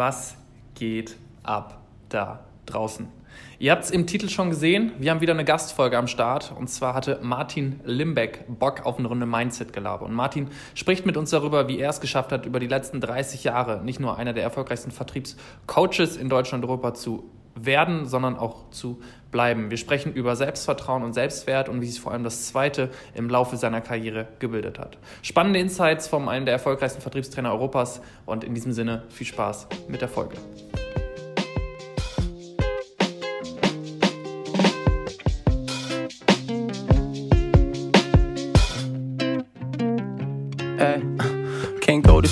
Was 0.00 0.34
geht 0.76 1.18
ab 1.42 1.78
da 2.08 2.40
draußen? 2.64 3.06
Ihr 3.58 3.70
habt 3.70 3.84
es 3.84 3.90
im 3.90 4.06
Titel 4.06 4.30
schon 4.30 4.48
gesehen, 4.48 4.92
wir 4.98 5.10
haben 5.10 5.20
wieder 5.20 5.34
eine 5.34 5.44
Gastfolge 5.44 5.98
am 5.98 6.06
Start 6.06 6.54
und 6.58 6.68
zwar 6.68 6.94
hatte 6.94 7.18
Martin 7.20 7.80
Limbeck 7.84 8.46
Bock 8.48 8.86
auf 8.86 8.98
eine 8.98 9.08
Runde 9.08 9.26
Mindset-Gelaber. 9.26 10.06
Und 10.06 10.14
Martin 10.14 10.48
spricht 10.74 11.04
mit 11.04 11.18
uns 11.18 11.28
darüber, 11.28 11.68
wie 11.68 11.78
er 11.78 11.90
es 11.90 12.00
geschafft 12.00 12.32
hat, 12.32 12.46
über 12.46 12.60
die 12.60 12.66
letzten 12.66 13.02
30 13.02 13.44
Jahre 13.44 13.84
nicht 13.84 14.00
nur 14.00 14.16
einer 14.16 14.32
der 14.32 14.42
erfolgreichsten 14.42 14.90
Vertriebscoaches 14.90 16.16
in 16.16 16.30
Deutschland 16.30 16.64
und 16.64 16.70
Europa 16.70 16.94
zu 16.94 17.30
werden, 17.64 18.06
sondern 18.06 18.36
auch 18.36 18.70
zu 18.70 19.00
bleiben. 19.30 19.70
Wir 19.70 19.76
sprechen 19.76 20.12
über 20.12 20.36
Selbstvertrauen 20.36 21.02
und 21.02 21.12
Selbstwert 21.12 21.68
und 21.68 21.80
wie 21.80 21.86
sich 21.86 22.00
vor 22.00 22.12
allem 22.12 22.24
das 22.24 22.46
Zweite 22.46 22.90
im 23.14 23.28
Laufe 23.28 23.56
seiner 23.56 23.80
Karriere 23.80 24.26
gebildet 24.38 24.78
hat. 24.78 24.98
Spannende 25.22 25.60
Insights 25.60 26.08
von 26.08 26.28
einem 26.28 26.46
der 26.46 26.54
erfolgreichsten 26.54 27.00
Vertriebstrainer 27.00 27.52
Europas 27.52 28.00
und 28.26 28.44
in 28.44 28.54
diesem 28.54 28.72
Sinne 28.72 29.04
viel 29.08 29.26
Spaß 29.26 29.68
mit 29.88 30.00
der 30.00 30.08
Folge. 30.08 30.36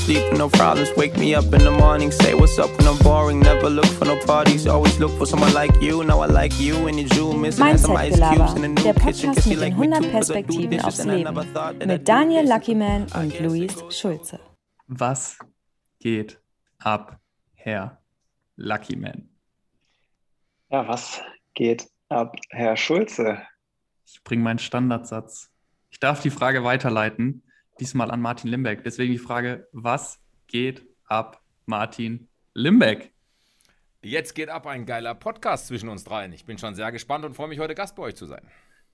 Sleep 0.09 0.31
with 0.31 0.39
no 0.39 0.49
problems. 0.49 0.91
Wake 0.97 1.17
me 1.19 1.35
up 1.35 1.53
in 1.57 1.63
the 1.69 1.71
morning, 1.71 2.11
say 2.11 2.33
what's 2.35 2.59
up 2.59 2.71
when 2.79 2.87
I'm 2.89 2.99
boring. 2.99 3.41
Never 3.41 3.69
look 3.69 3.91
for 3.99 4.07
no 4.07 4.17
parties, 4.25 4.67
always 4.67 4.99
look 4.99 5.13
for 5.19 5.27
someone 5.27 5.53
like 5.53 5.75
you. 5.83 6.03
Now 6.05 6.21
I 6.21 6.27
like 6.27 6.59
you 6.59 6.89
and 6.89 6.99
you 6.99 7.09
zoom 7.09 7.43
missing 7.43 7.77
some 7.77 7.97
ice 7.97 8.19
cubes 8.19 8.55
in 8.55 8.65
a 8.65 8.69
new 8.69 8.83
der 8.83 8.95
kitchen. 8.95 9.35
Podcast 9.35 9.47
mit 9.49 9.61
den 9.61 9.73
100 9.75 10.11
Perspektiven 10.11 10.81
aufs 10.81 11.05
Leben 11.05 11.35
mit 11.87 12.09
Daniel 12.09 12.49
Luckyman 12.49 13.07
und 13.15 13.39
Luis 13.41 13.75
Schulze. 13.91 14.41
Was 14.87 15.39
geht 15.99 16.41
ab, 16.79 17.19
Herr 17.55 17.99
Luckyman? 18.57 19.29
Ja, 20.71 20.89
was 20.89 21.21
geht 21.55 21.87
ab, 22.09 22.35
Herr 22.51 22.77
Schulze? 22.77 23.43
Ich 24.07 24.23
bringe 24.25 24.43
meinen 24.43 24.59
Standardsatz. 24.59 25.51
Ich 25.91 26.01
darf 26.01 26.23
die 26.23 26.31
Frage 26.31 26.65
weiterleiten 26.65 27.43
diesmal 27.81 28.11
an 28.11 28.21
Martin 28.21 28.51
Limbeck. 28.51 28.85
Deswegen 28.85 29.13
die 29.13 29.19
Frage, 29.19 29.69
was 29.73 30.21
geht 30.47 30.87
ab, 31.05 31.43
Martin 31.67 32.29
Limbeck? 32.55 33.13
Jetzt 34.03 34.35
geht 34.35 34.49
ab 34.49 34.67
ein 34.67 34.87
geiler 34.87 35.15
Podcast 35.15 35.67
zwischen 35.67 35.89
uns 35.89 36.05
dreien. 36.05 36.33
Ich 36.33 36.45
bin 36.45 36.59
schon 36.59 36.75
sehr 36.75 36.93
gespannt 36.93 37.25
und 37.25 37.35
freue 37.35 37.49
mich, 37.49 37.59
heute 37.59 37.75
Gast 37.75 37.97
bei 37.97 38.05
euch 38.05 38.17
zu 38.17 38.27
sein. 38.27 38.49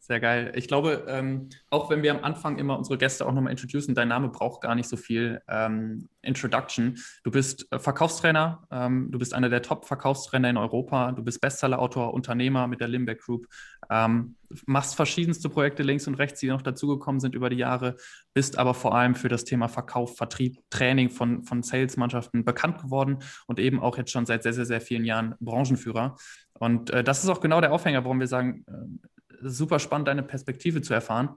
Sehr 0.06 0.20
geil. 0.20 0.52
Ich 0.54 0.68
glaube, 0.68 1.06
ähm, 1.08 1.48
auch 1.70 1.88
wenn 1.88 2.02
wir 2.02 2.10
am 2.10 2.22
Anfang 2.22 2.58
immer 2.58 2.76
unsere 2.76 2.98
Gäste 2.98 3.24
auch 3.24 3.32
nochmal 3.32 3.52
introducen, 3.52 3.94
dein 3.94 4.08
Name 4.08 4.28
braucht 4.28 4.60
gar 4.60 4.74
nicht 4.74 4.86
so 4.86 4.98
viel 4.98 5.40
ähm, 5.48 6.10
Introduction. 6.20 6.98
Du 7.22 7.30
bist 7.30 7.72
äh, 7.72 7.78
Verkaufstrainer, 7.78 8.68
ähm, 8.70 9.10
du 9.10 9.18
bist 9.18 9.32
einer 9.32 9.48
der 9.48 9.62
Top-Verkaufstrainer 9.62 10.50
in 10.50 10.58
Europa, 10.58 11.12
du 11.12 11.24
bist 11.24 11.40
Bestseller-Autor, 11.40 12.12
Unternehmer 12.12 12.66
mit 12.66 12.82
der 12.82 12.88
Limbeck 12.88 13.22
Group, 13.22 13.46
ähm, 13.88 14.36
machst 14.66 14.94
verschiedenste 14.94 15.48
Projekte 15.48 15.82
links 15.82 16.06
und 16.06 16.16
rechts, 16.16 16.38
die 16.38 16.48
noch 16.48 16.60
dazugekommen 16.60 17.18
sind 17.18 17.34
über 17.34 17.48
die 17.48 17.56
Jahre, 17.56 17.96
bist 18.34 18.58
aber 18.58 18.74
vor 18.74 18.94
allem 18.94 19.14
für 19.14 19.30
das 19.30 19.44
Thema 19.44 19.68
Verkauf, 19.68 20.18
Vertrieb, 20.18 20.58
Training 20.68 21.08
von, 21.08 21.44
von 21.44 21.62
Sales-Mannschaften 21.62 22.44
bekannt 22.44 22.82
geworden 22.82 23.20
und 23.46 23.58
eben 23.58 23.80
auch 23.80 23.96
jetzt 23.96 24.10
schon 24.10 24.26
seit 24.26 24.42
sehr, 24.42 24.52
sehr, 24.52 24.66
sehr 24.66 24.82
vielen 24.82 25.06
Jahren 25.06 25.34
Branchenführer. 25.40 26.16
Und 26.52 26.90
äh, 26.90 27.02
das 27.02 27.24
ist 27.24 27.30
auch 27.30 27.40
genau 27.40 27.62
der 27.62 27.72
Aufhänger, 27.72 28.04
warum 28.04 28.20
wir 28.20 28.28
sagen, 28.28 28.66
äh, 28.68 29.08
super 29.42 29.78
spannend, 29.78 30.08
deine 30.08 30.22
Perspektive 30.22 30.82
zu 30.82 30.94
erfahren. 30.94 31.36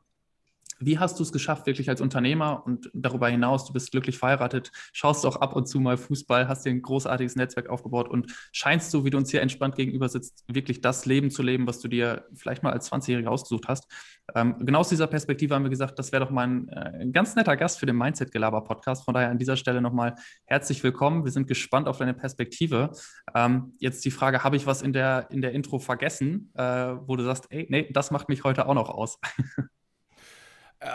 Wie 0.80 1.00
hast 1.00 1.18
du 1.20 1.24
es 1.24 1.32
geschafft, 1.32 1.66
wirklich 1.66 1.90
als 1.90 2.02
Unternehmer 2.02 2.64
und 2.66 2.90
darüber 2.94 3.28
hinaus, 3.30 3.66
du 3.66 3.74
bist 3.74 3.92
glücklich 3.92 4.18
verheiratet, 4.18 4.72
schaust 4.94 5.26
auch 5.26 5.38
ab 5.38 5.56
und 5.56 5.68
zu 5.68 5.80
mal 5.80 5.98
Fußball, 5.98 6.48
hast 6.48 6.66
dir 6.66 6.70
ein 6.70 6.82
großartiges 6.82 7.36
Netzwerk 7.36 7.70
aufgebaut 7.70 8.10
und 8.10 8.32
scheinst 8.52 8.94
du, 8.94 9.04
wie 9.04 9.10
du 9.10 9.18
uns 9.18 9.32
hier 9.32 9.42
entspannt 9.42 9.76
gegenüber 9.76 10.08
sitzt, 10.10 10.44
wirklich 10.48 10.82
das 10.82 11.06
Leben 11.06 11.32
zu 11.32 11.42
leben, 11.42 11.68
was 11.68 11.80
du 11.80 11.88
dir 11.88 12.26
vielleicht 12.36 12.64
mal 12.64 12.74
als 12.74 12.92
20-Jähriger 12.92 13.28
ausgesucht 13.28 13.68
hast. 13.68 13.88
Ähm, 14.36 14.56
genau 14.60 14.80
aus 14.80 14.90
dieser 14.90 15.08
Perspektive 15.08 15.56
haben 15.56 15.64
wir 15.64 15.70
gesagt, 15.70 15.98
das 15.98 16.12
wäre 16.12 16.26
doch 16.26 16.32
mal 16.32 16.48
ein, 16.48 16.70
äh, 16.70 17.08
ganz 17.12 17.36
netter 17.36 17.56
Gast 17.58 17.80
für 17.80 17.86
den 17.86 17.96
Mindset-Gelaber-Podcast. 17.98 19.06
Von 19.06 19.14
daher 19.14 19.30
an 19.30 19.38
dieser 19.38 19.56
Stelle 19.58 19.82
nochmal 19.82 20.16
herzlich 20.46 20.84
willkommen. 20.84 21.24
Wir 21.24 21.32
sind 21.32 21.48
gespannt 21.48 21.88
auf 21.88 21.98
deine 21.98 22.14
Perspektive. 22.14 22.92
Ähm, 23.34 23.74
jetzt 23.80 24.04
die 24.06 24.12
Frage, 24.12 24.44
habe 24.44 24.58
ich 24.58 24.68
was 24.68 24.82
in 24.82 24.94
der, 24.94 25.28
in 25.32 25.42
der 25.42 25.54
Intro 25.54 25.80
vergessen, 25.80 26.52
äh, 26.56 26.64
wo 26.64 27.16
du 27.16 27.24
sagst, 27.24 27.48
ey, 27.50 27.68
nee, 27.70 27.90
das 27.92 28.12
macht 28.12 28.30
mich 28.30 28.44
heute 28.44 28.68
auch 28.68 28.74
noch 28.74 28.90
aus. 28.90 29.20
Äh, 30.80 30.88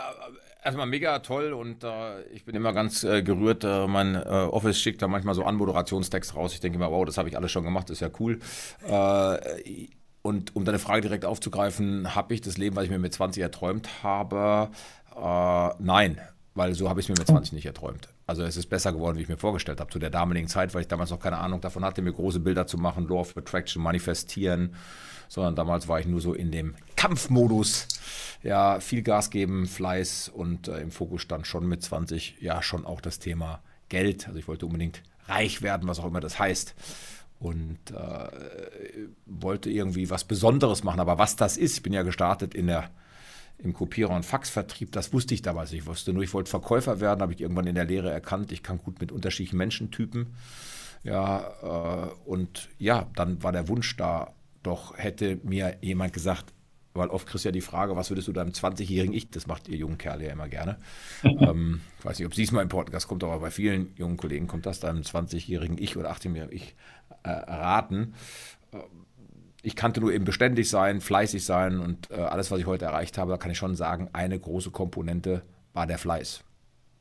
erstmal 0.65 0.87
mega 0.87 1.19
toll 1.21 1.53
und 1.53 1.85
äh, 1.85 2.23
ich 2.33 2.45
bin 2.45 2.55
immer 2.55 2.73
ganz 2.73 3.05
äh, 3.05 3.23
gerührt. 3.23 3.65
Äh, 3.65 3.87
mein 3.87 4.15
äh, 4.15 4.19
Office 4.19 4.79
schickt 4.79 5.03
da 5.03 5.09
manchmal 5.09 5.35
so 5.35 5.45
Anmoderationstext 5.45 6.37
raus. 6.37 6.55
Ich 6.55 6.61
denke 6.61 6.77
immer, 6.77 6.91
wow, 6.91 7.05
das 7.05 7.19
habe 7.19 7.29
ich 7.29 7.37
alles 7.37 7.51
schon 7.51 7.65
gemacht, 7.65 7.91
das 7.91 7.97
ist 7.97 8.01
ja 8.01 8.11
cool. 8.21 8.39
Äh, 8.87 9.89
und 10.23 10.55
um 10.55 10.65
deine 10.65 10.79
Frage 10.79 11.01
direkt 11.01 11.25
aufzugreifen, 11.25 12.15
habe 12.15 12.33
ich 12.35 12.41
das 12.41 12.57
Leben, 12.57 12.77
was 12.77 12.85
ich 12.85 12.91
mir 12.91 12.99
mit 12.99 13.13
20 13.13 13.43
erträumt 13.43 14.03
habe? 14.03 14.71
nein, 15.79 16.19
weil 16.55 16.73
so 16.75 16.89
habe 16.89 17.01
ich 17.01 17.05
es 17.05 17.09
mir 17.11 17.21
mit 17.21 17.27
20 17.27 17.53
nicht 17.53 17.67
erträumt. 17.67 18.09
Also 18.27 18.45
es 18.45 18.57
ist 18.57 18.71
besser 18.71 18.93
geworden, 18.93 19.19
wie 19.19 19.23
ich 19.23 19.29
mir 19.29 19.37
vorgestellt 19.37 19.81
habe. 19.81 19.91
Zu 19.91 19.99
der 19.99 20.09
damaligen 20.09 20.49
Zeit, 20.49 20.73
weil 20.73 20.83
ich 20.83 20.89
damals 20.89 21.11
noch 21.11 21.21
keine 21.21 21.37
Ahnung 21.37 21.61
davon 21.61 21.85
hatte, 21.85 22.01
mir 22.01 22.13
große 22.13 22.41
Bilder 22.41 22.67
zu 22.67 22.79
machen, 22.79 23.07
Law 23.09 23.21
of 23.21 23.37
Attraction, 23.37 23.83
manifestieren, 23.83 24.75
sondern 25.29 25.55
damals 25.55 25.89
war 25.89 26.01
ich 26.01 26.07
nur 26.07 26.21
so 26.21 26.33
in 26.33 26.51
dem 26.51 26.75
Kampfmodus. 27.03 27.89
Ja, 28.45 28.79
viel 28.79 29.03
Gas 29.03 29.31
geben, 29.31 29.67
Fleiß 29.67 30.29
und 30.29 30.69
äh, 30.69 30.79
im 30.79 30.93
Fokus 30.93 31.23
stand 31.23 31.49
schon 31.49 31.67
mit 31.67 31.83
20 31.83 32.37
ja 32.41 32.63
schon 32.63 32.87
auch 32.87 33.01
das 33.01 33.19
Thema 33.19 33.61
Geld. 33.89 34.29
Also 34.29 34.39
ich 34.39 34.47
wollte 34.47 34.67
unbedingt 34.67 35.03
reich 35.27 35.63
werden, 35.63 35.89
was 35.89 35.99
auch 35.99 36.07
immer 36.07 36.21
das 36.21 36.39
heißt. 36.39 36.77
Und 37.41 37.79
äh, 37.91 39.09
wollte 39.27 39.69
irgendwie 39.69 40.11
was 40.11 40.23
Besonderes 40.23 40.85
machen. 40.85 41.01
Aber 41.01 41.19
was 41.19 41.35
das 41.35 41.57
ist, 41.57 41.79
ich 41.79 41.83
bin 41.83 41.93
ja 41.93 42.03
gestartet 42.03 42.55
in 42.55 42.69
der 42.69 42.91
im 43.59 43.75
Kopierer- 43.75 44.15
und 44.15 44.25
Faxvertrieb, 44.25 44.93
das 44.93 45.13
wusste 45.13 45.35
ich 45.35 45.43
damals. 45.43 45.73
Ich 45.73 45.87
wusste 45.87 46.13
nur, 46.13 46.23
ich 46.23 46.33
wollte 46.33 46.51
Verkäufer 46.51 47.01
werden, 47.01 47.21
habe 47.21 47.33
ich 47.33 47.41
irgendwann 47.41 47.67
in 47.67 47.75
der 47.75 47.85
Lehre 47.85 48.11
erkannt, 48.11 48.53
ich 48.53 48.63
kann 48.63 48.79
gut 48.79 49.01
mit 49.01 49.11
unterschiedlichen 49.11 49.57
Menschentypen. 49.57 50.35
Ja, 51.03 52.07
äh, 52.07 52.29
und 52.29 52.69
ja, 52.79 53.09
dann 53.17 53.43
war 53.43 53.51
der 53.51 53.67
Wunsch 53.67 53.97
da, 53.97 54.33
doch 54.63 54.97
hätte 54.97 55.41
mir 55.43 55.79
jemand 55.81 56.13
gesagt, 56.13 56.53
weil 56.95 57.09
oft 57.09 57.27
kriegst 57.27 57.45
du 57.45 57.49
ja 57.49 57.53
die 57.53 57.61
Frage, 57.61 57.97
was 57.97 58.11
würdest 58.11 58.29
du 58.29 58.33
deinem 58.33 58.51
20-jährigen 58.51 59.15
Ich, 59.15 59.31
das 59.31 59.47
macht 59.47 59.69
ihr 59.69 59.77
jungen 59.77 59.99
Kerle 59.99 60.27
ja 60.27 60.33
immer 60.33 60.49
gerne. 60.49 60.79
ähm, 61.25 61.81
ich 61.99 62.05
weiß 62.05 62.19
nicht, 62.19 62.27
ob 62.27 62.37
es 62.37 62.53
mal 62.53 62.63
im 62.63 62.69
Podcast 62.69 63.09
kommt, 63.09 63.25
aber 63.25 63.39
bei 63.39 63.51
vielen 63.51 63.95
jungen 63.97 64.17
Kollegen 64.17 64.47
kommt 64.47 64.67
das, 64.67 64.81
deinem 64.81 65.03
20-jährigen 65.03 65.79
Ich 65.79 65.97
oder 65.97 66.13
18-jährigen 66.13 66.55
Ich 66.55 66.75
äh, 67.23 67.31
raten. 67.31 68.15
Äh, 68.73 68.79
ich 69.63 69.77
kannte 69.77 70.01
nur 70.01 70.13
eben 70.13 70.25
beständig 70.25 70.69
sein, 70.69 71.01
fleißig 71.01 71.45
sein 71.45 71.79
und 71.79 72.11
äh, 72.11 72.15
alles, 72.15 72.51
was 72.51 72.59
ich 72.59 72.67
heute 72.67 72.85
erreicht 72.85 73.17
habe, 73.17 73.31
da 73.31 73.39
kann 73.39 73.53
ich 73.53 73.59
schon 73.59 73.77
sagen, 73.77 74.11
eine 74.13 74.39
große 74.39 74.73
Komponente 74.73 75.43
war 75.73 75.87
der 75.87 75.99
Fleiß. 75.99 76.45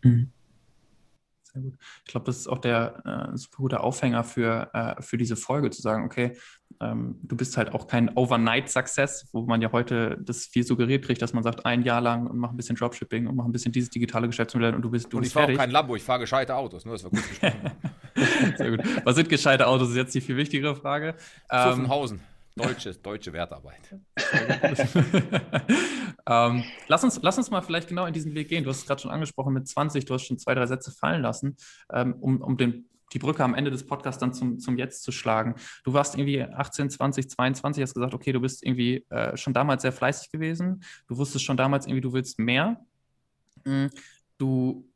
Mhm. 0.04 0.32
Sehr 1.44 1.62
gut. 1.64 1.78
Ich 2.06 2.12
glaube, 2.12 2.26
das 2.26 2.38
ist 2.38 2.48
auch 2.48 2.60
der 2.60 3.32
äh, 3.34 3.38
super 3.38 3.58
gute 3.58 3.80
Aufhänger 3.82 4.24
für, 4.24 4.70
äh, 4.74 5.02
für 5.02 5.18
diese 5.18 5.36
Folge, 5.36 5.70
zu 5.70 5.82
sagen, 5.82 6.06
okay, 6.06 6.38
ähm, 6.82 7.20
du 7.22 7.36
bist 7.36 7.58
halt 7.58 7.74
auch 7.74 7.88
kein 7.88 8.16
Overnight-Success, 8.16 9.28
wo 9.32 9.42
man 9.44 9.62
ja 9.62 9.72
heute 9.72 10.18
das 10.22 10.46
viel 10.46 10.66
suggeriert 10.66 11.06
kriegt, 11.06 11.22
dass 11.22 11.34
man 11.34 11.44
sagt, 11.44 11.66
ein 11.66 11.84
Jahr 11.84 12.02
lang 12.02 12.28
und 12.28 12.38
mach 12.38 12.50
ein 12.50 12.58
bisschen 12.58 12.76
Dropshipping 12.76 13.28
und 13.28 13.36
mach 13.36 13.46
ein 13.46 13.52
bisschen 13.52 13.72
dieses 13.72 13.90
digitale 13.90 14.28
Geschäftsmodell 14.28 14.74
und 14.74 14.82
du 14.82 14.90
bist 14.90 15.12
du 15.14 15.18
Und 15.18 15.26
ich 15.26 15.34
fahre 15.34 15.52
auch 15.52 15.58
kein 15.58 15.72
Lambo, 15.72 15.96
ich 15.96 16.04
fahre 16.04 16.20
gescheite 16.20 16.56
Autos, 16.56 16.86
nur 16.86 16.96
das 16.96 17.04
war 17.04 17.12
gut 17.12 17.28
gesprochen. 17.28 17.72
Sehr 18.58 18.72
gut. 18.72 19.06
Was 19.06 19.16
sind 19.16 19.30
gescheite 19.30 19.68
Autos, 19.68 19.90
ist 19.90 19.96
jetzt 19.96 20.16
die 20.16 20.22
viel 20.22 20.38
wichtigere 20.38 20.76
Frage. 20.76 21.16
Pfaffenhausen. 21.48 22.18
Ähm, 22.18 22.24
Deutsche, 22.56 22.94
deutsche 22.96 23.32
Wertarbeit. 23.32 23.96
ähm, 26.28 26.64
lass, 26.88 27.04
uns, 27.04 27.20
lass 27.22 27.38
uns 27.38 27.50
mal 27.50 27.62
vielleicht 27.62 27.88
genau 27.88 28.06
in 28.06 28.14
diesen 28.14 28.36
Weg 28.36 28.50
gehen. 28.50 28.66
Du 28.66 28.70
hast 28.70 28.80
es 28.80 28.86
gerade 28.86 29.02
schon 29.02 29.12
angesprochen 29.12 29.54
mit 29.54 29.68
20, 29.68 30.04
du 30.04 30.14
hast 30.14 30.26
schon 30.26 30.38
zwei, 30.38 30.54
drei 30.54 30.66
Sätze 30.66 30.92
fallen 30.92 31.22
lassen, 31.22 31.56
ähm, 31.94 32.16
um, 32.20 32.42
um 32.42 32.58
den, 32.58 32.90
die 33.14 33.20
Brücke 33.20 33.44
am 33.44 33.54
Ende 33.54 33.72
des 33.72 33.86
Podcasts 33.86 34.20
dann 34.20 34.34
zum, 34.34 34.60
zum 34.60 34.78
Jetzt 34.78 35.04
zu 35.04 35.12
schlagen. 35.12 35.56
Du 35.84 35.94
warst 35.94 36.16
irgendwie 36.16 36.44
18, 36.44 36.90
20, 36.90 37.30
22, 37.30 37.84
hast 37.84 37.94
gesagt, 37.94 38.14
okay, 38.14 38.32
du 38.32 38.40
bist 38.40 38.64
irgendwie 38.64 39.06
äh, 39.10 39.36
schon 39.38 39.54
damals 39.54 39.82
sehr 39.82 39.92
fleißig 39.92 40.32
gewesen. 40.32 40.84
Du 41.08 41.18
wusstest 41.18 41.46
schon 41.46 41.58
damals 41.58 41.88
irgendwie, 41.88 42.02
du 42.02 42.14
willst 42.14 42.40
mehr. 42.40 42.80
Mm, 43.66 43.88
du 44.38 44.91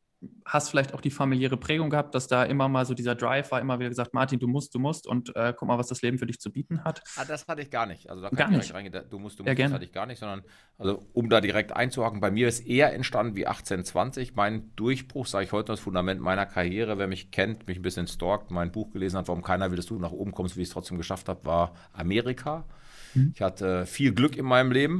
hast 0.45 0.69
vielleicht 0.69 0.93
auch 0.93 1.01
die 1.01 1.09
familiäre 1.09 1.57
Prägung 1.57 1.89
gehabt, 1.89 2.15
dass 2.15 2.27
da 2.27 2.43
immer 2.43 2.67
mal 2.67 2.85
so 2.85 2.93
dieser 2.93 3.15
Drive 3.15 3.51
war, 3.51 3.59
immer 3.59 3.79
wieder 3.79 3.89
gesagt, 3.89 4.13
Martin, 4.13 4.39
du 4.39 4.47
musst, 4.47 4.73
du 4.75 4.79
musst 4.79 5.07
und 5.07 5.35
äh, 5.35 5.53
guck 5.57 5.67
mal, 5.67 5.77
was 5.77 5.87
das 5.87 6.01
Leben 6.01 6.17
für 6.17 6.25
dich 6.25 6.39
zu 6.39 6.51
bieten 6.51 6.83
hat. 6.83 7.01
Ah, 7.15 7.25
das 7.25 7.47
hatte 7.47 7.61
ich 7.61 7.71
gar 7.71 7.85
nicht. 7.85 8.09
Also 8.09 8.21
da 8.21 8.29
kann 8.29 8.37
gar 8.37 8.51
ich 8.51 8.57
nicht 8.57 8.73
reingehen. 8.73 8.93
Du 9.09 9.19
musst, 9.19 9.39
du 9.39 9.43
musst, 9.43 9.57
ja, 9.57 9.65
das 9.65 9.73
hatte 9.73 9.85
ich 9.85 9.91
gar 9.91 10.05
nicht, 10.05 10.19
sondern 10.19 10.43
also 10.77 11.05
um 11.13 11.29
da 11.29 11.41
direkt 11.41 11.75
einzuhaken, 11.75 12.19
bei 12.19 12.31
mir 12.31 12.47
ist 12.47 12.61
eher 12.61 12.93
entstanden 12.93 13.35
wie 13.35 13.47
1820. 13.47 14.35
Mein 14.35 14.75
Durchbruch, 14.75 15.25
sage 15.25 15.45
ich 15.45 15.51
heute, 15.51 15.71
das 15.71 15.79
Fundament 15.79 16.21
meiner 16.21 16.45
Karriere, 16.45 16.97
wer 16.97 17.07
mich 17.07 17.31
kennt, 17.31 17.67
mich 17.67 17.77
ein 17.77 17.83
bisschen 17.83 18.07
stalkt, 18.07 18.51
mein 18.51 18.71
Buch 18.71 18.91
gelesen 18.91 19.17
hat, 19.17 19.27
warum 19.27 19.41
keiner 19.41 19.71
will, 19.71 19.77
dass 19.77 19.85
du 19.85 19.97
nach 19.99 20.11
oben 20.11 20.31
kommst, 20.31 20.57
wie 20.57 20.61
ich 20.61 20.67
es 20.67 20.73
trotzdem 20.73 20.97
geschafft 20.97 21.29
habe, 21.29 21.45
war 21.45 21.73
Amerika. 21.93 22.65
Mhm. 23.13 23.31
Ich 23.33 23.41
hatte 23.41 23.85
viel 23.85 24.13
Glück 24.13 24.37
in 24.37 24.45
meinem 24.45 24.71
Leben, 24.71 24.99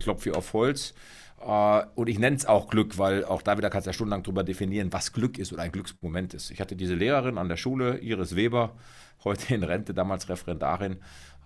klopfe 0.00 0.34
auf 0.34 0.52
Holz 0.52 0.90
Äh, 0.90 0.94
und 1.42 2.08
ich 2.08 2.18
nenne 2.18 2.36
es 2.36 2.46
auch 2.46 2.68
Glück, 2.68 2.98
weil 2.98 3.24
auch 3.24 3.42
da 3.42 3.58
wieder 3.58 3.70
kannst 3.70 3.86
du 3.86 3.90
ja 3.90 3.94
stundenlang 3.94 4.22
drüber 4.22 4.44
definieren, 4.44 4.92
was 4.92 5.12
Glück 5.12 5.38
ist 5.38 5.52
oder 5.52 5.62
ein 5.62 5.72
Glücksmoment 5.72 6.34
ist. 6.34 6.50
Ich 6.50 6.60
hatte 6.60 6.76
diese 6.76 6.94
Lehrerin 6.94 7.38
an 7.38 7.48
der 7.48 7.56
Schule, 7.56 7.98
Iris 7.98 8.36
Weber, 8.36 8.74
heute 9.24 9.54
in 9.54 9.62
Rente, 9.62 9.94
damals 9.94 10.28
Referendarin. 10.28 10.98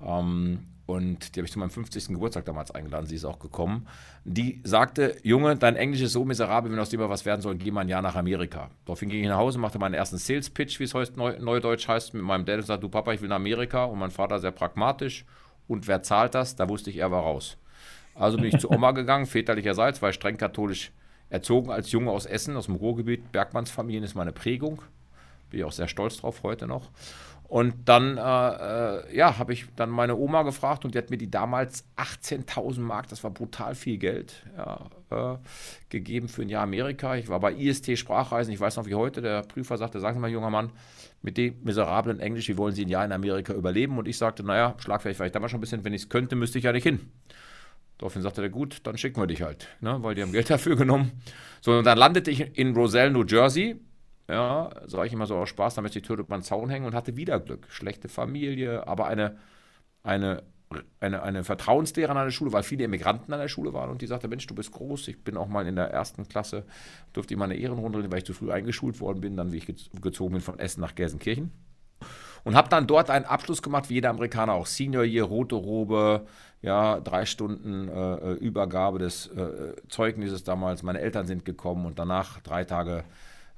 Ähm, 0.05 0.67
und 0.87 1.35
die 1.35 1.41
habe 1.41 1.47
ich 1.47 1.53
zu 1.53 1.59
meinem 1.59 1.71
50. 1.71 2.09
Geburtstag 2.09 2.45
damals 2.45 2.71
eingeladen, 2.71 3.07
sie 3.07 3.17
ist 3.17 3.25
auch 3.25 3.41
gekommen. 3.41 3.89
Die 4.25 4.61
sagte, 4.63 5.17
Junge, 5.25 5.57
dein 5.57 5.75
Englisch 5.75 6.01
ist 6.01 6.13
so 6.13 6.25
miserabel, 6.25 6.71
wenn 6.71 6.79
aus 6.79 6.93
mal 6.93 7.11
was 7.11 7.25
werden 7.25 7.41
soll, 7.41 7.57
geh 7.57 7.73
mal 7.73 7.81
ein 7.81 7.89
Jahr 7.89 8.03
nach 8.03 8.15
Amerika. 8.15 8.71
Daraufhin 8.85 9.09
ging 9.09 9.23
ich 9.23 9.29
nach 9.29 9.39
Hause, 9.39 9.59
machte 9.59 9.81
meinen 9.81 9.95
ersten 9.95 10.19
Sales-Pitch, 10.19 10.79
wie 10.79 10.85
es 10.85 10.95
heute 10.95 11.19
neu, 11.19 11.37
neudeutsch 11.41 11.89
heißt, 11.89 12.15
mit 12.15 12.23
meinem 12.23 12.45
Dad 12.45 12.59
und 12.59 12.67
sagte, 12.67 12.83
du 12.83 12.89
Papa, 12.89 13.13
ich 13.13 13.21
will 13.21 13.29
nach 13.29 13.37
Amerika. 13.37 13.85
Und 13.85 13.99
mein 13.99 14.13
Vater 14.13 14.39
sehr 14.39 14.53
pragmatisch. 14.53 15.25
Und 15.67 15.89
wer 15.89 16.03
zahlt 16.03 16.37
das? 16.37 16.55
Da 16.55 16.69
wusste 16.69 16.91
ich, 16.91 16.99
er 16.99 17.11
war 17.11 17.23
raus. 17.23 17.57
Also 18.19 18.39
bin 18.39 18.47
ich 18.47 18.59
zu 18.59 18.71
Oma 18.71 18.93
gegangen, 18.93 19.27
väterlicherseits, 19.27 20.01
war 20.03 20.11
ich 20.11 20.17
streng 20.17 20.37
katholisch 20.37 20.93
erzogen 21.29 21.71
als 21.71 21.93
Junge 21.93 22.11
aus 22.11 22.27
Essen, 22.27 22.57
aus 22.57 22.67
dem 22.67 22.77
Ruhrgebiet. 22.77 23.33
Bergmannsfamilien 23.33 24.05
ist 24.05 24.15
meine 24.15 24.33
Prägung. 24.33 24.83
Bin 25.51 25.61
ich 25.61 25.65
auch 25.65 25.73
sehr 25.73 25.89
stolz 25.89 26.19
drauf 26.19 26.43
heute 26.43 26.67
noch. 26.67 26.91
Und 27.49 27.89
dann, 27.89 28.17
äh, 28.17 28.21
äh, 28.21 29.17
ja, 29.17 29.39
habe 29.39 29.53
ich 29.53 29.67
dann 29.77 29.89
meine 29.89 30.17
Oma 30.17 30.43
gefragt 30.43 30.85
und 30.85 30.95
die 30.95 30.99
hat 30.99 31.11
mir 31.11 31.17
die 31.17 31.31
damals 31.31 31.85
18.000 31.97 32.81
Mark, 32.81 33.09
das 33.09 33.23
war 33.23 33.31
brutal 33.31 33.77
viel 33.77 33.99
Geld, 33.99 34.45
ja, 34.57 34.87
äh, 35.11 35.39
gegeben 35.89 36.29
für 36.29 36.43
ein 36.43 36.49
Jahr 36.49 36.65
Amerika. 36.65 37.15
Ich 37.15 37.29
war 37.29 37.39
bei 37.39 37.53
IST 37.53 37.97
Sprachreisen, 37.97 38.53
ich 38.53 38.59
weiß 38.59 38.77
noch 38.77 38.87
wie 38.87 38.97
heute, 38.97 39.23
der 39.23 39.43
Prüfer 39.43 39.77
sagte, 39.77 40.01
sagen 40.01 40.15
Sie 40.15 40.21
mal, 40.21 40.31
junger 40.31 40.51
Mann, 40.51 40.73
mit 41.23 41.37
dem 41.37 41.55
miserablen 41.63 42.19
Englisch, 42.19 42.49
wie 42.49 42.57
wollen 42.57 42.75
Sie 42.75 42.85
ein 42.85 42.89
Jahr 42.89 43.05
in 43.05 43.13
Amerika 43.13 43.53
überleben? 43.53 43.97
Und 43.97 44.09
ich 44.09 44.19
sagte, 44.19 44.43
naja, 44.43 44.75
schlagfertig 44.79 45.21
war 45.21 45.27
ich 45.27 45.33
damals 45.33 45.53
schon 45.53 45.59
ein 45.59 45.61
bisschen, 45.61 45.85
wenn 45.85 45.95
ich 45.95 46.03
es 46.03 46.09
könnte, 46.09 46.35
müsste 46.35 46.59
ich 46.59 46.65
ja 46.65 46.73
nicht 46.73 46.83
hin. 46.83 47.13
Daraufhin 47.99 48.23
sagte 48.23 48.43
er, 48.43 48.51
gut, 48.51 48.81
dann 48.85 48.99
schicken 48.99 49.21
wir 49.21 49.27
dich 49.27 49.43
halt, 49.43 49.69
ne, 49.81 49.99
weil 50.03 50.15
die 50.15 50.23
haben 50.23 50.33
Geld 50.33 50.51
dafür 50.51 50.77
genommen. 50.77 51.13
So, 51.61 51.79
und 51.79 51.85
dann 51.85 51.99
landete 51.99 52.31
ich 52.31 52.59
in 52.59 52.75
Roselle, 52.75 53.11
New 53.11 53.25
Jersey, 53.25 53.81
ja, 54.29 54.71
sage 54.87 55.07
ich 55.07 55.13
immer 55.13 55.27
so 55.27 55.37
aus 55.37 55.49
Spaß, 55.49 55.77
da 55.77 55.83
möchte 55.83 55.99
ich 55.99 56.07
tot 56.07 56.19
über 56.19 56.37
den 56.37 56.43
Zaun 56.43 56.69
hängen 56.69 56.85
und 56.85 56.95
hatte 56.95 57.17
wieder 57.17 57.39
Glück. 57.41 57.67
Schlechte 57.71 58.09
Familie, 58.09 58.87
aber 58.87 59.07
eine, 59.07 59.39
eine, 60.03 60.43
eine, 61.01 61.23
eine 61.23 61.45
Vertrauenslehrerin 61.45 62.17
an 62.17 62.27
der 62.27 62.33
Schule, 62.33 62.53
weil 62.53 62.65
viele 62.65 62.85
Immigranten 62.85 63.33
an 63.33 63.41
der 63.41 63.49
Schule 63.49 63.73
waren 63.73 63.89
und 63.89 64.03
die 64.03 64.07
sagte, 64.07 64.29
Mensch, 64.29 64.47
du 64.47 64.55
bist 64.55 64.73
groß, 64.73 65.09
ich 65.09 65.23
bin 65.23 65.37
auch 65.37 65.49
mal 65.49 65.67
in 65.67 65.77
der 65.77 65.91
ersten 65.91 66.29
Klasse, 66.29 66.65
durfte 67.13 67.35
ich 67.35 67.39
mal 67.39 67.45
eine 67.45 67.57
Ehrenrunde 67.57 68.11
weil 68.11 68.19
ich 68.19 68.25
zu 68.25 68.35
früh 68.35 68.51
eingeschult 68.51 69.01
worden 69.01 69.21
bin, 69.21 69.37
dann 69.37 69.53
wie 69.53 69.59
ich 69.59 69.67
gezogen 69.67 70.33
bin 70.33 70.43
von 70.43 70.59
Essen 70.59 70.81
nach 70.81 70.95
Gelsenkirchen. 70.95 71.53
Und 72.47 72.55
habe 72.55 72.69
dann 72.69 72.87
dort 72.87 73.11
einen 73.11 73.25
Abschluss 73.25 73.61
gemacht, 73.61 73.91
wie 73.91 73.95
jeder 73.95 74.11
Amerikaner 74.11 74.53
auch. 74.53 74.67
Senior 74.67 75.03
Year, 75.03 75.25
rote 75.25 75.57
Robe, 75.57 76.29
ja, 76.63 77.01
drei 77.01 77.27
Stunden 77.27 77.89
äh, 77.89 78.15
äh 78.15 78.33
Übergabe 78.35 79.01
des 79.01 79.27
äh, 79.27 79.75
Zeugnisses 79.89 80.45
damals. 80.45 80.85
Meine 80.85 81.01
Eltern 81.01 81.27
sind 81.27 81.45
gekommen 81.45 81.87
und 81.87 81.99
danach 81.99 82.39
drei 82.43 82.63
Tage 82.63 83.03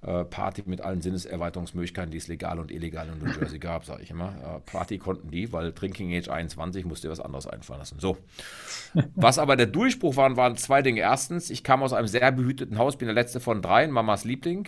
äh, 0.01 0.25
Party 0.25 0.63
mit 0.65 0.81
allen 0.81 1.03
Sinneserweiterungsmöglichkeiten, 1.03 2.11
die 2.11 2.17
es 2.17 2.29
legal 2.29 2.59
und 2.59 2.71
illegal 2.71 3.07
in 3.09 3.19
New 3.19 3.31
Jersey 3.39 3.59
gab, 3.59 3.85
sage 3.85 4.05
ich 4.05 4.11
immer. 4.11 4.63
Party 4.65 4.97
konnten 4.97 5.31
die, 5.31 5.53
weil 5.53 5.73
Drinking 5.73 6.17
Age 6.17 6.31
21 6.31 6.87
musste 6.87 7.11
was 7.11 7.21
anderes 7.21 7.47
einfallen 7.47 7.81
lassen. 7.81 8.01
So. 8.01 8.17
Was 9.15 9.39
aber 9.39 9.57
der 9.57 9.67
Durchbruch 9.67 10.17
war, 10.17 10.35
waren 10.39 10.57
zwei 10.57 10.81
Dinge. 10.81 11.01
Erstens, 11.01 11.51
ich 11.51 11.63
kam 11.63 11.83
aus 11.83 11.93
einem 11.93 12.09
sehr 12.09 12.33
behüteten 12.33 12.79
Haus, 12.79 12.97
bin 12.97 13.09
der 13.09 13.15
letzte 13.15 13.39
von 13.39 13.61
dreien, 13.61 13.91
Mamas 13.91 14.25
Liebling. 14.25 14.67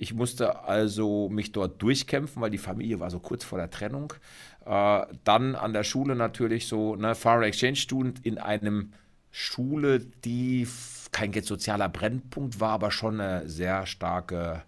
Ich 0.00 0.14
musste 0.14 0.64
also 0.64 1.28
mich 1.28 1.52
dort 1.52 1.82
durchkämpfen, 1.82 2.40
weil 2.40 2.48
die 2.48 2.56
Familie 2.56 3.00
war 3.00 3.10
so 3.10 3.18
kurz 3.20 3.44
vor 3.44 3.58
der 3.58 3.68
Trennung. 3.68 4.14
Äh, 4.64 5.02
dann 5.24 5.54
an 5.54 5.74
der 5.74 5.84
Schule 5.84 6.16
natürlich 6.16 6.68
so, 6.68 6.96
ne, 6.96 7.14
Foreign 7.14 7.42
Exchange 7.42 7.76
Student 7.76 8.24
in 8.24 8.38
einem 8.38 8.94
Schule, 9.30 10.00
die 10.00 10.66
kein 11.12 11.34
sozialer 11.42 11.90
Brennpunkt 11.90 12.60
war, 12.60 12.70
aber 12.70 12.90
schon 12.90 13.20
eine 13.20 13.46
sehr 13.46 13.84
starke 13.84 14.62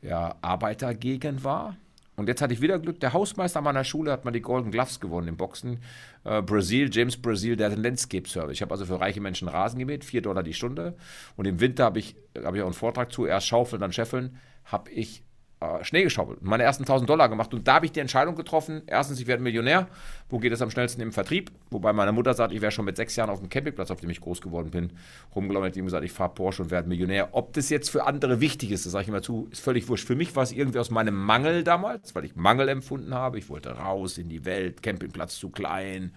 ja, 0.00 0.36
Arbeitergegend 0.40 1.44
war. 1.44 1.76
Und 2.16 2.28
jetzt 2.28 2.40
hatte 2.40 2.54
ich 2.54 2.62
wieder 2.62 2.78
Glück. 2.78 2.98
Der 3.00 3.12
Hausmeister 3.12 3.60
meiner 3.60 3.84
Schule 3.84 4.10
hat 4.10 4.24
mal 4.24 4.30
die 4.30 4.40
Golden 4.40 4.70
Gloves 4.70 5.00
gewonnen 5.00 5.28
im 5.28 5.36
Boxen. 5.36 5.80
Äh, 6.24 6.40
Brasil, 6.40 6.88
James 6.90 7.20
Brasil, 7.20 7.56
der 7.56 7.66
hat 7.66 7.74
einen 7.74 7.82
Landscape 7.82 8.26
Service. 8.26 8.54
Ich 8.54 8.62
habe 8.62 8.72
also 8.72 8.86
für 8.86 8.98
reiche 8.98 9.20
Menschen 9.20 9.48
Rasen 9.48 9.78
gemäht, 9.78 10.02
4 10.02 10.22
Dollar 10.22 10.42
die 10.42 10.54
Stunde. 10.54 10.94
Und 11.36 11.46
im 11.46 11.60
Winter 11.60 11.84
habe 11.84 11.98
ich, 11.98 12.16
hab 12.42 12.54
ich 12.54 12.62
auch 12.62 12.66
einen 12.66 12.72
Vortrag 12.72 13.12
zu, 13.12 13.26
erst 13.26 13.48
schaufeln, 13.48 13.80
dann 13.80 13.92
scheffeln, 13.92 14.38
habe 14.64 14.90
ich 14.90 15.24
äh, 15.62 15.84
Schnee 15.84 16.02
geschaufelt 16.02 16.42
meine 16.42 16.64
ersten 16.64 16.82
1000 16.82 17.08
Dollar 17.08 17.28
gemacht. 17.28 17.54
Und 17.54 17.68
da 17.68 17.74
habe 17.74 17.86
ich 17.86 17.92
die 17.92 18.00
Entscheidung 18.00 18.34
getroffen: 18.34 18.82
erstens, 18.86 19.20
ich 19.20 19.26
werde 19.26 19.42
Millionär. 19.42 19.88
Wo 20.28 20.38
geht 20.38 20.52
es 20.52 20.62
am 20.62 20.70
schnellsten 20.70 21.00
im 21.00 21.12
Vertrieb? 21.12 21.50
Wobei 21.70 21.92
meine 21.92 22.12
Mutter 22.12 22.34
sagt, 22.34 22.52
ich 22.52 22.60
wäre 22.60 22.72
schon 22.72 22.84
mit 22.84 22.96
sechs 22.96 23.16
Jahren 23.16 23.30
auf 23.30 23.38
dem 23.38 23.48
Campingplatz, 23.48 23.90
auf 23.90 24.00
dem 24.00 24.10
ich 24.10 24.20
groß 24.20 24.40
geworden 24.40 24.70
bin, 24.70 24.92
rumgelaufen 25.34 25.68
und 25.68 25.76
ihm 25.76 25.84
gesagt, 25.84 26.04
ich 26.04 26.12
fahre 26.12 26.34
Porsche 26.34 26.62
und 26.62 26.70
werde 26.70 26.88
Millionär. 26.88 27.28
Ob 27.32 27.52
das 27.52 27.70
jetzt 27.70 27.90
für 27.90 28.06
andere 28.06 28.40
wichtig 28.40 28.72
ist, 28.72 28.86
das 28.86 28.92
sage 28.92 29.02
ich 29.02 29.08
immer 29.08 29.22
zu, 29.22 29.48
ist 29.50 29.60
völlig 29.60 29.88
wurscht. 29.88 30.06
Für 30.06 30.16
mich 30.16 30.34
war 30.34 30.42
es 30.42 30.52
irgendwie 30.52 30.78
aus 30.78 30.90
meinem 30.90 31.14
Mangel 31.14 31.64
damals, 31.64 32.14
weil 32.14 32.24
ich 32.24 32.34
Mangel 32.34 32.68
empfunden 32.68 33.14
habe. 33.14 33.38
Ich 33.38 33.48
wollte 33.48 33.70
raus 33.70 34.18
in 34.18 34.28
die 34.28 34.44
Welt, 34.44 34.82
Campingplatz 34.82 35.38
zu 35.38 35.50
klein. 35.50 36.12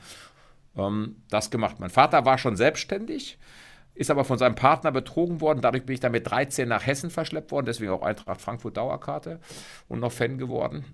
Ähm, 0.75 1.17
das 1.29 1.51
gemacht. 1.51 1.79
Mein 1.79 1.89
Vater 1.89 2.25
war 2.25 2.37
schon 2.37 2.55
selbstständig 2.55 3.37
ist 3.95 4.11
aber 4.11 4.25
von 4.25 4.37
seinem 4.37 4.55
Partner 4.55 4.91
betrogen 4.91 5.41
worden. 5.41 5.61
Dadurch 5.61 5.85
bin 5.85 5.93
ich 5.93 6.01
dann 6.01 6.11
mit 6.11 6.29
13 6.29 6.67
nach 6.67 6.85
Hessen 6.85 7.09
verschleppt 7.09 7.51
worden, 7.51 7.65
deswegen 7.65 7.91
auch 7.91 8.01
Eintracht 8.01 8.41
Frankfurt 8.41 8.77
Dauerkarte 8.77 9.39
und 9.87 10.01
noch 10.01 10.11
Fan 10.11 10.37
geworden. 10.37 10.85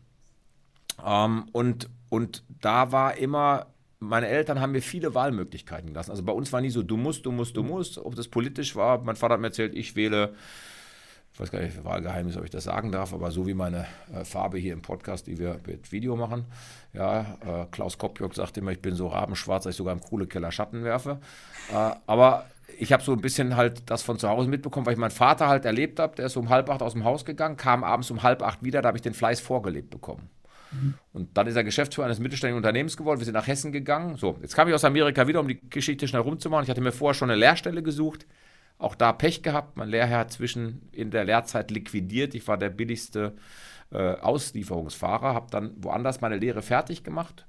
Ähm, 1.05 1.45
und, 1.51 1.89
und 2.09 2.43
da 2.61 2.91
war 2.91 3.17
immer, 3.17 3.67
meine 3.99 4.27
Eltern 4.27 4.59
haben 4.59 4.71
mir 4.71 4.81
viele 4.81 5.15
Wahlmöglichkeiten 5.15 5.89
gelassen. 5.89 6.11
Also 6.11 6.23
bei 6.23 6.33
uns 6.33 6.53
war 6.53 6.61
nie 6.61 6.69
so, 6.69 6.83
du 6.83 6.97
musst, 6.97 7.25
du 7.25 7.31
musst, 7.31 7.57
du 7.57 7.63
musst. 7.63 7.97
Ob 7.97 8.15
das 8.15 8.27
politisch 8.27 8.75
war, 8.75 9.01
mein 9.01 9.15
Vater 9.15 9.33
hat 9.33 9.41
mir 9.41 9.47
erzählt, 9.47 9.73
ich 9.73 9.95
wähle, 9.95 10.35
ich 11.33 11.39
weiß 11.39 11.49
gar 11.49 11.61
nicht, 11.61 11.83
Wahlgeheimnis, 11.83 12.37
ob 12.37 12.43
ich 12.43 12.51
das 12.51 12.65
sagen 12.65 12.91
darf, 12.91 13.13
aber 13.13 13.31
so 13.31 13.47
wie 13.47 13.55
meine 13.55 13.87
äh, 14.13 14.25
Farbe 14.25 14.59
hier 14.59 14.73
im 14.73 14.83
Podcast, 14.83 15.25
die 15.25 15.39
wir 15.39 15.59
mit 15.65 15.91
Video 15.91 16.15
machen. 16.15 16.45
Ja, 16.93 17.37
äh, 17.45 17.65
Klaus 17.71 17.97
Kopjok 17.97 18.35
sagt 18.35 18.57
immer, 18.57 18.71
ich 18.71 18.81
bin 18.81 18.95
so 18.95 19.07
rabenschwarz, 19.07 19.63
dass 19.63 19.71
ich 19.71 19.77
sogar 19.77 19.93
im 19.93 20.01
Kohlekeller 20.01 20.51
Schatten 20.51 20.83
werfe. 20.83 21.19
Äh, 21.71 21.91
aber 22.05 22.45
ich 22.79 22.93
habe 22.93 23.03
so 23.03 23.11
ein 23.13 23.21
bisschen 23.21 23.55
halt 23.55 23.89
das 23.89 24.03
von 24.03 24.19
zu 24.19 24.29
Hause 24.29 24.49
mitbekommen, 24.49 24.85
weil 24.85 24.93
ich 24.93 24.99
meinen 24.99 25.11
Vater 25.11 25.47
halt 25.47 25.65
erlebt 25.65 25.99
habe. 25.99 26.15
Der 26.15 26.25
ist 26.25 26.37
um 26.37 26.49
halb 26.49 26.69
acht 26.69 26.81
aus 26.81 26.93
dem 26.93 27.03
Haus 27.03 27.25
gegangen, 27.25 27.57
kam 27.57 27.83
abends 27.83 28.11
um 28.11 28.23
halb 28.23 28.41
acht 28.41 28.63
wieder, 28.63 28.81
da 28.81 28.87
habe 28.87 28.97
ich 28.97 29.01
den 29.01 29.13
Fleiß 29.13 29.39
vorgelebt 29.39 29.89
bekommen. 29.89 30.29
Und 31.11 31.37
dann 31.37 31.47
ist 31.47 31.55
er 31.55 31.63
Geschäftsführer 31.63 32.05
eines 32.05 32.19
mittelständigen 32.19 32.57
Unternehmens 32.57 32.95
geworden. 32.95 33.19
Wir 33.19 33.25
sind 33.25 33.33
nach 33.33 33.47
Hessen 33.47 33.71
gegangen. 33.71 34.15
So, 34.15 34.37
jetzt 34.41 34.55
kam 34.55 34.67
ich 34.69 34.73
aus 34.73 34.85
Amerika 34.85 35.27
wieder, 35.27 35.41
um 35.41 35.47
die 35.47 35.59
Geschichte 35.69 36.07
schnell 36.07 36.21
rumzumachen. 36.21 36.63
Ich 36.63 36.69
hatte 36.69 36.81
mir 36.81 36.93
vorher 36.93 37.13
schon 37.13 37.29
eine 37.29 37.39
Lehrstelle 37.39 37.83
gesucht. 37.83 38.25
Auch 38.77 38.95
da 38.95 39.11
Pech 39.11 39.43
gehabt. 39.43 39.75
Mein 39.75 39.89
Lehrherr 39.89 40.19
hat 40.19 40.31
zwischen 40.31 40.89
in 40.93 41.11
der 41.11 41.25
Lehrzeit 41.25 41.71
liquidiert. 41.71 42.35
Ich 42.35 42.47
war 42.47 42.57
der 42.57 42.69
billigste 42.69 43.33
äh, 43.91 44.13
Auslieferungsfahrer, 44.15 45.33
habe 45.33 45.47
dann 45.51 45.73
woanders 45.75 46.21
meine 46.21 46.37
Lehre 46.37 46.61
fertig 46.61 47.03
gemacht 47.03 47.45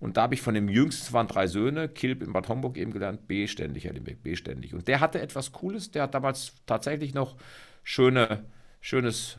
und 0.00 0.16
da 0.16 0.22
habe 0.22 0.34
ich 0.34 0.40
von 0.40 0.54
dem 0.54 0.68
jüngsten, 0.68 1.06
es 1.06 1.12
waren 1.12 1.28
drei 1.28 1.46
Söhne, 1.46 1.88
Kilp 1.88 2.22
in 2.22 2.32
Bad 2.32 2.48
Homburg 2.48 2.78
eben 2.78 2.90
gelernt, 2.90 3.28
B-ständig, 3.28 3.84
Herr 3.84 3.92
B-ständig. 3.92 4.74
Und 4.74 4.88
der 4.88 5.00
hatte 5.00 5.20
etwas 5.20 5.52
Cooles, 5.52 5.90
der 5.90 6.04
hat 6.04 6.14
damals 6.14 6.54
tatsächlich 6.64 7.12
noch 7.12 7.36
schöne, 7.84 8.44
schönes 8.80 9.38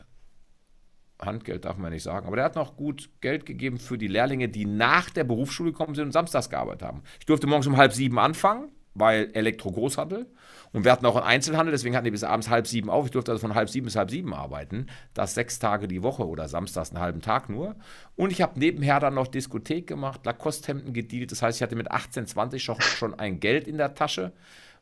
Handgeld 1.20 1.64
darf 1.64 1.76
man 1.76 1.92
nicht 1.92 2.02
sagen, 2.02 2.26
aber 2.26 2.36
der 2.36 2.44
hat 2.44 2.54
noch 2.54 2.76
gut 2.76 3.10
Geld 3.20 3.44
gegeben 3.46 3.78
für 3.78 3.98
die 3.98 4.08
Lehrlinge, 4.08 4.48
die 4.48 4.64
nach 4.64 5.10
der 5.10 5.24
Berufsschule 5.24 5.72
gekommen 5.72 5.94
sind 5.94 6.06
und 6.06 6.12
samstags 6.12 6.50
gearbeitet 6.50 6.82
haben. 6.82 7.02
Ich 7.18 7.26
durfte 7.26 7.46
morgens 7.46 7.66
um 7.66 7.76
halb 7.76 7.92
sieben 7.92 8.18
anfangen, 8.18 8.70
weil 8.94 9.30
Elektro-Großhandel. 9.32 10.26
Und 10.72 10.84
wir 10.84 10.92
hatten 10.92 11.04
auch 11.04 11.16
einen 11.16 11.26
Einzelhandel, 11.26 11.72
deswegen 11.72 11.94
hatten 11.94 12.06
die 12.06 12.10
bis 12.10 12.24
abends 12.24 12.48
halb 12.48 12.66
sieben 12.66 12.88
auf. 12.88 13.06
Ich 13.06 13.10
durfte 13.10 13.30
also 13.30 13.40
von 13.40 13.54
halb 13.54 13.68
sieben 13.68 13.84
bis 13.84 13.96
halb 13.96 14.10
sieben 14.10 14.32
arbeiten. 14.32 14.86
Das 15.14 15.34
sechs 15.34 15.58
Tage 15.58 15.86
die 15.86 16.02
Woche 16.02 16.26
oder 16.26 16.48
samstags 16.48 16.90
einen 16.90 17.00
halben 17.00 17.20
Tag 17.20 17.48
nur. 17.48 17.76
Und 18.16 18.32
ich 18.32 18.40
habe 18.40 18.58
nebenher 18.58 18.98
dann 19.00 19.14
noch 19.14 19.26
Diskothek 19.26 19.86
gemacht, 19.86 20.24
Lacoste-Hemden 20.24 20.92
gedealt. 20.92 21.30
Das 21.30 21.42
heißt, 21.42 21.58
ich 21.58 21.62
hatte 21.62 21.76
mit 21.76 21.90
18, 21.90 22.26
20 22.26 22.62
schon 22.62 23.18
ein 23.18 23.40
Geld 23.40 23.68
in 23.68 23.76
der 23.76 23.94
Tasche 23.94 24.32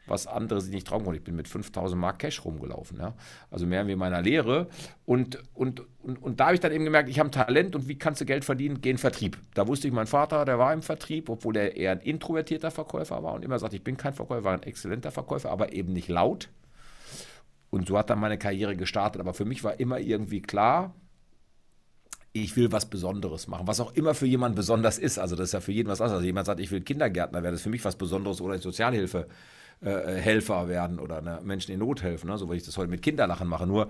was 0.06 0.26
andere 0.26 0.60
sich 0.60 0.72
nicht 0.72 0.86
trauen 0.86 1.04
konnten. 1.04 1.18
Ich 1.18 1.24
bin 1.24 1.36
mit 1.36 1.48
5000 1.48 2.00
Mark 2.00 2.18
Cash 2.18 2.44
rumgelaufen, 2.44 2.98
ja? 2.98 3.14
also 3.50 3.66
mehr 3.66 3.86
wie 3.86 3.96
meiner 3.96 4.22
Lehre. 4.22 4.68
Und, 5.06 5.38
und, 5.54 5.82
und, 6.02 6.22
und 6.22 6.40
da 6.40 6.46
habe 6.46 6.54
ich 6.54 6.60
dann 6.60 6.72
eben 6.72 6.84
gemerkt, 6.84 7.08
ich 7.08 7.18
habe 7.18 7.30
Talent 7.30 7.76
und 7.76 7.88
wie 7.88 7.98
kannst 7.98 8.20
du 8.20 8.24
Geld 8.24 8.44
verdienen? 8.44 8.80
Geh 8.80 8.90
in 8.90 8.98
Vertrieb. 8.98 9.38
Da 9.54 9.68
wusste 9.68 9.86
ich, 9.88 9.94
mein 9.94 10.06
Vater, 10.06 10.44
der 10.44 10.58
war 10.58 10.72
im 10.72 10.82
Vertrieb, 10.82 11.28
obwohl 11.28 11.56
er 11.56 11.76
eher 11.76 11.92
ein 11.92 12.00
introvertierter 12.00 12.70
Verkäufer 12.70 13.22
war 13.22 13.34
und 13.34 13.44
immer 13.44 13.58
sagt, 13.58 13.74
ich 13.74 13.84
bin 13.84 13.96
kein 13.96 14.14
Verkäufer, 14.14 14.44
war 14.44 14.54
ein 14.54 14.62
exzellenter 14.62 15.10
Verkäufer, 15.10 15.50
aber 15.50 15.72
eben 15.72 15.92
nicht 15.92 16.08
laut. 16.08 16.48
Und 17.70 17.86
so 17.86 17.96
hat 17.96 18.10
dann 18.10 18.18
meine 18.18 18.38
Karriere 18.38 18.76
gestartet. 18.76 19.20
Aber 19.20 19.32
für 19.32 19.44
mich 19.44 19.62
war 19.62 19.78
immer 19.78 20.00
irgendwie 20.00 20.42
klar, 20.42 20.92
ich 22.32 22.56
will 22.56 22.70
was 22.70 22.88
Besonderes 22.88 23.48
machen, 23.48 23.66
was 23.66 23.80
auch 23.80 23.92
immer 23.94 24.14
für 24.14 24.26
jemanden 24.26 24.56
besonders 24.56 24.98
ist. 24.98 25.18
Also 25.18 25.36
das 25.36 25.48
ist 25.48 25.52
ja 25.52 25.60
für 25.60 25.72
jeden 25.72 25.88
was 25.88 26.00
anderes. 26.00 26.18
Also 26.18 26.26
jemand 26.26 26.46
sagt, 26.46 26.60
ich 26.60 26.70
will 26.70 26.80
Kindergärtner 26.80 27.42
werden, 27.42 27.54
das 27.54 27.62
für 27.62 27.70
mich 27.70 27.84
was 27.84 27.96
Besonderes 27.96 28.40
oder 28.40 28.58
Sozialhilfe 28.58 29.26
äh, 29.80 30.14
Helfer 30.14 30.68
werden 30.68 30.98
oder 30.98 31.20
ne, 31.20 31.40
Menschen 31.42 31.72
in 31.72 31.80
Not 31.80 32.02
helfen, 32.02 32.28
ne? 32.28 32.38
so 32.38 32.50
wie 32.50 32.56
ich 32.56 32.64
das 32.64 32.76
heute 32.76 32.90
mit 32.90 33.02
Kinderlachen 33.02 33.48
mache. 33.48 33.66
Nur 33.66 33.88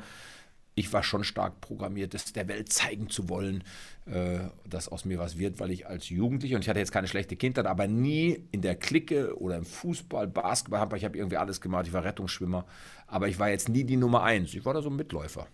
ich 0.74 0.92
war 0.92 1.02
schon 1.02 1.24
stark 1.24 1.60
programmiert, 1.60 2.14
das 2.14 2.32
der 2.32 2.48
Welt 2.48 2.72
zeigen 2.72 3.08
zu 3.10 3.28
wollen, 3.28 3.64
äh, 4.06 4.38
dass 4.68 4.88
aus 4.88 5.04
mir 5.04 5.18
was 5.18 5.38
wird, 5.38 5.60
weil 5.60 5.70
ich 5.70 5.86
als 5.86 6.08
Jugendlicher, 6.08 6.56
und 6.56 6.62
ich 6.62 6.68
hatte 6.68 6.78
jetzt 6.78 6.92
keine 6.92 7.08
schlechte 7.08 7.36
Kindheit, 7.36 7.66
aber 7.66 7.86
nie 7.86 8.46
in 8.52 8.62
der 8.62 8.76
Clique 8.76 9.38
oder 9.38 9.56
im 9.56 9.64
Fußball, 9.64 10.26
Basketball, 10.28 10.96
ich 10.96 11.04
habe 11.04 11.18
irgendwie 11.18 11.36
alles 11.36 11.60
gemacht, 11.60 11.86
ich 11.86 11.92
war 11.92 12.04
Rettungsschwimmer, 12.04 12.64
aber 13.06 13.28
ich 13.28 13.38
war 13.38 13.50
jetzt 13.50 13.68
nie 13.68 13.84
die 13.84 13.96
Nummer 13.96 14.22
eins, 14.22 14.54
ich 14.54 14.64
war 14.64 14.74
da 14.74 14.82
so 14.82 14.90
ein 14.90 14.96
Mitläufer. 14.96 15.46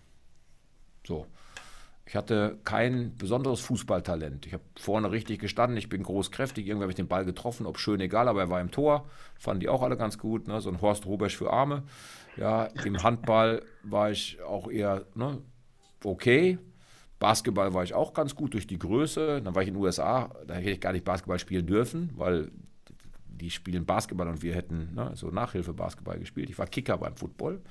So. 1.07 1.27
Ich 2.09 2.15
hatte 2.15 2.59
kein 2.63 3.17
besonderes 3.17 3.61
Fußballtalent. 3.61 4.47
Ich 4.47 4.53
habe 4.53 4.63
vorne 4.79 5.11
richtig 5.11 5.41
gestanden, 5.41 5.77
ich 5.77 5.89
bin 5.89 6.05
großkräftig, 6.05 6.65
irgendwie 6.65 6.85
habe 6.85 6.93
ich 6.93 6.97
den 6.97 7.09
Ball 7.09 7.25
getroffen, 7.25 7.67
ob 7.67 7.79
schön, 7.79 8.01
egal, 8.01 8.29
aber 8.29 8.43
er 8.43 8.49
war 8.49 8.61
im 8.61 8.71
Tor. 8.71 9.09
Fanden 9.35 9.61
die 9.61 9.69
auch 9.69 9.83
alle 9.83 9.97
ganz 9.97 10.17
gut, 10.17 10.47
ne? 10.47 10.61
so 10.61 10.71
ein 10.71 10.81
Horst 10.81 11.07
Rubesch 11.07 11.37
für 11.37 11.53
Arme. 11.53 11.83
Ja, 12.37 12.67
im 12.85 13.03
Handball 13.03 13.63
war 13.83 14.13
ich 14.13 14.41
auch 14.43 14.71
eher 14.71 15.05
ne, 15.15 15.43
okay. 16.05 16.59
Basketball 17.19 17.75
war 17.75 17.83
ich 17.83 17.95
auch 17.95 18.13
ganz 18.13 18.37
gut 18.37 18.55
durch 18.55 18.67
die 18.67 18.79
Größe. 18.79 19.43
Dann 19.43 19.55
war 19.55 19.63
ich 19.63 19.69
in 19.69 19.75
den 19.75 19.83
USA, 19.83 20.31
da 20.47 20.55
hätte 20.55 20.71
ich 20.71 20.81
gar 20.81 20.93
nicht 20.93 21.05
Basketball 21.05 21.39
spielen 21.39 21.67
dürfen, 21.67 22.13
weil 22.15 22.53
die 23.27 23.51
spielen 23.51 23.85
Basketball 23.85 24.29
und 24.29 24.43
wir 24.43 24.55
hätten 24.55 24.95
ne, 24.95 25.11
so 25.15 25.31
Nachhilfe-Basketball 25.31 26.19
gespielt. 26.19 26.51
Ich 26.51 26.59
war 26.59 26.67
Kicker 26.67 26.99
beim 26.99 27.17
Football 27.17 27.63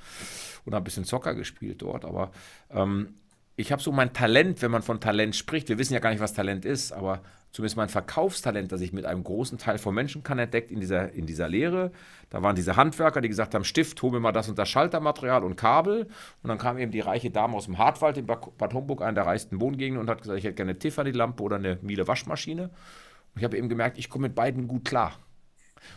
und 0.65 0.73
habe 0.73 0.81
ein 0.81 0.83
bisschen 0.83 1.05
Zocker 1.05 1.35
gespielt 1.35 1.81
dort, 1.81 2.05
aber 2.05 2.31
ähm, 2.69 3.15
ich 3.55 3.71
habe 3.71 3.81
so 3.81 3.91
mein 3.91 4.13
Talent, 4.13 4.61
wenn 4.61 4.71
man 4.71 4.81
von 4.81 4.99
Talent 4.99 5.35
spricht, 5.35 5.69
wir 5.69 5.77
wissen 5.77 5.93
ja 5.93 5.99
gar 5.99 6.09
nicht, 6.09 6.19
was 6.19 6.33
Talent 6.33 6.65
ist, 6.65 6.91
aber 6.91 7.21
zumindest 7.51 7.77
mein 7.77 7.87
Verkaufstalent, 7.87 8.73
das 8.73 8.81
ich 8.81 8.91
mit 8.91 9.05
einem 9.05 9.23
großen 9.23 9.57
Teil 9.57 9.77
von 9.77 9.95
Menschen 9.95 10.23
kann, 10.23 10.37
entdeckt 10.39 10.71
in 10.71 10.81
dieser, 10.81 11.13
in 11.13 11.25
dieser 11.25 11.47
Lehre. 11.47 11.91
Da 12.29 12.43
waren 12.43 12.57
diese 12.57 12.75
Handwerker, 12.75 13.21
die 13.21 13.29
gesagt 13.29 13.55
haben, 13.55 13.63
Stift, 13.63 14.01
hol 14.01 14.11
mir 14.11 14.19
mal 14.19 14.33
das 14.33 14.49
und 14.49 14.59
das 14.59 14.67
Schaltermaterial 14.67 15.41
und 15.45 15.55
Kabel. 15.55 16.07
Und 16.43 16.49
dann 16.49 16.57
kam 16.57 16.77
eben 16.77 16.91
die 16.91 16.99
reiche 16.99 17.31
Dame 17.31 17.55
aus 17.55 17.65
dem 17.65 17.77
Hartwald 17.77 18.17
in 18.17 18.25
Bad 18.25 18.73
Homburg, 18.73 19.01
einer 19.01 19.13
der 19.13 19.25
reichsten 19.25 19.61
Wohngegenden, 19.61 20.01
und 20.01 20.09
hat 20.09 20.21
gesagt, 20.21 20.37
ich 20.37 20.43
hätte 20.43 20.55
gerne 20.55 20.71
eine 20.71 20.79
Tiffany-Lampe 20.79 21.41
oder 21.41 21.55
eine 21.55 21.79
Miele 21.81 22.05
Waschmaschine. 22.09 22.63
Und 22.63 23.37
ich 23.37 23.45
habe 23.45 23.57
eben 23.57 23.69
gemerkt, 23.69 23.97
ich 23.97 24.09
komme 24.09 24.27
mit 24.27 24.35
beiden 24.35 24.67
gut 24.67 24.83
klar. 24.83 25.13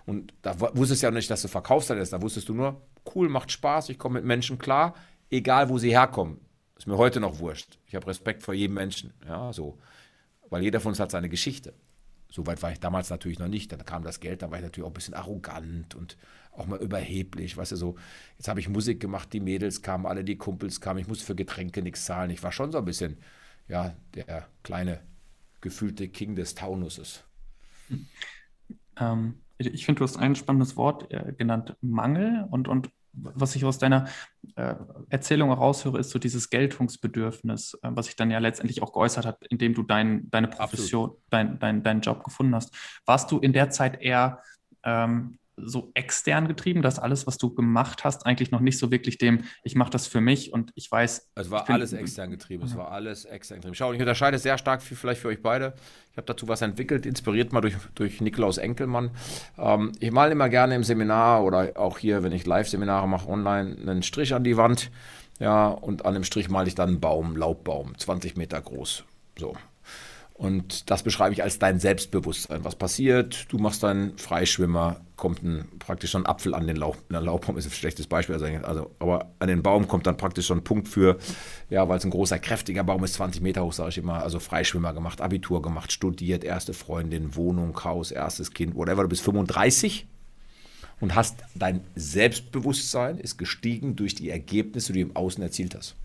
Und 0.06 0.32
da 0.42 0.60
wusstest 0.60 1.02
du 1.02 1.08
ja 1.08 1.10
nicht, 1.10 1.28
dass 1.28 1.42
du 1.42 1.48
Verkaufstalent 1.48 2.04
ist. 2.04 2.12
Da 2.12 2.22
wusstest 2.22 2.48
du 2.48 2.54
nur, 2.54 2.82
cool, 3.16 3.28
macht 3.28 3.50
Spaß, 3.50 3.88
ich 3.88 3.98
komme 3.98 4.20
mit 4.20 4.24
Menschen 4.24 4.58
klar, 4.58 4.94
egal 5.28 5.68
wo 5.70 5.78
sie 5.78 5.90
herkommen. 5.90 6.38
Ist 6.78 6.86
mir 6.86 6.96
heute 6.96 7.20
noch 7.20 7.40
wurscht. 7.40 7.78
Ich 7.86 7.94
habe 7.96 8.06
Respekt 8.06 8.42
vor 8.42 8.54
jedem 8.54 8.74
Menschen. 8.74 9.12
Ja, 9.26 9.52
so. 9.52 9.78
Weil 10.48 10.62
jeder 10.62 10.80
von 10.80 10.90
uns 10.90 11.00
hat 11.00 11.10
seine 11.10 11.28
Geschichte. 11.28 11.74
So 12.30 12.46
weit 12.46 12.62
war 12.62 12.70
ich 12.70 12.78
damals 12.78 13.10
natürlich 13.10 13.38
noch 13.38 13.48
nicht. 13.48 13.72
Dann 13.72 13.84
kam 13.84 14.04
das 14.04 14.20
Geld, 14.20 14.42
da 14.42 14.50
war 14.50 14.58
ich 14.58 14.64
natürlich 14.64 14.84
auch 14.84 14.90
ein 14.90 14.94
bisschen 14.94 15.14
arrogant 15.14 15.94
und 15.94 16.16
auch 16.52 16.66
mal 16.66 16.78
überheblich. 16.78 17.56
Weißt 17.56 17.72
du, 17.72 17.76
so, 17.76 17.96
jetzt 18.36 18.48
habe 18.48 18.60
ich 18.60 18.68
Musik 18.68 19.00
gemacht, 19.00 19.32
die 19.32 19.40
Mädels 19.40 19.82
kamen, 19.82 20.06
alle 20.06 20.24
die 20.24 20.36
Kumpels 20.36 20.80
kamen, 20.80 21.00
ich 21.00 21.08
musste 21.08 21.24
für 21.24 21.34
Getränke 21.34 21.82
nichts 21.82 22.04
zahlen. 22.04 22.30
Ich 22.30 22.42
war 22.42 22.52
schon 22.52 22.70
so 22.70 22.78
ein 22.78 22.84
bisschen, 22.84 23.18
ja, 23.66 23.94
der 24.14 24.46
kleine, 24.62 25.00
gefühlte 25.60 26.08
King 26.08 26.36
des 26.36 26.54
Taunusses. 26.54 27.24
Ähm, 29.00 29.42
ich 29.58 29.86
finde, 29.86 30.00
du 30.00 30.04
hast 30.04 30.16
ein 30.16 30.34
spannendes 30.34 30.76
Wort 30.76 31.12
äh, 31.12 31.32
genannt, 31.32 31.76
Mangel. 31.80 32.46
Und, 32.50 32.66
und 32.66 32.90
was 33.12 33.54
ich 33.54 33.64
aus 33.64 33.78
deiner 33.78 34.08
äh, 34.56 34.74
Erzählung 35.08 35.48
heraushöre, 35.48 35.98
ist 35.98 36.10
so 36.10 36.18
dieses 36.18 36.50
Geltungsbedürfnis, 36.50 37.74
äh, 37.82 37.90
was 37.92 38.06
sich 38.06 38.16
dann 38.16 38.30
ja 38.30 38.38
letztendlich 38.38 38.82
auch 38.82 38.92
geäußert 38.92 39.26
hat, 39.26 39.46
indem 39.48 39.74
du 39.74 39.82
dein, 39.82 40.30
deine 40.30 40.48
Profession, 40.48 41.12
dein, 41.30 41.58
dein, 41.58 41.82
deinen 41.82 42.00
Job 42.00 42.24
gefunden 42.24 42.54
hast. 42.54 42.74
Warst 43.06 43.30
du 43.30 43.38
in 43.38 43.52
der 43.52 43.70
Zeit 43.70 44.00
eher 44.00 44.42
ähm, 44.84 45.38
so 45.64 45.90
extern 45.94 46.48
getrieben, 46.48 46.82
dass 46.82 46.98
alles, 46.98 47.26
was 47.26 47.38
du 47.38 47.54
gemacht 47.54 48.04
hast, 48.04 48.26
eigentlich 48.26 48.50
noch 48.50 48.60
nicht 48.60 48.78
so 48.78 48.90
wirklich 48.90 49.18
dem, 49.18 49.44
ich 49.62 49.74
mache 49.74 49.90
das 49.90 50.06
für 50.06 50.20
mich 50.20 50.52
und 50.52 50.72
ich 50.74 50.90
weiß. 50.90 51.30
Es 51.34 51.50
war 51.50 51.68
alles 51.68 51.92
extern 51.92 52.30
getrieben. 52.30 52.64
Es 52.64 52.76
war 52.76 52.90
alles 52.90 53.24
extern 53.24 53.58
getrieben. 53.58 53.74
Schau, 53.74 53.92
ich 53.92 54.00
unterscheide 54.00 54.38
sehr 54.38 54.58
stark 54.58 54.82
für, 54.82 54.96
vielleicht 54.96 55.20
für 55.20 55.28
euch 55.28 55.42
beide. 55.42 55.74
Ich 56.10 56.16
habe 56.16 56.26
dazu 56.26 56.48
was 56.48 56.62
entwickelt, 56.62 57.06
inspiriert 57.06 57.52
mal 57.52 57.60
durch, 57.60 57.76
durch 57.94 58.20
Nikolaus 58.20 58.58
Enkelmann. 58.58 59.10
Ähm, 59.56 59.92
ich 60.00 60.10
male 60.10 60.32
immer 60.32 60.48
gerne 60.48 60.74
im 60.74 60.84
Seminar 60.84 61.44
oder 61.44 61.72
auch 61.76 61.98
hier, 61.98 62.22
wenn 62.22 62.32
ich 62.32 62.46
Live-Seminare 62.46 63.08
mache, 63.08 63.28
online, 63.28 63.76
einen 63.80 64.02
Strich 64.02 64.34
an 64.34 64.44
die 64.44 64.56
Wand. 64.56 64.90
Ja, 65.38 65.68
und 65.68 66.04
an 66.04 66.14
dem 66.14 66.24
Strich 66.24 66.48
male 66.48 66.68
ich 66.68 66.74
dann 66.74 66.88
einen 66.88 67.00
Baum, 67.00 67.36
Laubbaum, 67.36 67.96
20 67.96 68.36
Meter 68.36 68.60
groß. 68.60 69.04
So. 69.38 69.54
Und 70.38 70.88
das 70.88 71.02
beschreibe 71.02 71.32
ich 71.32 71.42
als 71.42 71.58
dein 71.58 71.80
Selbstbewusstsein. 71.80 72.64
Was 72.64 72.76
passiert? 72.76 73.46
Du 73.48 73.58
machst 73.58 73.82
deinen 73.82 74.16
Freischwimmer, 74.18 75.00
kommt 75.16 75.42
ein, 75.42 75.66
praktisch 75.80 76.12
schon 76.12 76.22
ein 76.22 76.26
Apfel 76.26 76.54
an 76.54 76.68
den 76.68 76.76
Laub. 76.76 76.96
Der 77.10 77.20
Laubbaum 77.20 77.58
ist 77.58 77.66
ein 77.66 77.72
schlechtes 77.72 78.06
Beispiel, 78.06 78.36
also, 78.36 78.46
also, 78.46 78.90
aber 79.00 79.32
an 79.40 79.48
den 79.48 79.64
Baum 79.64 79.88
kommt 79.88 80.06
dann 80.06 80.16
praktisch 80.16 80.46
schon 80.46 80.58
ein 80.58 80.64
Punkt 80.64 80.86
für, 80.86 81.18
ja, 81.70 81.88
weil 81.88 81.98
es 81.98 82.04
ein 82.04 82.12
großer, 82.12 82.38
kräftiger 82.38 82.84
Baum 82.84 83.02
ist, 83.02 83.14
20 83.14 83.42
Meter 83.42 83.64
hoch, 83.64 83.72
sage 83.72 83.88
ich 83.88 83.98
immer. 83.98 84.22
Also 84.22 84.38
Freischwimmer 84.38 84.94
gemacht, 84.94 85.20
Abitur 85.20 85.60
gemacht, 85.60 85.90
studiert, 85.90 86.44
erste 86.44 86.72
Freundin, 86.72 87.34
Wohnung, 87.34 87.82
Haus, 87.82 88.12
erstes 88.12 88.52
Kind, 88.52 88.76
whatever. 88.76 89.02
Du 89.02 89.08
bist 89.08 89.24
35 89.24 90.06
und 91.00 91.16
hast 91.16 91.42
dein 91.56 91.80
Selbstbewusstsein 91.96 93.18
ist 93.18 93.38
gestiegen 93.38 93.96
durch 93.96 94.14
die 94.14 94.30
Ergebnisse, 94.30 94.92
die 94.92 95.02
du 95.02 95.08
im 95.08 95.16
Außen 95.16 95.42
erzielt 95.42 95.74
hast. 95.74 95.96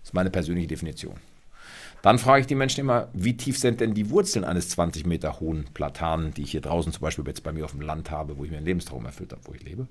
Das 0.00 0.10
ist 0.10 0.14
meine 0.14 0.28
persönliche 0.28 0.68
Definition. 0.68 1.14
Dann 2.02 2.18
frage 2.18 2.40
ich 2.40 2.46
die 2.46 2.54
Menschen 2.54 2.80
immer, 2.80 3.08
wie 3.12 3.36
tief 3.36 3.58
sind 3.58 3.80
denn 3.80 3.94
die 3.94 4.10
Wurzeln 4.10 4.44
eines 4.44 4.70
20 4.70 5.04
Meter 5.04 5.40
hohen 5.40 5.66
Platanen, 5.74 6.32
die 6.32 6.42
ich 6.42 6.52
hier 6.52 6.62
draußen 6.62 6.92
zum 6.92 7.02
Beispiel 7.02 7.26
jetzt 7.26 7.42
bei 7.42 7.52
mir 7.52 7.64
auf 7.64 7.72
dem 7.72 7.82
Land 7.82 8.10
habe, 8.10 8.38
wo 8.38 8.44
ich 8.44 8.50
mir 8.50 8.56
einen 8.56 8.66
Lebenstraum 8.66 9.04
erfüllt 9.04 9.32
habe, 9.32 9.42
wo 9.44 9.52
ich 9.52 9.62
lebe. 9.62 9.86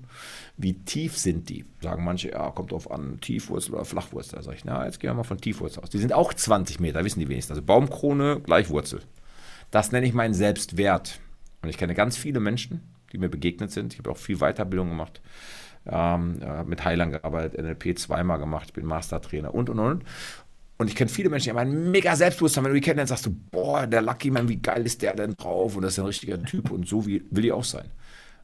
Wie 0.56 0.74
tief 0.74 1.16
sind 1.16 1.48
die? 1.48 1.64
Sagen 1.80 2.04
manche, 2.04 2.30
ja, 2.30 2.50
kommt 2.50 2.72
drauf 2.72 2.90
an, 2.90 3.20
Tiefwurzel 3.20 3.74
oder 3.74 3.84
Flachwurzel. 3.84 4.36
Da 4.36 4.42
sage 4.42 4.56
ich, 4.56 4.64
na, 4.64 4.84
jetzt 4.84 4.98
gehen 4.98 5.10
wir 5.10 5.14
mal 5.14 5.22
von 5.24 5.40
Tiefwurzel 5.40 5.82
aus. 5.82 5.90
Die 5.90 5.98
sind 5.98 6.12
auch 6.12 6.34
20 6.34 6.80
Meter, 6.80 7.04
wissen 7.04 7.20
die 7.20 7.28
wenigsten. 7.28 7.52
Also 7.52 7.62
Baumkrone 7.62 8.40
gleich 8.40 8.70
Wurzel. 8.70 9.00
Das 9.70 9.92
nenne 9.92 10.06
ich 10.06 10.12
meinen 10.12 10.34
Selbstwert. 10.34 11.20
Und 11.62 11.68
ich 11.68 11.78
kenne 11.78 11.94
ganz 11.94 12.16
viele 12.16 12.40
Menschen, 12.40 12.80
die 13.12 13.18
mir 13.18 13.28
begegnet 13.28 13.70
sind. 13.70 13.92
Ich 13.92 13.98
habe 14.00 14.10
auch 14.10 14.16
viel 14.16 14.38
Weiterbildung 14.38 14.88
gemacht. 14.88 15.20
Ähm, 15.86 16.40
mit 16.66 16.84
Heilern 16.84 17.10
gearbeitet, 17.10 17.58
NLP 17.58 17.98
zweimal 17.98 18.38
gemacht, 18.38 18.66
ich 18.66 18.72
bin 18.74 18.84
Mastertrainer 18.84 19.54
und 19.54 19.70
und 19.70 19.78
und. 19.78 20.04
Und 20.80 20.88
ich 20.88 20.96
kenne 20.96 21.10
viele 21.10 21.28
Menschen, 21.28 21.44
die 21.44 21.50
haben 21.50 21.58
ein 21.58 21.90
mega 21.90 22.16
Selbstbewusstsein. 22.16 22.64
Wenn 22.64 22.72
du 22.72 22.80
die 22.80 22.80
kennst, 22.80 22.98
dann 22.98 23.06
sagst 23.06 23.26
du, 23.26 23.36
boah, 23.50 23.86
der 23.86 24.00
Lucky 24.00 24.30
Man, 24.30 24.48
wie 24.48 24.56
geil 24.56 24.86
ist 24.86 25.02
der 25.02 25.14
denn 25.14 25.34
drauf? 25.34 25.76
Und 25.76 25.82
das 25.82 25.92
ist 25.92 25.98
ein 25.98 26.06
richtiger 26.06 26.42
Typ 26.42 26.70
und 26.70 26.88
so 26.88 27.06
wie, 27.06 27.22
will 27.30 27.44
ich 27.44 27.52
auch 27.52 27.64
sein. 27.64 27.90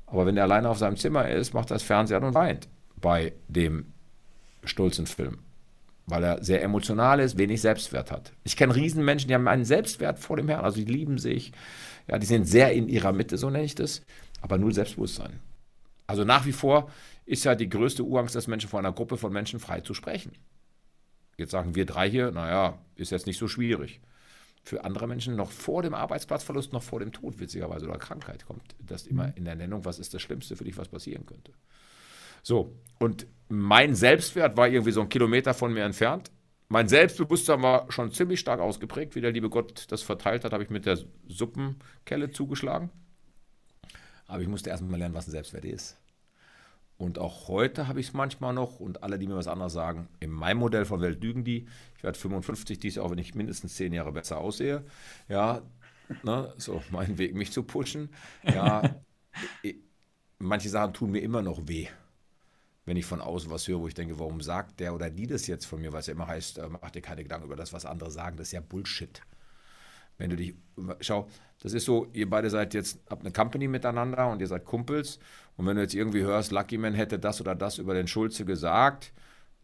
Aber 0.04 0.26
wenn 0.26 0.34
der 0.34 0.44
alleine 0.44 0.68
auf 0.68 0.76
seinem 0.76 0.98
Zimmer 0.98 1.30
ist, 1.30 1.54
macht 1.54 1.70
er 1.70 1.76
das 1.76 1.82
Fernseher 1.82 2.22
und 2.22 2.34
weint 2.34 2.68
bei 3.00 3.32
dem 3.48 3.86
stolzen 4.64 5.06
Film. 5.06 5.38
Weil 6.04 6.24
er 6.24 6.44
sehr 6.44 6.62
emotional 6.62 7.20
ist, 7.20 7.38
wenig 7.38 7.62
Selbstwert 7.62 8.10
hat. 8.10 8.34
Ich 8.44 8.58
kenne 8.58 8.74
Riesenmenschen, 8.74 9.28
die 9.28 9.34
haben 9.34 9.48
einen 9.48 9.64
Selbstwert 9.64 10.18
vor 10.18 10.36
dem 10.36 10.50
Herrn, 10.50 10.66
also 10.66 10.76
die 10.76 10.92
lieben 10.92 11.16
sich. 11.16 11.52
Ja, 12.06 12.18
die 12.18 12.26
sind 12.26 12.44
sehr 12.44 12.70
in 12.70 12.90
ihrer 12.90 13.12
Mitte, 13.12 13.38
so 13.38 13.48
nenne 13.48 13.64
ich 13.64 13.76
das, 13.76 14.02
aber 14.42 14.58
null 14.58 14.74
Selbstbewusstsein. 14.74 15.40
Also 16.06 16.24
nach 16.24 16.44
wie 16.44 16.52
vor 16.52 16.90
ist 17.24 17.44
ja 17.44 17.54
die 17.54 17.70
größte 17.70 18.02
Urangst 18.02 18.34
des 18.34 18.46
Menschen 18.46 18.68
vor 18.68 18.78
einer 18.78 18.92
Gruppe 18.92 19.16
von 19.16 19.32
Menschen 19.32 19.58
frei 19.58 19.80
zu 19.80 19.94
sprechen. 19.94 20.32
Jetzt 21.36 21.50
sagen 21.50 21.74
wir 21.74 21.86
drei 21.86 22.08
hier, 22.08 22.30
naja, 22.30 22.78
ist 22.96 23.10
jetzt 23.10 23.26
nicht 23.26 23.38
so 23.38 23.48
schwierig. 23.48 24.00
Für 24.62 24.84
andere 24.84 25.06
Menschen 25.06 25.36
noch 25.36 25.50
vor 25.50 25.82
dem 25.82 25.94
Arbeitsplatzverlust, 25.94 26.72
noch 26.72 26.82
vor 26.82 26.98
dem 26.98 27.12
Tod, 27.12 27.38
witzigerweise, 27.38 27.86
oder 27.86 27.98
Krankheit 27.98 28.46
kommt 28.46 28.74
das 28.80 29.06
immer 29.06 29.28
mhm. 29.28 29.32
in 29.36 29.44
der 29.44 29.54
Nennung, 29.54 29.84
was 29.84 29.98
ist 29.98 30.12
das 30.14 30.22
Schlimmste 30.22 30.56
für 30.56 30.64
dich, 30.64 30.76
was 30.76 30.88
passieren 30.88 31.26
könnte. 31.26 31.52
So, 32.42 32.74
und 32.98 33.26
mein 33.48 33.94
Selbstwert 33.94 34.56
war 34.56 34.68
irgendwie 34.68 34.92
so 34.92 35.02
ein 35.02 35.08
Kilometer 35.08 35.54
von 35.54 35.72
mir 35.72 35.84
entfernt. 35.84 36.30
Mein 36.68 36.88
Selbstbewusstsein 36.88 37.62
war 37.62 37.90
schon 37.92 38.10
ziemlich 38.10 38.40
stark 38.40 38.58
ausgeprägt. 38.60 39.14
Wie 39.14 39.20
der 39.20 39.30
liebe 39.30 39.50
Gott 39.50 39.86
das 39.90 40.02
verteilt 40.02 40.44
hat, 40.44 40.52
habe 40.52 40.64
ich 40.64 40.70
mit 40.70 40.84
der 40.86 40.98
Suppenkelle 41.28 42.30
zugeschlagen. 42.30 42.90
Aber 44.26 44.42
ich 44.42 44.48
musste 44.48 44.70
erstmal 44.70 44.98
lernen, 44.98 45.14
was 45.14 45.28
ein 45.28 45.32
Selbstwert 45.32 45.64
ist. 45.64 45.96
Und 46.98 47.18
auch 47.18 47.48
heute 47.48 47.88
habe 47.88 48.00
ich 48.00 48.08
es 48.08 48.12
manchmal 48.14 48.54
noch 48.54 48.80
und 48.80 49.02
alle, 49.02 49.18
die 49.18 49.26
mir 49.26 49.36
was 49.36 49.48
anderes 49.48 49.74
sagen, 49.74 50.08
in 50.18 50.30
meinem 50.30 50.58
Modell 50.58 50.86
von 50.86 51.00
Welt 51.02 51.22
lügen 51.22 51.44
die. 51.44 51.66
Ich 51.96 52.02
werde 52.02 52.18
55 52.18 52.78
dies 52.78 52.94
Jahr, 52.94 53.10
wenn 53.10 53.18
ich 53.18 53.34
mindestens 53.34 53.74
zehn 53.74 53.92
Jahre 53.92 54.12
besser 54.12 54.38
aussehe. 54.38 54.82
Ja, 55.28 55.60
ne, 56.22 56.54
so 56.56 56.82
mein 56.90 57.18
Weg, 57.18 57.34
mich 57.34 57.52
zu 57.52 57.64
pushen. 57.64 58.08
Ja, 58.44 58.96
manche 60.38 60.70
Sachen 60.70 60.94
tun 60.94 61.10
mir 61.10 61.20
immer 61.20 61.42
noch 61.42 61.68
weh, 61.68 61.88
wenn 62.86 62.96
ich 62.96 63.04
von 63.04 63.20
außen 63.20 63.50
was 63.50 63.68
höre, 63.68 63.80
wo 63.80 63.88
ich 63.88 63.94
denke, 63.94 64.18
warum 64.18 64.40
sagt 64.40 64.80
der 64.80 64.94
oder 64.94 65.10
die 65.10 65.26
das 65.26 65.46
jetzt 65.46 65.66
von 65.66 65.80
mir, 65.80 65.92
es 65.92 66.06
ja 66.06 66.14
immer 66.14 66.26
heißt, 66.26 66.58
äh, 66.58 66.68
mach 66.68 66.90
dir 66.90 67.02
keine 67.02 67.22
Gedanken 67.22 67.46
über 67.46 67.56
das, 67.56 67.74
was 67.74 67.84
andere 67.84 68.10
sagen, 68.10 68.38
das 68.38 68.48
ist 68.48 68.52
ja 68.52 68.60
Bullshit. 68.60 69.20
Wenn 70.18 70.30
du 70.30 70.36
dich, 70.36 70.54
schau, 71.00 71.28
das 71.60 71.72
ist 71.72 71.84
so, 71.84 72.06
ihr 72.12 72.28
beide 72.28 72.50
seid 72.50 72.74
jetzt, 72.74 73.00
habt 73.08 73.22
eine 73.22 73.32
Company 73.32 73.68
miteinander 73.68 74.30
und 74.30 74.40
ihr 74.40 74.46
seid 74.46 74.64
Kumpels. 74.64 75.18
Und 75.56 75.66
wenn 75.66 75.76
du 75.76 75.82
jetzt 75.82 75.94
irgendwie 75.94 76.22
hörst, 76.22 76.52
Lucky 76.52 76.78
Man 76.78 76.94
hätte 76.94 77.18
das 77.18 77.40
oder 77.40 77.54
das 77.54 77.78
über 77.78 77.94
den 77.94 78.08
Schulze 78.08 78.44
gesagt, 78.44 79.12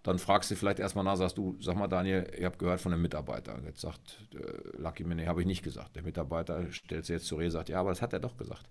dann 0.02 0.18
fragst 0.18 0.50
du 0.50 0.56
vielleicht 0.56 0.80
erstmal 0.80 1.04
nach, 1.04 1.16
sagst 1.16 1.38
du, 1.38 1.56
sag 1.60 1.76
mal 1.76 1.86
Daniel, 1.86 2.26
ich 2.36 2.44
habe 2.44 2.56
gehört 2.56 2.80
von 2.80 2.92
einem 2.92 3.02
Mitarbeiter. 3.02 3.60
Jetzt 3.64 3.80
sagt 3.80 4.28
äh, 4.34 4.76
Lucky 4.80 5.04
Man, 5.04 5.18
nee, 5.18 5.26
habe 5.26 5.40
ich 5.40 5.46
nicht 5.46 5.62
gesagt. 5.62 5.94
Der 5.96 6.02
Mitarbeiter 6.02 6.70
stellt 6.72 7.06
sich 7.06 7.14
jetzt 7.14 7.26
zur 7.26 7.38
Rede, 7.38 7.52
sagt, 7.52 7.68
ja, 7.68 7.80
aber 7.80 7.90
das 7.90 8.02
hat 8.02 8.12
er 8.12 8.20
doch 8.20 8.36
gesagt. 8.36 8.68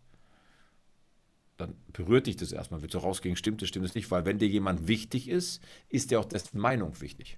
Dann 1.57 1.75
berührt 1.93 2.27
dich 2.27 2.37
das 2.37 2.51
erstmal, 2.51 2.81
willst 2.81 2.95
du 2.95 2.99
rausgehen, 2.99 3.35
stimmt 3.35 3.61
es, 3.61 3.69
stimmt 3.69 3.85
es 3.85 3.95
nicht, 3.95 4.11
weil 4.11 4.25
wenn 4.25 4.39
dir 4.39 4.47
jemand 4.47 4.87
wichtig 4.87 5.29
ist, 5.29 5.63
ist 5.89 6.11
dir 6.11 6.19
auch 6.19 6.25
dessen 6.25 6.59
Meinung 6.59 6.99
wichtig. 6.99 7.37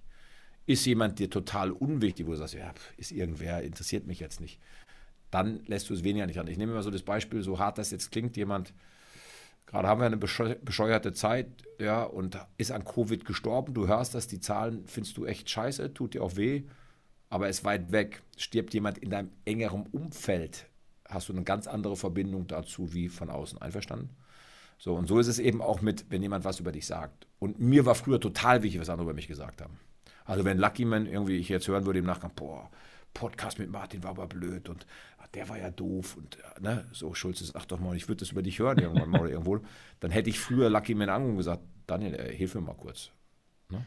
Ist 0.65 0.85
jemand 0.85 1.19
dir 1.19 1.29
total 1.29 1.71
unwichtig, 1.71 2.25
wo 2.25 2.31
du 2.31 2.37
sagst, 2.37 2.53
ja, 2.53 2.73
ist 2.97 3.11
irgendwer, 3.11 3.63
interessiert 3.63 4.07
mich 4.07 4.19
jetzt 4.19 4.39
nicht. 4.39 4.59
Dann 5.29 5.63
lässt 5.65 5.89
du 5.89 5.93
es 5.93 6.03
weniger 6.03 6.25
nicht 6.25 6.39
an. 6.39 6.47
Ich 6.47 6.57
nehme 6.57 6.73
mal 6.73 6.83
so 6.83 6.91
das 6.91 7.03
Beispiel, 7.03 7.41
so 7.41 7.59
hart 7.59 7.77
das 7.77 7.91
jetzt 7.91 8.11
klingt, 8.11 8.37
jemand, 8.37 8.73
gerade 9.65 9.87
haben 9.87 9.99
wir 9.99 10.05
eine 10.05 10.17
bescheuerte 10.17 11.11
Zeit, 11.11 11.47
ja, 11.79 12.03
und 12.03 12.37
ist 12.57 12.71
an 12.71 12.85
Covid 12.85 13.25
gestorben. 13.25 13.73
Du 13.73 13.87
hörst 13.87 14.15
das, 14.15 14.27
die 14.27 14.39
Zahlen 14.39 14.85
findest 14.85 15.17
du 15.17 15.25
echt 15.25 15.49
scheiße, 15.49 15.93
tut 15.93 16.13
dir 16.13 16.23
auch 16.23 16.35
weh, 16.37 16.63
aber 17.29 17.49
ist 17.49 17.65
weit 17.65 17.91
weg. 17.91 18.21
Stirbt 18.37 18.73
jemand 18.73 18.99
in 18.99 19.09
deinem 19.09 19.31
engeren 19.43 19.87
Umfeld, 19.87 20.67
hast 21.09 21.27
du 21.29 21.33
eine 21.33 21.43
ganz 21.43 21.67
andere 21.67 21.97
Verbindung 21.97 22.47
dazu 22.47 22.93
wie 22.93 23.09
von 23.09 23.29
außen. 23.29 23.61
Einverstanden? 23.61 24.11
So, 24.77 24.95
und 24.95 25.07
so 25.07 25.19
ist 25.19 25.27
es 25.27 25.39
eben 25.39 25.61
auch 25.61 25.81
mit, 25.81 26.05
wenn 26.09 26.21
jemand 26.21 26.45
was 26.45 26.59
über 26.59 26.71
dich 26.71 26.85
sagt. 26.85 27.27
Und 27.39 27.59
mir 27.59 27.85
war 27.85 27.95
früher 27.95 28.19
total 28.19 28.63
wichtig, 28.63 28.79
was 28.79 28.89
andere 28.89 29.05
über 29.05 29.15
mich 29.15 29.27
gesagt 29.27 29.61
haben. 29.61 29.79
Also 30.25 30.45
wenn 30.45 30.57
Lucky 30.57 30.85
Man 30.85 31.05
irgendwie 31.05 31.37
ich 31.37 31.49
jetzt 31.49 31.67
hören 31.67 31.85
würde 31.85 31.99
im 31.99 32.05
Nachgang, 32.05 32.31
boah, 32.35 32.69
Podcast 33.13 33.59
mit 33.59 33.69
Martin 33.69 34.03
war 34.03 34.11
aber 34.11 34.27
blöd 34.27 34.69
und 34.69 34.85
ach, 35.19 35.27
der 35.27 35.47
war 35.49 35.57
ja 35.57 35.69
doof 35.69 36.17
und 36.17 36.37
ne, 36.59 36.85
so 36.91 37.13
Schulze 37.13 37.45
sagt 37.45 37.71
doch 37.71 37.79
mal, 37.79 37.95
ich 37.95 38.07
würde 38.07 38.19
das 38.19 38.31
über 38.31 38.41
dich 38.41 38.59
hören 38.59 38.79
irgendwann 38.79 39.09
mal 39.09 39.21
oder 39.21 39.29
irgendwo, 39.31 39.59
dann 39.99 40.11
hätte 40.11 40.29
ich 40.29 40.39
früher 40.39 40.69
Lucky 40.69 40.95
Man 40.95 41.09
angerufen 41.09 41.33
und 41.33 41.37
gesagt, 41.37 41.63
Daniel, 41.85 42.15
ey, 42.15 42.35
hilf 42.35 42.55
mir 42.55 42.61
mal 42.61 42.75
kurz. 42.75 43.11
Ne? 43.69 43.85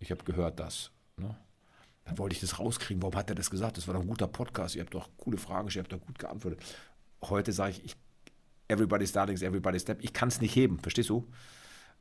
Ich 0.00 0.10
habe 0.10 0.24
gehört 0.24 0.58
das. 0.58 0.90
Ne? 1.16 1.36
Dann 2.04 2.18
wollte 2.18 2.34
ich 2.34 2.40
das 2.40 2.58
rauskriegen. 2.58 3.02
Warum 3.02 3.16
hat 3.16 3.28
er 3.28 3.34
das 3.34 3.50
gesagt? 3.50 3.76
Das 3.76 3.86
war 3.86 3.94
doch 3.94 4.00
ein 4.00 4.06
guter 4.06 4.28
Podcast. 4.28 4.76
Ihr 4.76 4.82
habt 4.82 4.94
doch 4.94 5.10
coole 5.18 5.36
Fragen 5.36 5.66
gestellt, 5.66 5.88
ihr 5.88 5.92
habt 5.92 6.02
doch 6.02 6.06
gut 6.06 6.18
geantwortet. 6.18 6.60
Heute 7.22 7.52
sage 7.52 7.72
ich, 7.72 7.84
ich 7.84 7.96
Everybody's 8.68 9.12
Darlings, 9.12 9.42
Everybody's 9.42 9.82
Step. 9.82 10.02
Ich 10.02 10.12
kann 10.12 10.28
es 10.28 10.40
nicht 10.40 10.54
heben, 10.54 10.78
verstehst 10.78 11.10
du? 11.10 11.26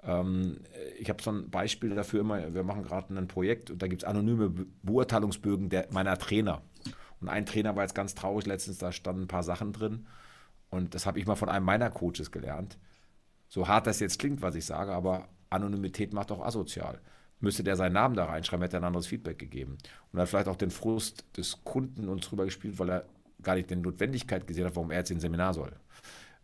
Ähm, 0.04 0.60
ich 1.00 1.10
habe 1.10 1.22
so 1.22 1.32
ein 1.32 1.50
Beispiel 1.50 1.92
dafür 1.92 2.22
immer, 2.22 2.54
wir 2.54 2.63
machen 2.63 2.84
gerade 2.84 3.13
ein 3.16 3.27
Projekt 3.27 3.72
und 3.72 3.82
da 3.82 3.88
gibt 3.88 4.04
es 4.04 4.08
anonyme 4.08 4.50
Beurteilungsbögen 4.84 5.70
der, 5.70 5.88
meiner 5.92 6.18
Trainer. 6.18 6.62
Und 7.20 7.30
ein 7.30 7.46
Trainer 7.46 7.75
war 7.75 7.84
jetzt 7.84 7.96
ganz 7.96 8.16
traurig 8.16 8.46
letztens, 8.46 8.77
da 8.77 8.92
standen 8.92 9.24
ein 9.24 9.27
paar 9.27 9.44
Sachen 9.44 9.74
drin. 9.74 10.08
Und 10.70 10.94
das 10.94 11.06
habe 11.06 11.20
ich 11.20 11.25
mal 11.25 11.36
von 11.36 11.50
einem 11.50 11.66
meiner 11.66 11.89
Coaches 11.89 12.32
gelernt. 12.32 12.77
So 13.48 13.68
hart 13.68 13.88
das 13.88 14.00
jetzt 14.00 14.20
klingt, 14.20 14.42
was 14.42 14.56
ich 14.56 14.66
sage, 14.66 14.92
aber 14.92 15.30
Anonymität 15.50 16.13
macht 16.13 16.32
auch 16.32 16.46
asozial. 16.46 17.00
Müsste 17.39 17.63
der 17.63 17.75
seinen 17.75 17.94
Namen 17.94 18.16
da 18.16 18.25
reinschreiben, 18.25 18.63
hätte 18.63 18.77
er 18.77 18.82
ein 18.82 18.88
anderes 18.88 19.08
Feedback 19.08 19.39
gegeben. 19.39 19.77
Und 20.12 20.20
hat 20.20 20.27
vielleicht 20.27 20.48
auch 20.48 20.56
den 20.56 20.72
Frust 20.72 21.25
des 21.38 21.63
Kunden 21.63 22.10
uns 22.10 22.27
drüber 22.27 22.46
gespielt, 22.46 22.80
weil 22.80 22.89
er 22.89 23.06
gar 23.42 23.56
nicht 23.56 23.70
die 23.70 23.75
Notwendigkeit 23.75 24.48
gesehen 24.48 24.66
hat, 24.66 24.75
warum 24.75 24.92
er 24.92 25.00
jetzt 25.00 25.12
ins 25.12 25.22
Seminar 25.22 25.54
soll. 25.54 25.72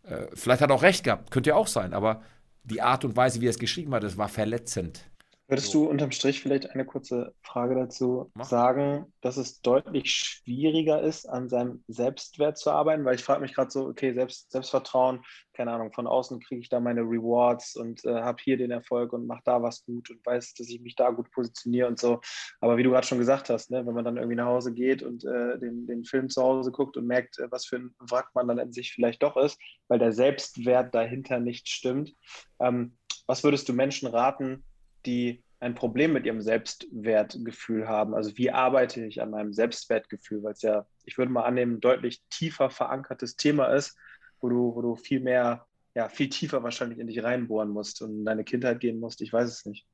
Äh, 0.04 0.26
vielleicht 0.34 0.62
hat 0.62 0.70
er 0.70 0.76
auch 0.76 0.82
recht 0.82 1.04
gehabt, 1.04 1.30
könnte 1.30 1.50
ja 1.50 1.56
auch 1.56 1.66
sein, 1.66 1.92
aber 1.92 2.22
die 2.64 2.82
Art 2.82 3.04
und 3.04 3.16
Weise, 3.16 3.40
wie 3.40 3.46
er 3.46 3.50
es 3.50 3.58
geschrieben 3.58 3.94
hat, 3.94 4.02
das 4.02 4.16
war 4.16 4.28
verletzend. 4.28 5.04
Würdest 5.46 5.72
so. 5.72 5.84
du 5.84 5.90
unterm 5.90 6.10
Strich 6.10 6.40
vielleicht 6.40 6.70
eine 6.70 6.86
kurze 6.86 7.34
Frage 7.42 7.74
dazu 7.74 8.30
Mach. 8.34 8.46
sagen, 8.46 9.12
dass 9.20 9.36
es 9.36 9.60
deutlich 9.60 10.10
schwieriger 10.10 11.02
ist, 11.02 11.26
an 11.26 11.50
seinem 11.50 11.84
Selbstwert 11.86 12.56
zu 12.56 12.70
arbeiten? 12.70 13.04
Weil 13.04 13.16
ich 13.16 13.24
frage 13.24 13.42
mich 13.42 13.54
gerade 13.54 13.70
so, 13.70 13.86
okay, 13.86 14.14
Selbst, 14.14 14.50
Selbstvertrauen, 14.50 15.22
keine 15.52 15.72
Ahnung, 15.72 15.92
von 15.92 16.06
außen 16.06 16.40
kriege 16.40 16.62
ich 16.62 16.70
da 16.70 16.80
meine 16.80 17.02
Rewards 17.02 17.76
und 17.76 18.06
äh, 18.06 18.22
habe 18.22 18.38
hier 18.42 18.56
den 18.56 18.70
Erfolg 18.70 19.12
und 19.12 19.26
mache 19.26 19.42
da 19.44 19.62
was 19.62 19.84
gut 19.84 20.10
und 20.10 20.24
weiß, 20.24 20.54
dass 20.54 20.70
ich 20.70 20.80
mich 20.80 20.96
da 20.96 21.10
gut 21.10 21.30
positioniere 21.30 21.88
und 21.88 22.00
so. 22.00 22.22
Aber 22.60 22.78
wie 22.78 22.82
du 22.82 22.90
gerade 22.90 23.06
schon 23.06 23.18
gesagt 23.18 23.50
hast, 23.50 23.70
ne, 23.70 23.84
wenn 23.84 23.94
man 23.94 24.04
dann 24.04 24.16
irgendwie 24.16 24.36
nach 24.36 24.46
Hause 24.46 24.72
geht 24.72 25.02
und 25.02 25.24
äh, 25.24 25.58
den, 25.58 25.86
den 25.86 26.04
Film 26.04 26.30
zu 26.30 26.42
Hause 26.42 26.72
guckt 26.72 26.96
und 26.96 27.06
merkt, 27.06 27.38
äh, 27.38 27.50
was 27.50 27.66
für 27.66 27.76
ein 27.76 27.94
Wrack 27.98 28.30
man 28.34 28.48
dann 28.48 28.58
in 28.58 28.72
sich 28.72 28.92
vielleicht 28.92 29.22
doch 29.22 29.36
ist, 29.36 29.60
weil 29.88 29.98
der 29.98 30.12
Selbstwert 30.12 30.94
dahinter 30.94 31.38
nicht 31.38 31.68
stimmt. 31.68 32.14
Ähm, 32.60 32.96
was 33.26 33.44
würdest 33.44 33.68
du 33.68 33.74
Menschen 33.74 34.08
raten, 34.08 34.64
die 35.06 35.42
ein 35.60 35.74
Problem 35.74 36.12
mit 36.12 36.26
ihrem 36.26 36.42
Selbstwertgefühl 36.42 37.88
haben. 37.88 38.14
Also 38.14 38.36
wie 38.36 38.50
arbeite 38.50 39.04
ich 39.06 39.22
an 39.22 39.30
meinem 39.30 39.52
Selbstwertgefühl, 39.52 40.42
weil 40.42 40.52
es 40.52 40.62
ja, 40.62 40.84
ich 41.04 41.16
würde 41.16 41.32
mal 41.32 41.44
annehmen, 41.44 41.80
deutlich 41.80 42.22
tiefer 42.28 42.68
verankertes 42.68 43.36
Thema 43.36 43.66
ist, 43.66 43.96
wo 44.40 44.50
du, 44.50 44.74
wo 44.74 44.82
du 44.82 44.94
viel 44.94 45.20
mehr, 45.20 45.64
ja, 45.94 46.08
viel 46.08 46.28
tiefer 46.28 46.62
wahrscheinlich 46.62 46.98
in 46.98 47.06
dich 47.06 47.22
reinbohren 47.22 47.70
musst 47.70 48.02
und 48.02 48.10
in 48.10 48.24
deine 48.26 48.44
Kindheit 48.44 48.80
gehen 48.80 49.00
musst. 49.00 49.22
Ich 49.22 49.32
weiß 49.32 49.48
es 49.48 49.64
nicht. 49.64 49.86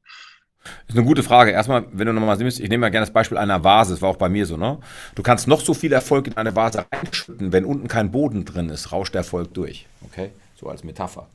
Ist 0.89 0.97
eine 0.97 1.07
gute 1.07 1.23
Frage. 1.23 1.53
Erstmal, 1.53 1.87
wenn 1.93 2.07
du 2.07 2.13
nochmal 2.13 2.37
siehst, 2.37 2.61
ich 2.61 2.69
nehme 2.69 2.83
mal 2.83 2.91
gerne 2.91 3.07
das 3.07 3.13
Beispiel 3.13 3.39
einer 3.39 3.63
Vase, 3.65 3.95
das 3.95 4.03
war 4.03 4.11
auch 4.11 4.17
bei 4.17 4.29
mir 4.29 4.45
so, 4.47 4.57
ne? 4.57 4.79
Du 5.15 5.23
kannst 5.23 5.49
noch 5.49 5.61
so 5.61 5.73
viel 5.73 5.93
Erfolg 5.93 6.27
in 6.27 6.37
eine 6.37 6.55
Vase 6.55 6.85
reinschütten, 6.93 7.53
wenn 7.53 7.65
unten 7.65 7.89
kein 7.89 8.11
Boden 8.11 8.45
drin 8.45 8.69
ist, 8.69 8.93
rauscht 8.93 9.15
der 9.15 9.21
Erfolg 9.21 9.55
durch. 9.55 9.87
Okay? 10.03 10.33
So 10.57 10.69
als 10.69 10.85
Metapher. 10.85 11.29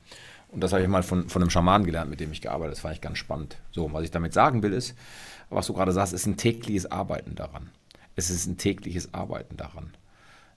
Und 0.56 0.62
das 0.62 0.72
habe 0.72 0.82
ich 0.82 0.88
mal 0.88 1.04
von, 1.04 1.28
von 1.28 1.42
einem 1.42 1.52
Schamanen 1.52 1.86
gelernt, 1.86 2.10
mit 2.10 2.22
dem 2.22 2.32
ich 2.32 2.42
gearbeitet 2.42 2.64
habe. 2.64 2.72
Das 2.72 2.80
fand 2.80 2.96
ich 2.96 3.02
ganz 3.02 3.18
spannend. 3.18 3.58
So, 3.72 3.92
was 3.92 4.06
ich 4.06 4.12
damit 4.12 4.34
sagen 4.34 4.64
will, 4.64 4.72
ist, 4.72 4.96
was 5.50 5.68
du 5.68 5.74
gerade 5.74 5.92
sagst, 5.92 6.14
ist 6.14 6.26
ein 6.26 6.38
tägliches 6.38 6.90
Arbeiten 6.90 7.36
daran. 7.36 7.70
Es 8.16 8.30
ist 8.30 8.48
ein 8.48 8.58
tägliches 8.58 9.14
Arbeiten 9.14 9.58
daran. 9.58 9.92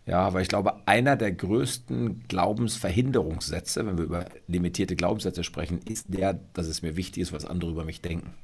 Ja, 0.07 0.33
weil 0.33 0.43
ich 0.43 0.49
glaube, 0.49 0.87
einer 0.87 1.17
der 1.17 1.33
größten 1.33 2.29
Glaubensverhinderungssätze, 2.29 3.85
wenn 3.85 3.99
wir 3.99 4.05
über 4.05 4.27
limitierte 4.47 4.95
Glaubenssätze 4.95 5.43
sprechen, 5.43 5.81
ist 5.85 6.07
der, 6.09 6.39
dass 6.55 6.69
es 6.69 6.81
mir 6.81 6.97
wichtig 6.97 7.25
ist, 7.25 7.33
was 7.33 7.45
andere 7.45 7.73
über 7.73 7.85
mich 7.85 8.01
denken. 8.01 8.35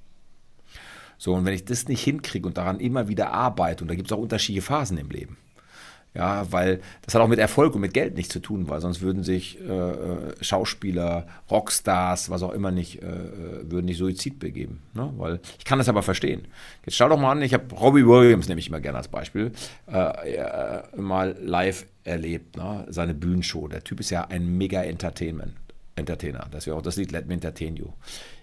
So, 1.19 1.35
und 1.35 1.45
wenn 1.45 1.55
ich 1.55 1.64
das 1.64 1.87
nicht 1.87 2.03
hinkriege 2.03 2.49
und 2.49 2.59
daran 2.59 2.81
immer 2.81 3.07
wieder 3.07 3.31
arbeite, 3.31 3.85
und 3.85 3.88
da 3.88 3.95
gibt 3.95 4.09
es 4.09 4.12
auch 4.12 4.21
unterschiedliche 4.21 4.67
Phasen 4.67 4.99
im 4.99 5.11
Leben, 5.11 5.37
ja, 6.14 6.50
weil 6.53 6.81
das 7.03 7.14
hat 7.14 7.22
auch 7.22 7.29
mit 7.29 7.40
Erfolg 7.40 7.74
und 7.74 7.81
mit 7.81 7.92
Geld 7.92 8.14
nichts 8.16 8.33
zu 8.33 8.38
tun, 8.38 8.68
weil 8.68 8.81
sonst 8.81 9.00
würden 9.00 9.24
sich 9.24 9.61
äh, 9.61 9.72
äh 9.72 10.35
Schauspieler, 10.40 11.27
Rockstars, 11.50 12.31
was 12.31 12.42
auch 12.42 12.53
immer 12.53 12.70
nicht, 12.70 13.03
äh, 13.03 13.07
äh, 13.07 13.70
würden 13.70 13.87
nicht 13.87 13.98
Suizid 13.98 14.38
begeben. 14.38 14.81
Ne? 14.92 15.12
Weil 15.16 15.40
ich 15.59 15.64
kann 15.64 15.79
das 15.79 15.88
aber 15.88 16.03
verstehen. 16.03 16.46
Jetzt 16.87 16.96
schau 16.96 17.09
doch 17.09 17.18
mal 17.18 17.33
an, 17.33 17.42
ich 17.42 17.53
habe 17.53 17.74
Robbie 17.74 18.07
Williams, 18.07 18.48
nehme 18.48 18.61
ich 18.61 18.68
immer 18.68 18.81
gerne 18.81 18.98
als 18.98 19.09
Beispiel, 19.09 19.50
äh, 19.90 20.35
äh, 20.35 20.83
mal 20.96 21.37
live 21.40 21.85
erlebt, 22.05 22.57
ne? 22.57 22.87
seine 22.88 23.14
Bühnenshow. 23.14 23.66
Der 23.66 23.83
Typ 23.83 23.98
ist 23.98 24.11
ja 24.11 24.22
ein 24.29 24.57
mega 24.57 24.83
Entertainment. 24.83 25.55
Entertainer. 25.96 26.48
Das 26.50 26.66
wäre 26.66 26.76
auch 26.76 26.83
das 26.83 26.96
Lied 26.96 27.12
Let 27.12 27.26
Me 27.26 27.35
Entertain 27.35 27.76
You. 27.76 27.88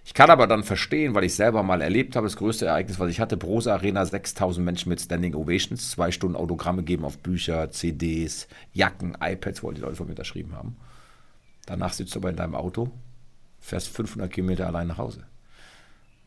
Ich 0.04 0.14
kann 0.14 0.30
aber 0.30 0.46
dann 0.46 0.64
verstehen, 0.64 1.14
weil 1.14 1.24
ich 1.24 1.34
selber 1.34 1.62
mal 1.62 1.82
erlebt 1.82 2.16
habe, 2.16 2.26
das 2.26 2.36
größte 2.36 2.66
Ereignis, 2.66 2.98
was 2.98 3.10
ich 3.10 3.20
hatte, 3.20 3.36
Prosa 3.36 3.74
Arena, 3.74 4.04
6000 4.04 4.64
Menschen 4.64 4.88
mit 4.88 5.00
Standing 5.00 5.34
Ovations, 5.34 5.90
zwei 5.90 6.10
Stunden 6.10 6.36
Autogramme 6.36 6.82
geben 6.82 7.04
auf 7.04 7.18
Bücher, 7.18 7.70
CDs, 7.70 8.48
Jacken, 8.72 9.16
iPads, 9.20 9.62
wo 9.62 9.70
die 9.70 9.80
Leute 9.80 9.96
von 9.96 10.06
mir 10.06 10.12
unterschrieben 10.12 10.54
haben. 10.54 10.76
Danach 11.66 11.92
sitzt 11.92 12.14
du 12.14 12.20
aber 12.20 12.30
in 12.30 12.36
deinem 12.36 12.54
Auto, 12.54 12.90
fährst 13.60 13.88
500 13.88 14.32
Kilometer 14.32 14.66
allein 14.66 14.88
nach 14.88 14.98
Hause. 14.98 15.24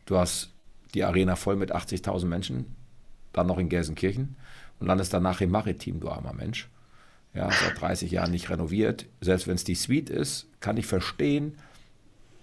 Du 0.06 0.18
hast 0.18 0.52
die 0.94 1.04
Arena 1.04 1.36
voll 1.36 1.56
mit 1.56 1.74
80.000 1.74 2.26
Menschen, 2.26 2.76
dann 3.34 3.48
noch 3.48 3.58
in 3.58 3.70
Gelsenkirchen 3.70 4.36
und 4.80 4.88
landest 4.88 5.14
danach 5.14 5.42
im 5.42 5.50
Maritim, 5.50 6.00
du 6.00 6.10
armer 6.10 6.34
Mensch 6.34 6.70
ja, 7.36 7.50
seit 7.52 7.80
30 7.80 8.12
Jahren 8.12 8.32
nicht 8.32 8.50
renoviert. 8.50 9.06
Selbst 9.22 9.48
wenn 9.48 9.56
es 9.56 9.64
die 9.64 9.76
Suite 9.76 10.10
ist, 10.10 10.48
kann 10.62 10.78
ich 10.78 10.86
verstehen, 10.86 11.54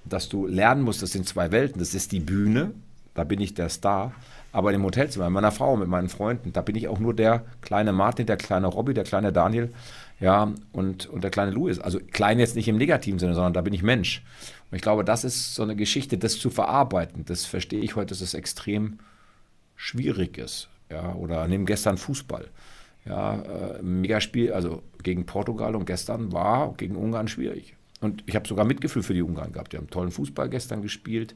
dass 0.05 0.29
du 0.29 0.47
lernen 0.47 0.83
musst, 0.83 1.03
das 1.03 1.13
sind 1.13 1.27
zwei 1.27 1.51
Welten. 1.51 1.79
Das 1.79 1.95
ist 1.95 2.13
die 2.13 2.21
Bühne, 2.21 2.73
da 3.15 3.25
bin 3.25 3.41
ich 3.41 3.55
der 3.55 3.69
Star. 3.69 4.13
Aber 4.53 4.71
dem 4.71 4.85
Hotelzimmer, 4.85 5.27
mit 5.27 5.35
meiner 5.35 5.53
Frau, 5.53 5.77
mit 5.77 5.89
meinen 5.89 6.11
Freunden, 6.11 6.53
da 6.53 6.61
bin 6.61 6.77
ich 6.77 6.89
auch 6.89 6.99
nur 6.99 7.15
der 7.15 7.45
kleine 7.63 7.93
Martin, 7.93 8.27
der 8.27 8.37
kleine 8.37 8.67
Robby, 8.67 8.93
der 8.93 9.05
kleine 9.05 9.33
Daniel, 9.33 9.73
ja, 10.21 10.53
und, 10.73 11.07
und 11.07 11.25
der 11.25 11.31
kleine 11.31 11.53
Louis. 11.53 11.79
Also 11.79 11.99
klein 11.99 12.39
jetzt 12.39 12.55
nicht 12.55 12.69
im 12.69 12.77
negativen 12.77 13.19
Sinne, 13.19 13.35
sondern 13.35 13.55
da 13.55 13.63
bin 13.63 13.73
ich 13.73 13.83
Mensch. 13.83 14.23
Und 14.71 14.77
ich 14.77 14.83
glaube, 14.83 15.05
das 15.05 15.25
ist 15.25 15.55
so 15.55 15.63
eine 15.63 15.75
Geschichte, 15.75 16.19
das 16.19 16.39
zu 16.39 16.51
verarbeiten. 16.51 17.25
Das 17.25 17.47
verstehe 17.47 17.81
ich 17.81 17.97
heute, 17.97 18.09
dass 18.09 18.21
es 18.21 18.35
extrem 18.35 18.99
schwierig 19.75 20.37
ist. 20.37 20.69
Ja, 20.91 21.15
oder 21.15 21.49
nehmen 21.49 21.65
gestern 21.65 21.97
Fußball. 21.97 22.49
Ja, 23.05 23.35
äh, 23.35 23.83
Megaspiel, 23.83 24.53
also 24.53 24.83
gegen 25.03 25.27
Portugal 25.27 25.75
und 25.75 25.87
gestern 25.87 26.33
war 26.33 26.75
gegen 26.75 26.97
Ungarn 26.97 27.29
schwierig. 27.29 27.75
Und 28.01 28.23
ich 28.27 28.37
habe 28.37 28.47
sogar 28.47 28.65
Mitgefühl 28.65 29.03
für 29.03 29.15
die 29.15 29.23
Ungarn 29.23 29.53
gehabt. 29.53 29.73
Die 29.73 29.77
haben 29.77 29.91
tollen 29.91 30.11
Fußball 30.11 30.49
gestern 30.49 30.83
gespielt. 30.83 31.35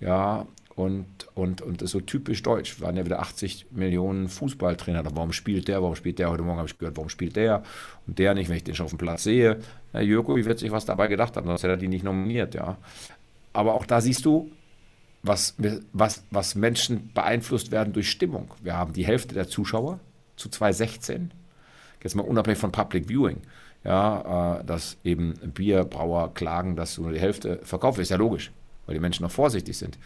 Ja, 0.00 0.46
und, 0.74 1.06
und, 1.34 1.60
und 1.60 1.82
das 1.82 1.86
ist 1.86 1.92
so 1.92 2.00
typisch 2.00 2.42
deutsch. 2.42 2.80
Waren 2.80 2.96
ja 2.96 3.04
wieder 3.04 3.20
80 3.20 3.66
Millionen 3.72 4.28
Fußballtrainer. 4.28 5.04
Warum 5.14 5.32
spielt 5.32 5.68
der? 5.68 5.82
Warum 5.82 5.94
spielt 5.94 6.18
der? 6.18 6.30
Heute 6.30 6.42
Morgen 6.42 6.58
habe 6.58 6.68
ich 6.68 6.78
gehört, 6.78 6.96
warum 6.96 7.10
spielt 7.10 7.36
der? 7.36 7.62
Und 8.06 8.18
der 8.18 8.34
nicht, 8.34 8.48
wenn 8.48 8.56
ich 8.56 8.64
den 8.64 8.74
schon 8.74 8.84
auf 8.84 8.92
dem 8.92 8.98
Platz 8.98 9.22
sehe. 9.24 9.58
Na, 9.92 10.00
Jürko, 10.00 10.36
wie 10.36 10.44
wird 10.44 10.58
sich 10.58 10.70
was 10.70 10.84
dabei 10.86 11.08
gedacht 11.08 11.36
haben, 11.36 11.46
sonst 11.46 11.62
hätte 11.62 11.74
er 11.74 11.78
die 11.78 11.88
nicht 11.88 12.04
nominiert, 12.04 12.54
ja. 12.54 12.78
Aber 13.52 13.74
auch 13.74 13.84
da 13.84 14.00
siehst 14.00 14.24
du, 14.24 14.50
was, 15.22 15.56
was, 15.92 16.24
was 16.30 16.54
Menschen 16.54 17.12
beeinflusst 17.12 17.70
werden 17.70 17.92
durch 17.92 18.10
Stimmung. 18.10 18.52
Wir 18.62 18.76
haben 18.76 18.92
die 18.92 19.06
Hälfte 19.06 19.34
der 19.34 19.48
Zuschauer, 19.48 20.00
zu 20.36 20.48
2016, 20.48 21.32
jetzt 22.02 22.14
mal 22.14 22.22
unabhängig 22.22 22.58
von 22.58 22.72
Public 22.72 23.08
Viewing, 23.08 23.38
ja, 23.84 24.60
äh, 24.60 24.64
dass 24.64 24.96
eben 25.04 25.34
Bierbrauer 25.54 26.34
klagen, 26.34 26.76
dass 26.76 26.98
nur 26.98 27.12
die 27.12 27.20
Hälfte 27.20 27.60
verkauft 27.62 27.98
ist 27.98 28.10
ja 28.10 28.16
logisch, 28.16 28.52
weil 28.86 28.94
die 28.94 29.00
Menschen 29.00 29.22
noch 29.22 29.30
vorsichtig 29.30 29.76
sind. 29.76 29.98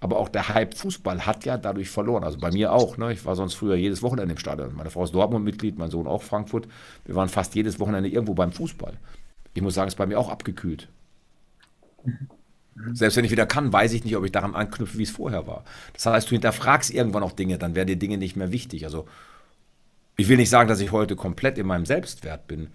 Aber 0.00 0.18
auch 0.18 0.28
der 0.28 0.48
Hype 0.48 0.74
Fußball 0.74 1.26
hat 1.26 1.44
ja 1.44 1.56
dadurch 1.56 1.88
verloren. 1.88 2.24
Also 2.24 2.36
bei 2.38 2.50
mir 2.50 2.72
auch. 2.72 2.96
Ne? 2.96 3.12
Ich 3.12 3.24
war 3.24 3.36
sonst 3.36 3.54
früher 3.54 3.76
jedes 3.76 4.02
Wochenende 4.02 4.32
im 4.32 4.38
Stadion. 4.38 4.74
Meine 4.74 4.90
Frau 4.90 5.04
ist 5.04 5.14
Dortmund-Mitglied, 5.14 5.78
mein 5.78 5.92
Sohn 5.92 6.08
auch 6.08 6.24
Frankfurt. 6.24 6.66
Wir 7.04 7.14
waren 7.14 7.28
fast 7.28 7.54
jedes 7.54 7.78
Wochenende 7.78 8.08
irgendwo 8.08 8.34
beim 8.34 8.50
Fußball. 8.50 8.94
Ich 9.54 9.62
muss 9.62 9.74
sagen, 9.74 9.86
es 9.86 9.94
ist 9.94 9.98
bei 9.98 10.06
mir 10.06 10.18
auch 10.18 10.28
abgekühlt. 10.28 10.88
Mhm. 12.04 12.28
Selbst 12.94 13.16
wenn 13.16 13.24
ich 13.24 13.30
wieder 13.30 13.46
kann, 13.46 13.72
weiß 13.72 13.92
ich 13.92 14.04
nicht, 14.04 14.16
ob 14.16 14.24
ich 14.24 14.32
daran 14.32 14.56
anknüpfe, 14.56 14.98
wie 14.98 15.02
es 15.04 15.10
vorher 15.10 15.46
war. 15.46 15.64
Das 15.92 16.06
heißt, 16.06 16.28
du 16.28 16.32
hinterfragst 16.32 16.90
irgendwann 16.90 17.22
auch 17.22 17.32
Dinge, 17.32 17.58
dann 17.58 17.74
werden 17.74 17.88
dir 17.88 17.96
Dinge 17.96 18.18
nicht 18.18 18.34
mehr 18.34 18.50
wichtig. 18.50 18.84
Also 18.84 19.06
ich 20.16 20.28
will 20.28 20.36
nicht 20.36 20.50
sagen, 20.50 20.68
dass 20.68 20.80
ich 20.80 20.92
heute 20.92 21.16
komplett 21.16 21.58
in 21.58 21.66
meinem 21.66 21.86
Selbstwert 21.86 22.46
bin, 22.46 22.68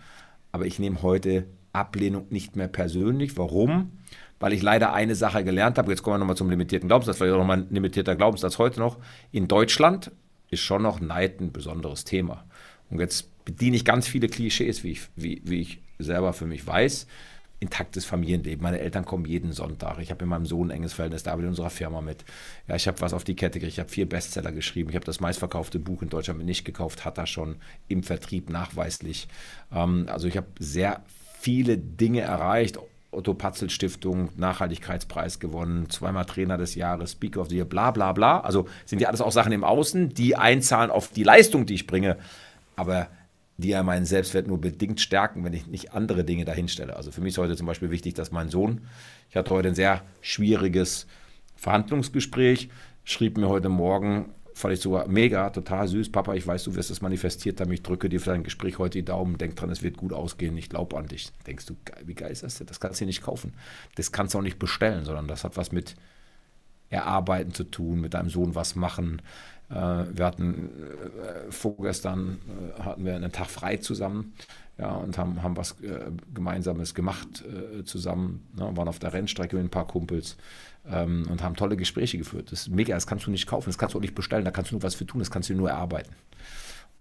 aber 0.51 0.65
ich 0.65 0.79
nehme 0.79 1.01
heute 1.01 1.47
Ablehnung 1.73 2.27
nicht 2.29 2.55
mehr 2.55 2.67
persönlich. 2.67 3.37
Warum? 3.37 3.91
Weil 4.39 4.53
ich 4.53 4.61
leider 4.61 4.93
eine 4.93 5.15
Sache 5.15 5.43
gelernt 5.43 5.77
habe. 5.77 5.91
Jetzt 5.91 6.03
kommen 6.03 6.15
wir 6.15 6.19
nochmal 6.19 6.37
zum 6.37 6.49
limitierten 6.49 6.87
Glaubenssatz, 6.89 7.17
vielleicht 7.17 7.33
auch 7.33 7.39
nochmal 7.39 7.59
ein 7.59 7.67
limitierter 7.69 8.15
Glaubenssatz 8.15 8.57
heute 8.57 8.79
noch. 8.79 8.97
In 9.31 9.47
Deutschland 9.47 10.11
ist 10.49 10.61
schon 10.61 10.83
noch 10.83 10.99
Neid 10.99 11.41
ein 11.41 11.51
besonderes 11.51 12.03
Thema. 12.03 12.45
Und 12.89 12.99
jetzt 12.99 13.29
bediene 13.45 13.75
ich 13.75 13.85
ganz 13.85 14.07
viele 14.07 14.27
Klischees, 14.27 14.83
wie 14.83 14.91
ich, 14.91 15.01
wie, 15.15 15.41
wie 15.45 15.61
ich 15.61 15.81
selber 15.99 16.33
für 16.33 16.45
mich 16.45 16.65
weiß 16.65 17.07
intaktes 17.59 18.05
Familienleben. 18.05 18.61
Meine 18.61 18.79
Eltern 18.79 19.05
kommen 19.05 19.25
jeden 19.25 19.51
Sonntag. 19.51 19.97
Ich 19.99 20.11
habe 20.11 20.25
mit 20.25 20.29
meinem 20.29 20.45
Sohn 20.45 20.69
ein 20.69 20.77
enges 20.77 20.93
Verhältnis, 20.93 21.23
da 21.23 21.31
arbeitet 21.31 21.45
in 21.45 21.49
unserer 21.49 21.69
Firma 21.69 22.01
mit. 22.01 22.23
Ja, 22.67 22.75
ich 22.75 22.87
habe 22.87 23.01
was 23.01 23.13
auf 23.13 23.23
die 23.23 23.35
Kette 23.35 23.59
gekriegt. 23.59 23.73
Ich 23.73 23.79
habe 23.79 23.89
vier 23.89 24.07
Bestseller 24.07 24.51
geschrieben. 24.51 24.89
Ich 24.89 24.95
habe 24.95 25.05
das 25.05 25.19
meistverkaufte 25.19 25.79
Buch 25.79 26.03
in 26.03 26.09
Deutschland 26.09 26.43
nicht 26.45 26.65
gekauft, 26.65 27.05
hat 27.05 27.17
er 27.17 27.25
schon 27.25 27.55
im 27.87 28.03
Vertrieb 28.03 28.49
nachweislich. 28.49 29.27
Ähm, 29.71 30.07
also 30.07 30.27
ich 30.27 30.37
habe 30.37 30.47
sehr 30.59 31.03
viele 31.39 31.77
Dinge 31.77 32.21
erreicht. 32.21 32.77
Otto 33.09 33.33
Patzel 33.33 33.69
Stiftung, 33.69 34.29
Nachhaltigkeitspreis 34.35 35.39
gewonnen, 35.39 35.89
zweimal 35.89 36.25
Trainer 36.25 36.57
des 36.57 36.75
Jahres, 36.75 37.13
Speaker 37.13 37.41
of 37.41 37.49
the 37.49 37.55
Year, 37.55 37.65
bla 37.65 37.89
bla 37.89 38.11
bla. 38.11 38.41
Also 38.41 38.67
sind 38.85 39.01
ja 39.01 39.07
alles 39.07 39.21
auch 39.21 39.31
Sachen 39.31 39.53
im 39.53 39.63
Außen, 39.63 40.09
die 40.09 40.35
einzahlen 40.35 40.91
auf 40.91 41.07
die 41.07 41.23
Leistung, 41.23 41.65
die 41.65 41.73
ich 41.73 41.87
bringe. 41.87 42.17
Aber 42.75 43.07
die 43.57 43.69
ja 43.69 43.83
meinen 43.83 44.05
Selbstwert 44.05 44.47
nur 44.47 44.61
bedingt 44.61 45.01
stärken, 45.01 45.43
wenn 45.43 45.53
ich 45.53 45.67
nicht 45.67 45.93
andere 45.93 46.23
Dinge 46.23 46.45
dahinstelle. 46.45 46.95
Also 46.95 47.11
für 47.11 47.21
mich 47.21 47.33
ist 47.33 47.37
heute 47.39 47.55
zum 47.55 47.65
Beispiel 47.65 47.89
wichtig, 47.89 48.13
dass 48.13 48.31
mein 48.31 48.49
Sohn, 48.49 48.81
ich 49.29 49.35
hatte 49.35 49.51
heute 49.51 49.69
ein 49.69 49.75
sehr 49.75 50.03
schwieriges 50.21 51.07
Verhandlungsgespräch, 51.55 52.69
schrieb 53.03 53.37
mir 53.37 53.49
heute 53.49 53.69
Morgen, 53.69 54.29
fand 54.53 54.73
ich 54.73 54.79
sogar 54.79 55.07
mega, 55.07 55.49
total 55.49 55.87
süß, 55.87 56.11
Papa, 56.11 56.33
ich 56.33 56.45
weiß, 56.45 56.63
du 56.65 56.75
wirst 56.75 56.91
es 56.91 57.01
manifestiert 57.01 57.59
haben, 57.61 57.71
ich 57.71 57.83
drücke 57.83 58.09
dir 58.09 58.19
für 58.19 58.31
dein 58.31 58.43
Gespräch 58.43 58.77
heute 58.77 58.99
die 58.99 59.05
Daumen, 59.05 59.37
denk 59.37 59.55
dran, 59.55 59.69
es 59.69 59.83
wird 59.83 59.97
gut 59.97 60.13
ausgehen, 60.13 60.57
ich 60.57 60.69
glaube 60.69 60.97
an 60.97 61.07
dich. 61.07 61.31
Denkst 61.45 61.65
du, 61.65 61.75
wie 62.05 62.15
geil 62.15 62.31
ist 62.31 62.43
das 62.43 62.57
denn? 62.57 62.67
Das 62.67 62.79
kannst 62.79 63.01
du 63.01 63.05
nicht 63.05 63.21
kaufen. 63.21 63.53
Das 63.95 64.11
kannst 64.11 64.33
du 64.33 64.39
auch 64.39 64.43
nicht 64.43 64.59
bestellen, 64.59 65.05
sondern 65.05 65.27
das 65.27 65.43
hat 65.43 65.57
was 65.57 65.71
mit 65.71 65.95
Erarbeiten 66.89 67.53
zu 67.53 67.65
tun, 67.65 68.01
mit 68.01 68.13
deinem 68.13 68.29
Sohn 68.29 68.55
was 68.55 68.75
machen, 68.75 69.21
wir 69.69 70.25
hatten 70.25 70.69
äh, 70.69 71.51
vorgestern 71.51 72.39
äh, 72.77 72.83
hatten 72.83 73.03
wir 73.03 73.15
einen 73.15 73.31
Tag 73.33 73.49
frei 73.49 73.77
zusammen 73.77 74.33
ja, 74.77 74.91
und 74.91 75.17
haben, 75.17 75.41
haben 75.43 75.57
was 75.57 75.75
Gemeinsames 76.33 76.93
gemacht 76.93 77.43
zusammen, 77.83 78.47
ne, 78.55 78.77
waren 78.77 78.87
auf 78.87 78.99
der 78.99 79.11
Rennstrecke 79.11 79.55
mit 79.55 79.65
ein 79.65 79.69
paar 79.69 79.87
Kumpels 79.87 80.37
ähm, 80.89 81.25
und 81.29 81.41
haben 81.41 81.55
tolle 81.55 81.77
Gespräche 81.77 82.17
geführt. 82.17 82.51
Das 82.51 82.61
ist 82.61 82.69
mega, 82.69 82.93
das 82.93 83.07
kannst 83.07 83.25
du 83.25 83.31
nicht 83.31 83.47
kaufen, 83.47 83.69
das 83.69 83.77
kannst 83.77 83.95
du 83.95 83.97
auch 83.97 84.03
nicht 84.03 84.15
bestellen, 84.15 84.45
da 84.45 84.51
kannst 84.51 84.71
du 84.71 84.75
nur 84.75 84.83
was 84.83 84.95
für 84.95 85.05
tun, 85.05 85.19
das 85.19 85.31
kannst 85.31 85.49
du 85.49 85.55
nur 85.55 85.69
erarbeiten. 85.69 86.13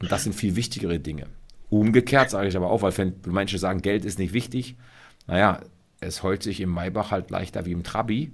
Und 0.01 0.11
das 0.11 0.25
sind 0.25 0.35
viel 0.35 0.57
wichtigere 0.57 0.99
Dinge. 0.99 1.27
Umgekehrt 1.69 2.31
sage 2.31 2.49
ich 2.49 2.57
aber 2.57 2.71
auch, 2.71 2.83
weil 2.83 2.97
wenn 2.97 3.15
manche 3.27 3.59
sagen, 3.59 3.83
Geld 3.83 4.05
ist 4.05 4.19
nicht 4.19 4.33
wichtig, 4.33 4.77
naja, 5.27 5.61
es 6.01 6.23
heult 6.23 6.43
sich 6.43 6.61
im 6.61 6.71
Maybach 6.71 7.11
halt 7.11 7.31
leichter 7.31 7.67
wie 7.67 7.73
im 7.73 7.83
Trabi. 7.83 8.33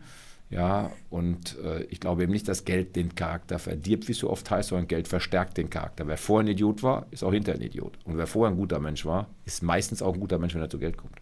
Ja, 0.52 0.92
und 1.08 1.58
äh, 1.64 1.84
ich 1.84 1.98
glaube 1.98 2.24
eben 2.24 2.32
nicht, 2.32 2.46
dass 2.46 2.66
Geld 2.66 2.94
den 2.94 3.14
Charakter 3.14 3.58
verdirbt, 3.58 4.06
wie 4.06 4.12
es 4.12 4.18
so 4.18 4.28
oft 4.28 4.50
heißt, 4.50 4.68
sondern 4.68 4.86
Geld 4.86 5.08
verstärkt 5.08 5.56
den 5.56 5.70
Charakter. 5.70 6.06
Wer 6.06 6.18
vorher 6.18 6.44
ein 6.44 6.52
Idiot 6.52 6.82
war, 6.82 7.06
ist 7.10 7.24
auch 7.24 7.32
hinterher 7.32 7.58
ein 7.58 7.64
Idiot. 7.64 7.98
Und 8.04 8.18
wer 8.18 8.26
vorher 8.26 8.52
ein 8.52 8.58
guter 8.58 8.78
Mensch 8.78 9.06
war, 9.06 9.30
ist 9.46 9.62
meistens 9.62 10.02
auch 10.02 10.12
ein 10.12 10.20
guter 10.20 10.38
Mensch, 10.38 10.54
wenn 10.54 10.60
er 10.60 10.68
zu 10.68 10.78
Geld 10.78 10.98
kommt. 10.98 11.16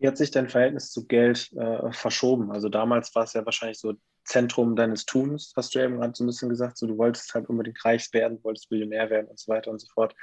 Wie 0.00 0.08
hat 0.08 0.16
sich 0.16 0.32
dein 0.32 0.48
Verhältnis 0.48 0.90
zu 0.90 1.06
Geld 1.06 1.52
äh, 1.52 1.92
verschoben? 1.92 2.50
Also 2.50 2.68
damals 2.68 3.14
war 3.14 3.22
es 3.22 3.34
ja 3.34 3.46
wahrscheinlich 3.46 3.78
so 3.78 3.94
Zentrum 4.24 4.74
deines 4.74 5.06
Tuns, 5.06 5.52
hast 5.54 5.72
du 5.74 5.78
eben 5.78 5.98
gerade 5.98 6.14
so 6.16 6.24
ein 6.24 6.26
bisschen 6.26 6.48
gesagt. 6.48 6.76
So, 6.76 6.88
du 6.88 6.98
wolltest 6.98 7.32
halt 7.34 7.48
unbedingt 7.48 7.84
reich 7.84 8.12
werden, 8.12 8.42
wolltest 8.42 8.68
Millionär 8.72 9.10
werden 9.10 9.28
und 9.28 9.38
so 9.38 9.52
weiter 9.52 9.70
und 9.70 9.80
so 9.80 9.86
fort. 9.94 10.16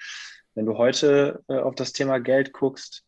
Wenn 0.53 0.65
du 0.65 0.77
heute 0.77 1.41
äh, 1.47 1.59
auf 1.59 1.75
das 1.75 1.93
Thema 1.93 2.19
Geld 2.19 2.51
guckst, 2.51 3.05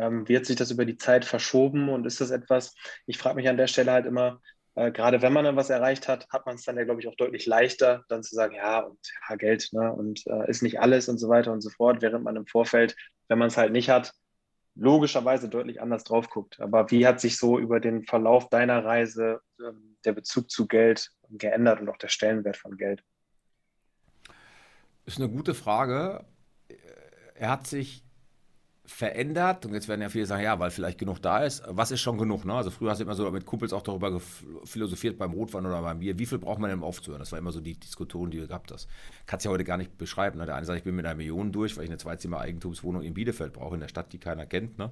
ähm, 0.00 0.28
wie 0.28 0.36
hat 0.36 0.46
sich 0.46 0.56
das 0.56 0.70
über 0.70 0.84
die 0.84 0.96
Zeit 0.96 1.24
verschoben 1.24 1.88
und 1.88 2.06
ist 2.06 2.20
das 2.20 2.30
etwas, 2.30 2.74
ich 3.06 3.18
frage 3.18 3.36
mich 3.36 3.48
an 3.48 3.56
der 3.56 3.66
Stelle 3.66 3.92
halt 3.92 4.06
immer, 4.06 4.40
äh, 4.74 4.92
gerade 4.92 5.22
wenn 5.22 5.32
man 5.32 5.44
dann 5.44 5.56
was 5.56 5.70
erreicht 5.70 6.06
hat, 6.06 6.28
hat 6.30 6.46
man 6.46 6.54
es 6.54 6.64
dann 6.64 6.76
ja, 6.76 6.84
glaube 6.84 7.00
ich, 7.00 7.08
auch 7.08 7.16
deutlich 7.16 7.46
leichter, 7.46 8.04
dann 8.08 8.22
zu 8.22 8.34
sagen, 8.34 8.54
ja, 8.54 8.80
und 8.80 8.98
ja, 9.28 9.36
Geld, 9.36 9.68
ne, 9.72 9.92
und 9.92 10.24
äh, 10.26 10.48
ist 10.48 10.62
nicht 10.62 10.80
alles 10.80 11.08
und 11.08 11.18
so 11.18 11.28
weiter 11.28 11.52
und 11.52 11.60
so 11.60 11.70
fort, 11.70 12.00
während 12.00 12.24
man 12.24 12.36
im 12.36 12.46
Vorfeld, 12.46 12.96
wenn 13.28 13.38
man 13.38 13.48
es 13.48 13.56
halt 13.56 13.72
nicht 13.72 13.90
hat, 13.90 14.12
logischerweise 14.76 15.48
deutlich 15.48 15.82
anders 15.82 16.04
drauf 16.04 16.30
guckt. 16.30 16.60
Aber 16.60 16.90
wie 16.92 17.06
hat 17.06 17.20
sich 17.20 17.36
so 17.36 17.58
über 17.58 17.80
den 17.80 18.04
Verlauf 18.04 18.48
deiner 18.48 18.84
Reise 18.84 19.40
ähm, 19.58 19.96
der 20.04 20.12
Bezug 20.12 20.48
zu 20.48 20.68
Geld 20.68 21.10
geändert 21.30 21.80
und 21.80 21.88
auch 21.88 21.96
der 21.96 22.08
Stellenwert 22.08 22.56
von 22.56 22.76
Geld? 22.76 23.02
Ist 25.06 25.18
eine 25.18 25.28
gute 25.28 25.54
Frage. 25.54 26.24
Er 27.34 27.50
hat 27.50 27.66
sich 27.66 28.04
verändert. 28.88 29.66
Und 29.66 29.74
jetzt 29.74 29.86
werden 29.86 30.00
ja 30.00 30.08
viele 30.08 30.24
sagen, 30.24 30.42
ja, 30.42 30.58
weil 30.58 30.70
vielleicht 30.70 30.98
genug 30.98 31.20
da 31.20 31.44
ist. 31.44 31.62
Was 31.68 31.90
ist 31.90 32.00
schon 32.00 32.16
genug? 32.16 32.46
Ne? 32.46 32.54
Also 32.54 32.70
früher 32.70 32.90
hast 32.90 32.98
du 32.98 33.04
immer 33.04 33.14
so 33.14 33.30
mit 33.30 33.44
Kumpels 33.44 33.74
auch 33.74 33.82
darüber 33.82 34.18
philosophiert 34.64 35.18
beim 35.18 35.32
Rotwein 35.32 35.66
oder 35.66 35.82
beim 35.82 35.98
Bier. 35.98 36.18
Wie 36.18 36.24
viel 36.24 36.38
braucht 36.38 36.58
man 36.58 36.70
denn, 36.70 36.78
um 36.78 36.84
aufzuhören? 36.84 37.20
Das 37.20 37.30
war 37.30 37.38
immer 37.38 37.52
so 37.52 37.60
die 37.60 37.78
Diskussion, 37.78 38.30
die 38.30 38.38
du 38.38 38.48
gehabt 38.48 38.72
hast. 38.72 38.88
Kannst 39.26 39.44
ja 39.44 39.50
heute 39.50 39.64
gar 39.64 39.76
nicht 39.76 39.98
beschreiben. 39.98 40.38
Ne? 40.38 40.46
Der 40.46 40.56
eine 40.56 40.64
sagt, 40.64 40.78
ich 40.78 40.84
bin 40.84 40.96
mit 40.96 41.04
einer 41.04 41.14
Million 41.14 41.52
durch, 41.52 41.76
weil 41.76 41.84
ich 41.84 41.90
eine 41.90 41.98
Zweizimmer-Eigentumswohnung 41.98 43.02
in 43.02 43.12
Bielefeld 43.12 43.52
brauche, 43.52 43.74
in 43.74 43.80
der 43.80 43.88
Stadt, 43.88 44.10
die 44.12 44.18
keiner 44.18 44.46
kennt. 44.46 44.78
Ne? 44.78 44.90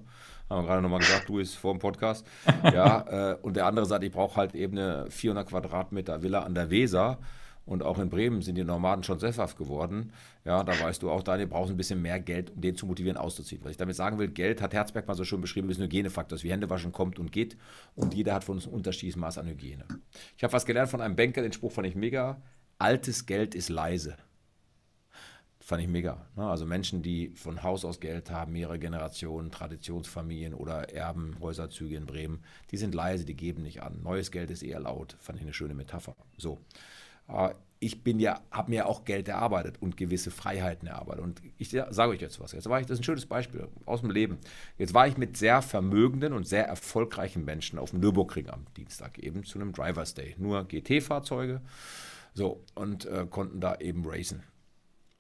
Haben 0.51 0.63
wir 0.63 0.67
gerade 0.67 0.83
nochmal 0.83 1.01
gesagt, 1.01 1.29
du 1.29 1.39
ist 1.39 1.55
vor 1.55 1.73
dem 1.73 1.81
Podcast. 1.81 2.27
ja, 2.65 3.33
äh, 3.33 3.37
und 3.41 3.57
der 3.57 3.65
andere 3.65 3.87
sagt, 3.87 4.05
ich 4.05 4.13
brauche 4.13 4.37
halt 4.37 4.55
eben 4.55 4.77
eine 4.77 5.11
400 5.11 5.49
Quadratmeter 5.49 6.23
Villa 6.23 6.43
an 6.43 6.55
der 6.55 6.69
Weser. 6.69 7.19
Und 7.67 7.83
auch 7.83 7.99
in 7.99 8.09
Bremen 8.09 8.43
sind 8.43 8.55
die 8.55 8.65
Nomaden 8.65 9.03
schon 9.03 9.19
sesshaft 9.19 9.59
geworden. 9.59 10.13
Ja, 10.45 10.63
da 10.63 10.79
weißt 10.81 11.03
du 11.03 11.11
auch, 11.11 11.25
Daniel, 11.25 11.49
brauchst 11.49 11.73
ein 11.73 11.77
bisschen 11.77 12.01
mehr 12.01 12.21
Geld, 12.21 12.51
um 12.51 12.61
den 12.61 12.77
zu 12.77 12.87
motivieren, 12.87 13.19
auszuziehen. 13.19 13.63
Was 13.65 13.73
ich 13.73 13.77
damit 13.77 13.97
sagen 13.97 14.19
will, 14.19 14.29
Geld 14.29 14.63
hat 14.63 14.73
Herzberg 14.73 15.09
mal 15.09 15.15
so 15.15 15.25
schön 15.25 15.41
beschrieben, 15.41 15.69
ist 15.69 15.79
ein 15.79 15.85
Hygienefaktor, 15.85 16.41
wie 16.45 16.53
Händewaschen 16.53 16.93
kommt 16.93 17.19
und 17.19 17.33
geht. 17.33 17.57
Und 17.97 18.15
jeder 18.15 18.35
hat 18.35 18.45
von 18.45 18.55
uns 18.55 18.67
ein 18.67 18.73
unterschiedliches 18.73 19.17
Maß 19.17 19.39
an 19.39 19.49
Hygiene. 19.49 19.85
Ich 20.37 20.45
habe 20.45 20.53
was 20.53 20.65
gelernt 20.65 20.91
von 20.91 21.01
einem 21.01 21.17
Banker, 21.17 21.43
den 21.43 21.53
Spruch 21.53 21.73
fand 21.73 21.89
ich 21.89 21.97
mega. 21.97 22.41
Altes 22.79 23.27
Geld 23.27 23.57
ist 23.57 23.69
leise. 23.69 24.17
Fand 25.59 25.83
ich 25.83 25.89
mega. 25.89 26.25
Ne? 26.37 26.49
Also 26.49 26.65
Menschen, 26.67 27.03
die 27.03 27.31
von 27.31 27.65
Haus 27.65 27.85
aus 27.85 27.99
Geld 27.99 28.31
haben, 28.31 28.53
mehrere 28.53 28.79
Generationen, 28.79 29.51
Traditionsfamilien 29.51 30.55
oder 30.55 30.91
Erben, 30.95 31.35
Häuserzüge 31.41 31.97
in 31.97 32.07
Bremen, 32.07 32.45
die 32.71 32.77
sind 32.77 32.95
leise, 32.95 33.25
die 33.25 33.35
geben 33.35 33.63
nicht 33.63 33.83
an. 33.83 34.01
Neues 34.05 34.31
Geld 34.31 34.53
ist 34.53 34.63
eher 34.63 34.79
laut. 34.79 35.17
Fand 35.19 35.39
ich 35.39 35.43
eine 35.43 35.53
schöne 35.53 35.75
Metapher. 35.75 36.15
So. 36.37 36.61
Äh, 37.29 37.55
ich 37.79 38.03
bin 38.03 38.19
ja, 38.19 38.41
habe 38.51 38.71
mir 38.71 38.87
auch 38.87 39.05
Geld 39.05 39.29
erarbeitet 39.29 39.77
und 39.81 39.97
gewisse 39.97 40.31
Freiheiten 40.31 40.89
erarbeitet. 40.89 41.23
Und 41.23 41.43
ich 41.59 41.71
sage 41.71 42.11
euch 42.11 42.21
jetzt 42.21 42.41
was. 42.41 42.53
Jetzt 42.53 42.69
war 42.69 42.81
ich, 42.81 42.87
das 42.87 42.95
ist 42.95 43.01
ein 43.01 43.05
schönes 43.05 43.27
Beispiel 43.27 43.69
aus 43.85 44.01
dem 44.01 44.11
Leben. 44.11 44.39
Jetzt 44.79 44.95
war 44.95 45.07
ich 45.07 45.19
mit 45.19 45.37
sehr 45.37 45.61
vermögenden 45.61 46.33
und 46.33 46.47
sehr 46.47 46.67
erfolgreichen 46.67 47.45
Menschen 47.45 47.79
auf 47.79 47.91
dem 47.91 48.01
Nürburgring 48.01 48.49
am 48.49 48.65
Dienstag 48.77 49.19
eben 49.19 49.45
zu 49.45 49.59
einem 49.59 49.73
Drivers 49.73 50.15
Day. 50.15 50.35
Nur 50.39 50.65
GT-Fahrzeuge. 50.65 51.61
So, 52.33 52.65
und 52.75 53.05
äh, 53.07 53.27
konnten 53.29 53.61
da 53.61 53.77
eben 53.77 54.05
racen. 54.07 54.43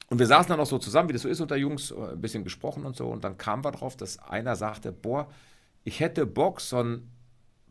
Und 0.08 0.18
wir 0.18 0.26
saßen 0.26 0.48
dann 0.48 0.60
auch 0.60 0.66
so 0.66 0.78
zusammen, 0.78 1.08
wie 1.08 1.14
das 1.14 1.22
so 1.22 1.28
ist 1.28 1.40
unter 1.40 1.56
Jungs, 1.56 1.90
äh, 1.90 2.12
ein 2.12 2.20
bisschen 2.20 2.44
gesprochen 2.44 2.86
und 2.86 2.96
so. 2.96 3.08
Und 3.08 3.24
dann 3.24 3.36
kamen 3.36 3.64
wir 3.64 3.72
drauf, 3.72 3.96
dass 3.96 4.18
einer 4.18 4.56
sagte, 4.56 4.92
boah, 4.92 5.28
ich 5.84 6.00
hätte 6.00 6.26
Bock, 6.26 6.60
so 6.60 6.78
ein 6.78 7.10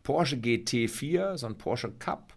Porsche 0.03 0.35
GT4, 0.35 1.37
so 1.37 1.47
ein 1.47 1.57
Porsche 1.57 1.91
Cup, 1.91 2.33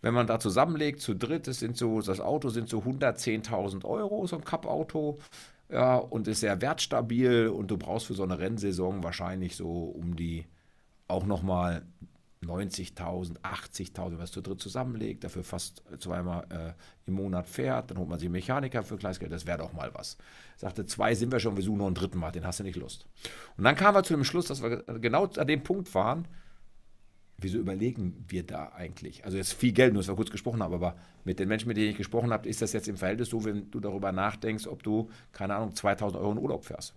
wenn 0.00 0.14
man 0.14 0.26
da 0.26 0.38
zusammenlegt, 0.38 1.00
zu 1.00 1.14
dritt, 1.14 1.46
das, 1.46 1.58
sind 1.58 1.76
so, 1.76 2.00
das 2.00 2.20
Auto 2.20 2.50
sind 2.50 2.68
so 2.68 2.80
110.000 2.80 3.84
Euro, 3.84 4.26
so 4.26 4.36
ein 4.36 4.44
Cup-Auto. 4.44 5.18
Ja, 5.70 5.96
und 5.96 6.26
ist 6.28 6.40
sehr 6.40 6.62
wertstabil 6.62 7.48
und 7.48 7.70
du 7.70 7.76
brauchst 7.76 8.06
für 8.06 8.14
so 8.14 8.22
eine 8.22 8.38
Rennsaison 8.38 9.04
wahrscheinlich 9.04 9.54
so 9.54 9.68
um 9.68 10.16
die 10.16 10.46
auch 11.08 11.26
nochmal 11.26 11.82
90.000, 12.42 13.40
80.000, 13.40 14.04
wenn 14.04 14.12
man 14.12 14.22
es 14.22 14.30
zu 14.30 14.40
dritt 14.40 14.60
zusammenlegt, 14.60 15.24
dafür 15.24 15.42
fast 15.42 15.82
zweimal 15.98 16.46
äh, 16.50 16.72
im 17.06 17.14
Monat 17.14 17.48
fährt, 17.48 17.90
dann 17.90 17.98
holt 17.98 18.08
man 18.08 18.18
sich 18.18 18.26
einen 18.26 18.34
Mechaniker 18.34 18.82
für 18.82 18.96
Gleisgeld, 18.96 19.32
das 19.32 19.46
wäre 19.46 19.58
doch 19.58 19.72
mal 19.72 19.92
was. 19.94 20.16
Sagte, 20.56 20.86
zwei 20.86 21.14
sind 21.14 21.32
wir 21.32 21.40
schon, 21.40 21.56
wir 21.56 21.64
suchen 21.64 21.78
noch 21.78 21.86
einen 21.86 21.94
dritten 21.96 22.18
Mal, 22.18 22.30
den 22.30 22.46
hast 22.46 22.60
du 22.60 22.64
nicht 22.64 22.76
Lust. 22.76 23.06
Und 23.56 23.64
dann 23.64 23.74
kamen 23.74 23.96
wir 23.96 24.04
zu 24.04 24.14
dem 24.14 24.24
Schluss, 24.24 24.46
dass 24.46 24.62
wir 24.62 24.84
genau 25.00 25.26
an 25.26 25.46
dem 25.46 25.62
Punkt 25.62 25.92
waren, 25.94 26.28
wieso 27.38 27.58
überlegen 27.58 28.24
wir 28.28 28.44
da 28.44 28.72
eigentlich? 28.74 29.24
Also 29.24 29.36
jetzt 29.36 29.52
viel 29.52 29.72
Geld, 29.72 29.92
nur 29.92 30.02
dass 30.02 30.08
wir 30.08 30.16
kurz 30.16 30.30
gesprochen 30.30 30.62
haben, 30.62 30.74
aber 30.74 30.96
mit 31.24 31.38
den 31.38 31.48
Menschen, 31.48 31.68
mit 31.68 31.76
denen 31.76 31.90
ich 31.90 31.96
gesprochen 31.96 32.32
habe, 32.32 32.48
ist 32.48 32.60
das 32.62 32.72
jetzt 32.72 32.88
im 32.88 32.96
Verhältnis 32.96 33.30
so, 33.30 33.44
wenn 33.44 33.70
du 33.70 33.80
darüber 33.80 34.12
nachdenkst, 34.12 34.66
ob 34.66 34.82
du, 34.82 35.10
keine 35.32 35.54
Ahnung, 35.54 35.74
2000 35.74 36.20
Euro 36.20 36.32
in 36.32 36.38
Urlaub 36.38 36.64
fährst. 36.64 36.94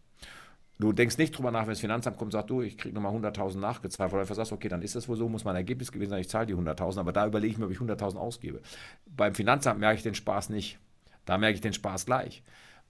Du 0.80 0.91
denkst 0.93 1.19
nicht 1.19 1.38
drüber 1.38 1.51
nach, 1.51 1.62
wenn 1.62 1.69
das 1.69 1.80
Finanzamt 1.80 2.17
kommt 2.17 2.30
und 2.34 2.39
sagt, 2.39 2.49
du, 2.49 2.63
ich 2.63 2.75
kriege 2.75 2.95
nochmal 2.95 3.13
100.000 3.15 3.60
nachgezahlt, 3.60 4.12
weil 4.12 4.25
du 4.25 4.34
sagst, 4.34 4.51
okay, 4.51 4.67
dann 4.67 4.82
ist 4.82 4.95
das 4.95 5.08
wohl 5.08 5.15
so, 5.15 5.30
muss 5.30 5.43
mein 5.43 5.56
Ergebnis 5.56 5.91
gewesen 5.91 6.10
sein, 6.10 6.21
ich 6.21 6.30
zahle 6.30 6.47
die 6.47 6.56
100.000, 6.56 6.99
aber 6.99 7.13
da 7.13 7.27
überlege 7.27 7.51
ich 7.51 7.60
mir, 7.60 7.65
ob 7.65 7.71
ich 7.71 7.77
100.000 7.77 8.15
ausgebe. 8.15 8.62
Beim 9.06 9.36
Finanzamt 9.36 9.80
merke 9.80 9.97
ich 9.97 10.04
den 10.04 10.15
Spaß 10.15 10.49
nicht. 10.49 10.80
Da 11.25 11.38
merke 11.38 11.54
ich 11.54 11.62
den 11.62 11.73
Spaß 11.73 12.08
gleich. 12.08 12.41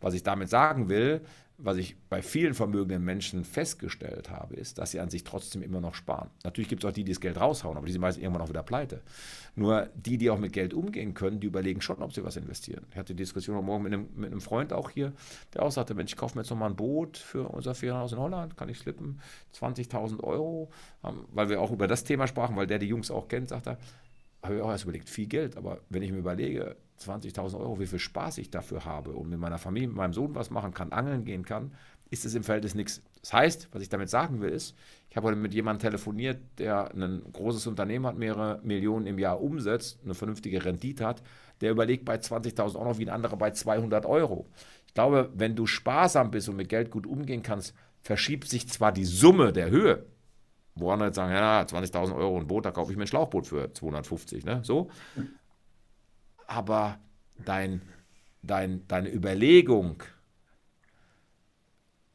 Was 0.01 0.13
ich 0.13 0.23
damit 0.23 0.49
sagen 0.49 0.89
will, 0.89 1.21
was 1.63 1.77
ich 1.77 1.95
bei 2.09 2.21
vielen 2.21 2.53
vermögenden 2.53 3.03
Menschen 3.03 3.45
festgestellt 3.45 4.29
habe, 4.29 4.55
ist, 4.55 4.77
dass 4.77 4.91
sie 4.91 4.99
an 4.99 5.09
sich 5.09 5.23
trotzdem 5.23 5.61
immer 5.61 5.79
noch 5.79 5.93
sparen. 5.93 6.29
Natürlich 6.43 6.69
gibt 6.69 6.83
es 6.83 6.89
auch 6.89 6.93
die, 6.93 7.03
die 7.03 7.11
das 7.11 7.21
Geld 7.21 7.39
raushauen, 7.39 7.77
aber 7.77 7.85
die 7.85 7.91
sind 7.91 8.01
meistens 8.01 8.23
irgendwann 8.23 8.41
auch 8.43 8.49
wieder 8.49 8.63
pleite. 8.63 9.01
Nur 9.55 9.89
die, 9.95 10.17
die 10.17 10.29
auch 10.29 10.39
mit 10.39 10.53
Geld 10.53 10.73
umgehen 10.73 11.13
können, 11.13 11.39
die 11.39 11.47
überlegen 11.47 11.81
schon, 11.81 12.01
ob 12.01 12.13
sie 12.13 12.23
was 12.23 12.35
investieren. 12.35 12.85
Ich 12.91 12.97
hatte 12.97 13.13
die 13.13 13.21
Diskussion 13.21 13.55
heute 13.55 13.65
Morgen 13.65 13.83
mit 13.83 13.93
einem, 13.93 14.07
mit 14.15 14.31
einem 14.31 14.41
Freund 14.41 14.73
auch 14.73 14.89
hier, 14.89 15.13
der 15.53 15.63
auch 15.63 15.71
sagte, 15.71 15.93
Mensch, 15.93 16.13
ich 16.13 16.17
kaufe 16.17 16.35
mir 16.35 16.41
jetzt 16.41 16.49
nochmal 16.49 16.69
ein 16.69 16.75
Boot 16.75 17.17
für 17.17 17.47
unser 17.47 17.75
Ferienhaus 17.75 18.11
in 18.11 18.19
Holland, 18.19 18.57
kann 18.57 18.69
ich 18.69 18.79
slippen, 18.79 19.19
20.000 19.55 20.23
Euro, 20.23 20.71
weil 21.31 21.49
wir 21.49 21.61
auch 21.61 21.71
über 21.71 21.87
das 21.87 22.03
Thema 22.03 22.27
sprachen, 22.27 22.55
weil 22.55 22.67
der 22.67 22.79
die 22.79 22.87
Jungs 22.87 23.11
auch 23.11 23.27
kennt, 23.27 23.49
sagt 23.49 23.67
er, 23.67 23.77
habe 24.41 24.55
ich 24.55 24.61
auch 24.61 24.71
erst 24.71 24.85
überlegt, 24.85 25.09
viel 25.09 25.27
Geld, 25.27 25.57
aber 25.57 25.81
wenn 25.89 26.01
ich 26.01 26.11
mir 26.11 26.17
überlege, 26.17 26.75
20.000 27.01 27.59
Euro, 27.59 27.79
wie 27.79 27.87
viel 27.87 27.99
Spaß 27.99 28.37
ich 28.37 28.49
dafür 28.49 28.85
habe 28.85 29.11
und 29.11 29.29
mit 29.29 29.39
meiner 29.39 29.57
Familie, 29.57 29.87
mit 29.87 29.97
meinem 29.97 30.13
Sohn 30.13 30.35
was 30.35 30.49
machen 30.49 30.73
kann, 30.73 30.91
angeln 30.91 31.25
gehen 31.25 31.43
kann, 31.43 31.71
ist 32.09 32.25
es 32.25 32.35
im 32.35 32.43
Verhältnis 32.43 32.75
nichts. 32.75 33.01
Das 33.21 33.33
heißt, 33.33 33.69
was 33.71 33.81
ich 33.81 33.89
damit 33.89 34.09
sagen 34.09 34.41
will, 34.41 34.49
ist, 34.49 34.75
ich 35.09 35.15
habe 35.15 35.27
heute 35.27 35.37
mit 35.37 35.53
jemandem 35.53 35.89
telefoniert, 35.89 36.39
der 36.57 36.93
ein 36.93 37.21
großes 37.31 37.67
Unternehmen 37.67 38.05
hat, 38.05 38.17
mehrere 38.17 38.59
Millionen 38.63 39.07
im 39.07 39.17
Jahr 39.17 39.41
umsetzt, 39.41 39.99
eine 40.03 40.13
vernünftige 40.13 40.63
Rendite 40.63 41.05
hat, 41.05 41.23
der 41.61 41.71
überlegt 41.71 42.05
bei 42.05 42.15
20.000 42.15 42.75
Euro 42.75 42.97
wie 42.97 43.05
ein 43.05 43.13
anderer 43.13 43.37
bei 43.37 43.51
200 43.51 44.05
Euro. 44.05 44.47
Ich 44.87 44.93
glaube, 44.93 45.31
wenn 45.35 45.55
du 45.55 45.65
sparsam 45.67 46.31
bist 46.31 46.49
und 46.49 46.57
mit 46.57 46.69
Geld 46.69 46.91
gut 46.91 47.07
umgehen 47.07 47.43
kannst, 47.43 47.73
verschiebt 48.01 48.47
sich 48.49 48.67
zwar 48.67 48.91
die 48.91 49.05
Summe 49.05 49.53
der 49.53 49.69
Höhe, 49.69 50.05
wo 50.75 50.91
andere 50.91 51.09
jetzt 51.09 51.15
sagen, 51.15 51.31
ja, 51.31 51.61
20.000 51.61 52.15
Euro 52.15 52.37
ein 52.37 52.47
Boot, 52.47 52.65
da 52.65 52.71
kaufe 52.71 52.91
ich 52.91 52.97
mir 52.97 53.03
ein 53.05 53.07
Schlauchboot 53.07 53.47
für 53.47 53.73
250, 53.73 54.43
ne? 54.43 54.61
So. 54.63 54.89
Aber 56.51 56.99
dein, 57.45 57.81
dein, 58.43 58.85
deine 58.87 59.09
Überlegung, 59.09 60.03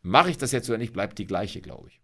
mache 0.02 0.30
ich 0.30 0.36
das 0.36 0.52
jetzt 0.52 0.68
oder 0.68 0.76
nicht, 0.78 0.92
bleibt 0.92 1.18
die 1.18 1.26
gleiche, 1.26 1.62
glaube 1.62 1.88
ich. 1.88 2.00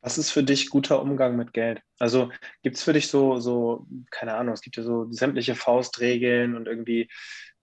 Was 0.00 0.18
ist 0.18 0.30
für 0.30 0.44
dich 0.44 0.70
guter 0.70 1.02
Umgang 1.02 1.36
mit 1.36 1.52
Geld? 1.52 1.82
Also 1.98 2.30
gibt 2.62 2.76
es 2.76 2.84
für 2.84 2.92
dich 2.92 3.08
so, 3.08 3.40
so, 3.40 3.88
keine 4.12 4.34
Ahnung, 4.34 4.54
es 4.54 4.60
gibt 4.60 4.76
ja 4.76 4.84
so 4.84 5.10
sämtliche 5.10 5.56
Faustregeln 5.56 6.54
und 6.54 6.68
irgendwie 6.68 7.10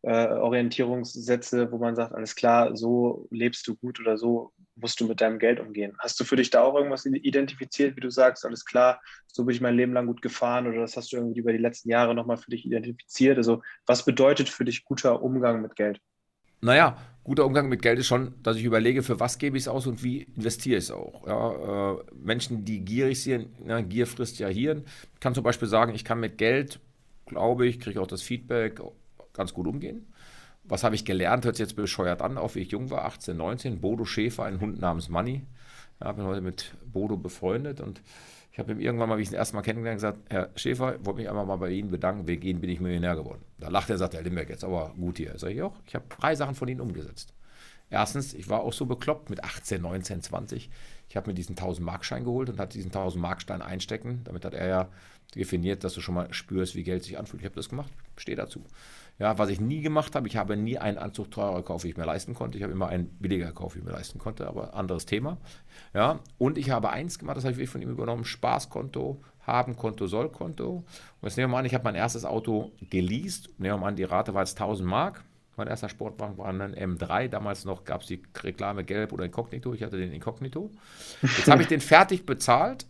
äh, 0.01 0.27
Orientierungssätze, 0.27 1.71
wo 1.71 1.77
man 1.77 1.95
sagt, 1.95 2.13
alles 2.13 2.35
klar, 2.35 2.75
so 2.75 3.27
lebst 3.31 3.65
du 3.67 3.77
gut 3.77 4.01
oder 4.01 4.17
so 4.17 4.51
musst 4.75 4.99
du 4.99 5.07
mit 5.07 5.21
deinem 5.21 5.39
Geld 5.39 5.59
umgehen. 5.59 5.95
Hast 5.99 6.19
du 6.19 6.23
für 6.23 6.35
dich 6.35 6.49
da 6.49 6.63
auch 6.63 6.75
irgendwas 6.75 7.05
identifiziert, 7.05 7.95
wie 7.95 8.01
du 8.01 8.09
sagst, 8.09 8.45
alles 8.45 8.65
klar, 8.65 9.01
so 9.27 9.45
bin 9.45 9.55
ich 9.55 9.61
mein 9.61 9.75
Leben 9.75 9.93
lang 9.93 10.07
gut 10.07 10.21
gefahren 10.21 10.67
oder 10.67 10.81
das 10.81 10.97
hast 10.97 11.11
du 11.11 11.17
irgendwie 11.17 11.39
über 11.39 11.51
die 11.51 11.59
letzten 11.59 11.89
Jahre 11.89 12.15
nochmal 12.15 12.37
für 12.37 12.51
dich 12.51 12.65
identifiziert? 12.65 13.37
Also 13.37 13.61
was 13.85 14.05
bedeutet 14.05 14.49
für 14.49 14.65
dich 14.65 14.83
guter 14.85 15.21
Umgang 15.21 15.61
mit 15.61 15.75
Geld? 15.75 16.01
Naja, 16.61 16.97
guter 17.23 17.45
Umgang 17.45 17.69
mit 17.69 17.81
Geld 17.81 17.99
ist 17.99 18.07
schon, 18.07 18.35
dass 18.41 18.57
ich 18.57 18.63
überlege, 18.63 19.03
für 19.03 19.19
was 19.19 19.37
gebe 19.37 19.57
ich 19.57 19.63
es 19.63 19.67
aus 19.67 19.85
und 19.85 20.03
wie 20.03 20.23
investiere 20.35 20.77
ich 20.77 20.85
es 20.85 20.91
auch. 20.91 21.27
Ja, 21.27 21.91
äh, 21.93 22.03
Menschen, 22.15 22.65
die 22.65 22.79
gierig 22.79 23.21
sind, 23.21 23.49
na, 23.63 23.81
Gier 23.81 24.07
frisst 24.07 24.39
ja 24.39 24.47
Hirn. 24.47 24.85
Ich 25.13 25.19
kann 25.19 25.35
zum 25.35 25.43
Beispiel 25.43 25.67
sagen, 25.67 25.93
ich 25.93 26.05
kann 26.05 26.19
mit 26.19 26.37
Geld, 26.37 26.79
glaube 27.25 27.67
ich, 27.67 27.79
kriege 27.79 28.01
auch 28.01 28.07
das 28.07 28.21
Feedback, 28.21 28.81
ganz 29.33 29.53
gut 29.53 29.67
umgehen. 29.67 30.07
Was 30.65 30.83
habe 30.83 30.95
ich 30.95 31.05
gelernt? 31.05 31.45
Hört 31.45 31.57
sich 31.57 31.65
jetzt 31.65 31.75
bescheuert 31.75 32.21
an, 32.21 32.37
auch 32.37 32.55
wie 32.55 32.59
ich 32.59 32.71
jung 32.71 32.89
war, 32.89 33.05
18, 33.05 33.35
19. 33.35 33.81
Bodo 33.81 34.05
Schäfer, 34.05 34.45
ein 34.45 34.61
Hund 34.61 34.79
namens 34.79 35.09
Money. 35.09 35.43
Ja, 36.01 36.11
bin 36.11 36.25
heute 36.25 36.41
mit 36.41 36.73
Bodo 36.85 37.17
befreundet 37.17 37.81
und 37.81 38.01
ich 38.51 38.59
habe 38.59 38.71
ihm 38.71 38.79
irgendwann 38.79 39.09
mal, 39.09 39.17
wie 39.17 39.23
ich 39.23 39.31
ihn 39.31 39.35
erstmal 39.35 39.63
kennengelernt 39.63 39.97
gesagt, 39.97 40.19
Herr 40.29 40.49
Schäfer, 40.55 40.95
ich 40.95 41.05
wollte 41.05 41.21
mich 41.21 41.29
einmal 41.29 41.45
mal 41.45 41.55
bei 41.55 41.71
Ihnen 41.71 41.89
bedanken, 41.89 42.27
wegen 42.27 42.43
Ihnen 42.43 42.61
bin 42.61 42.69
ich 42.69 42.79
Millionär 42.79 43.15
geworden. 43.15 43.41
Da 43.57 43.69
lacht 43.69 43.89
er 43.89 43.97
sagt, 43.97 44.13
Herr 44.13 44.21
Limberg, 44.21 44.49
jetzt 44.49 44.63
aber 44.63 44.93
gut 44.95 45.17
hier. 45.17 45.33
Sag 45.37 45.49
ich 45.51 45.61
auch, 45.63 45.73
ich 45.87 45.95
habe 45.95 46.05
drei 46.07 46.35
Sachen 46.35 46.53
von 46.53 46.67
Ihnen 46.67 46.79
umgesetzt. 46.79 47.33
Erstens, 47.89 48.33
ich 48.33 48.49
war 48.49 48.61
auch 48.61 48.73
so 48.73 48.85
bekloppt 48.85 49.29
mit 49.29 49.43
18, 49.43 49.81
19, 49.81 50.21
20. 50.21 50.69
Ich 51.09 51.17
habe 51.17 51.29
mir 51.29 51.33
diesen 51.33 51.55
1000-Mark-Schein 51.55 52.23
geholt 52.23 52.49
und 52.49 52.59
hatte 52.59 52.77
diesen 52.77 52.91
1000-Mark-Stein 52.91 53.61
einstecken. 53.61 54.21
Damit 54.23 54.45
hat 54.45 54.53
er 54.53 54.67
ja 54.67 54.89
definiert, 55.35 55.83
dass 55.83 55.93
du 55.93 56.01
schon 56.01 56.15
mal 56.15 56.31
spürst, 56.33 56.75
wie 56.75 56.83
Geld 56.83 57.03
sich 57.03 57.17
anfühlt. 57.17 57.41
Ich 57.41 57.45
habe 57.45 57.55
das 57.55 57.69
gemacht, 57.69 57.91
stehe 58.17 58.37
dazu. 58.37 58.63
Ja, 59.19 59.37
was 59.37 59.49
ich 59.49 59.61
nie 59.61 59.81
gemacht 59.81 60.15
habe, 60.15 60.27
ich 60.27 60.37
habe 60.37 60.57
nie 60.57 60.79
einen 60.79 60.97
Anzug 60.97 61.29
teurer 61.29 61.57
gekauft, 61.57 61.83
wie 61.83 61.89
ich 61.89 61.97
mir 61.97 62.05
leisten 62.05 62.33
konnte. 62.33 62.57
Ich 62.57 62.63
habe 62.63 62.73
immer 62.73 62.87
einen 62.87 63.07
billiger 63.19 63.47
gekauft, 63.47 63.75
wie 63.75 63.79
ich 63.79 63.85
mir 63.85 63.91
leisten 63.91 64.17
konnte, 64.19 64.47
aber 64.47 64.73
anderes 64.73 65.05
Thema. 65.05 65.37
Ja, 65.93 66.19
und 66.39 66.57
ich 66.57 66.71
habe 66.71 66.89
eins 66.89 67.19
gemacht, 67.19 67.37
das 67.37 67.45
habe 67.45 67.61
ich 67.61 67.69
von 67.69 67.81
ihm 67.81 67.91
übernommen: 67.91 68.25
Spaßkonto, 68.25 69.21
Habenkonto, 69.45 70.07
Sollkonto. 70.07 70.77
Und 70.77 70.85
jetzt 71.21 71.37
nehmen 71.37 71.49
wir 71.49 71.53
mal 71.53 71.59
an, 71.59 71.65
ich 71.65 71.73
habe 71.73 71.83
mein 71.83 71.95
erstes 71.95 72.25
Auto 72.25 72.71
geleast. 72.89 73.49
Nehmen 73.59 73.75
wir 73.75 73.77
mal 73.77 73.87
an, 73.89 73.95
die 73.95 74.03
Rate 74.03 74.33
war 74.33 74.41
jetzt 74.41 74.59
1000 74.59 74.87
Mark. 74.87 75.23
Mein 75.55 75.67
erster 75.67 75.89
Sportwagen 75.89 76.37
war 76.37 76.47
ein 76.47 76.75
M3. 76.75 77.27
Damals 77.27 77.65
noch 77.65 77.83
gab 77.83 78.01
es 78.01 78.07
die 78.07 78.23
Reklame 78.41 78.83
Gelb 78.83 79.13
oder 79.13 79.25
Inkognito. 79.25 79.73
Ich 79.73 79.83
hatte 79.83 79.97
den 79.97 80.11
Inkognito. 80.11 80.71
Jetzt 81.21 81.49
habe 81.49 81.61
ich 81.61 81.67
den 81.67 81.81
fertig 81.81 82.25
bezahlt. 82.25 82.87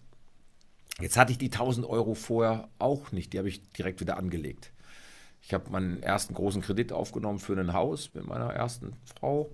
Jetzt 1.00 1.18
hatte 1.18 1.32
ich 1.32 1.38
die 1.38 1.52
1000 1.52 1.86
Euro 1.86 2.14
vorher 2.14 2.70
auch 2.80 3.12
nicht. 3.12 3.34
Die 3.34 3.40
habe 3.40 3.50
ich 3.50 3.70
direkt 3.72 4.00
wieder 4.00 4.18
angelegt. 4.18 4.73
Ich 5.46 5.54
habe 5.54 5.70
meinen 5.70 6.02
ersten 6.02 6.34
großen 6.34 6.62
Kredit 6.62 6.94
aufgenommen 6.94 7.40
für 7.40 7.60
ein 7.60 7.74
Haus 7.74 8.12
mit 8.14 8.26
meiner 8.26 8.54
ersten 8.54 8.94
Frau. 9.04 9.52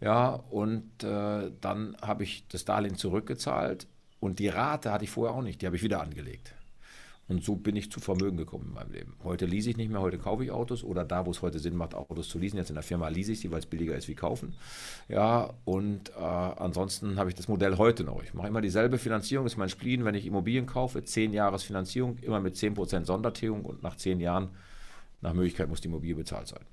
Ja, 0.00 0.40
und 0.50 1.04
äh, 1.04 1.50
dann 1.60 1.96
habe 2.02 2.24
ich 2.24 2.46
das 2.48 2.64
Darlehen 2.64 2.96
zurückgezahlt 2.96 3.86
und 4.20 4.38
die 4.38 4.48
Rate 4.48 4.92
hatte 4.92 5.04
ich 5.04 5.10
vorher 5.10 5.34
auch 5.34 5.42
nicht, 5.42 5.62
die 5.62 5.66
habe 5.66 5.76
ich 5.76 5.82
wieder 5.82 6.02
angelegt. 6.02 6.54
Und 7.28 7.42
so 7.42 7.56
bin 7.56 7.74
ich 7.74 7.90
zu 7.90 7.98
Vermögen 7.98 8.36
gekommen 8.36 8.66
in 8.68 8.74
meinem 8.74 8.92
Leben. 8.92 9.14
Heute 9.24 9.46
lease 9.46 9.70
ich 9.70 9.76
nicht 9.76 9.90
mehr, 9.90 10.00
heute 10.00 10.16
kaufe 10.16 10.44
ich 10.44 10.52
Autos 10.52 10.84
oder 10.84 11.04
da, 11.04 11.26
wo 11.26 11.32
es 11.32 11.42
heute 11.42 11.58
Sinn 11.58 11.74
macht, 11.76 11.94
Autos 11.94 12.28
zu 12.28 12.38
leasen. 12.38 12.56
Jetzt 12.56 12.68
in 12.68 12.76
der 12.76 12.84
Firma 12.84 13.08
lease 13.08 13.32
ich 13.32 13.40
sie, 13.40 13.50
weil 13.50 13.58
es 13.58 13.66
billiger 13.66 13.96
ist 13.96 14.06
wie 14.06 14.14
kaufen. 14.14 14.54
Ja, 15.08 15.52
und 15.64 16.10
äh, 16.10 16.22
ansonsten 16.22 17.18
habe 17.18 17.28
ich 17.28 17.34
das 17.34 17.48
Modell 17.48 17.78
heute 17.78 18.04
noch. 18.04 18.22
Ich 18.22 18.32
mache 18.32 18.46
immer 18.46 18.60
dieselbe 18.60 18.98
Finanzierung, 18.98 19.44
das 19.44 19.54
ist 19.54 19.58
mein 19.58 19.68
Spleen, 19.68 20.04
wenn 20.04 20.14
ich 20.14 20.24
Immobilien 20.24 20.66
kaufe, 20.66 21.02
10 21.02 21.32
Jahres 21.32 21.64
Finanzierung, 21.64 22.16
immer 22.18 22.40
mit 22.40 22.54
10% 22.54 23.04
Sondertilgung 23.04 23.64
und 23.64 23.82
nach 23.82 23.96
10 23.96 24.20
Jahren 24.20 24.50
nach 25.26 25.34
Möglichkeit 25.34 25.68
muss 25.68 25.80
die 25.80 25.88
Immobilie 25.88 26.14
bezahlt 26.14 26.46
sein. 26.46 26.64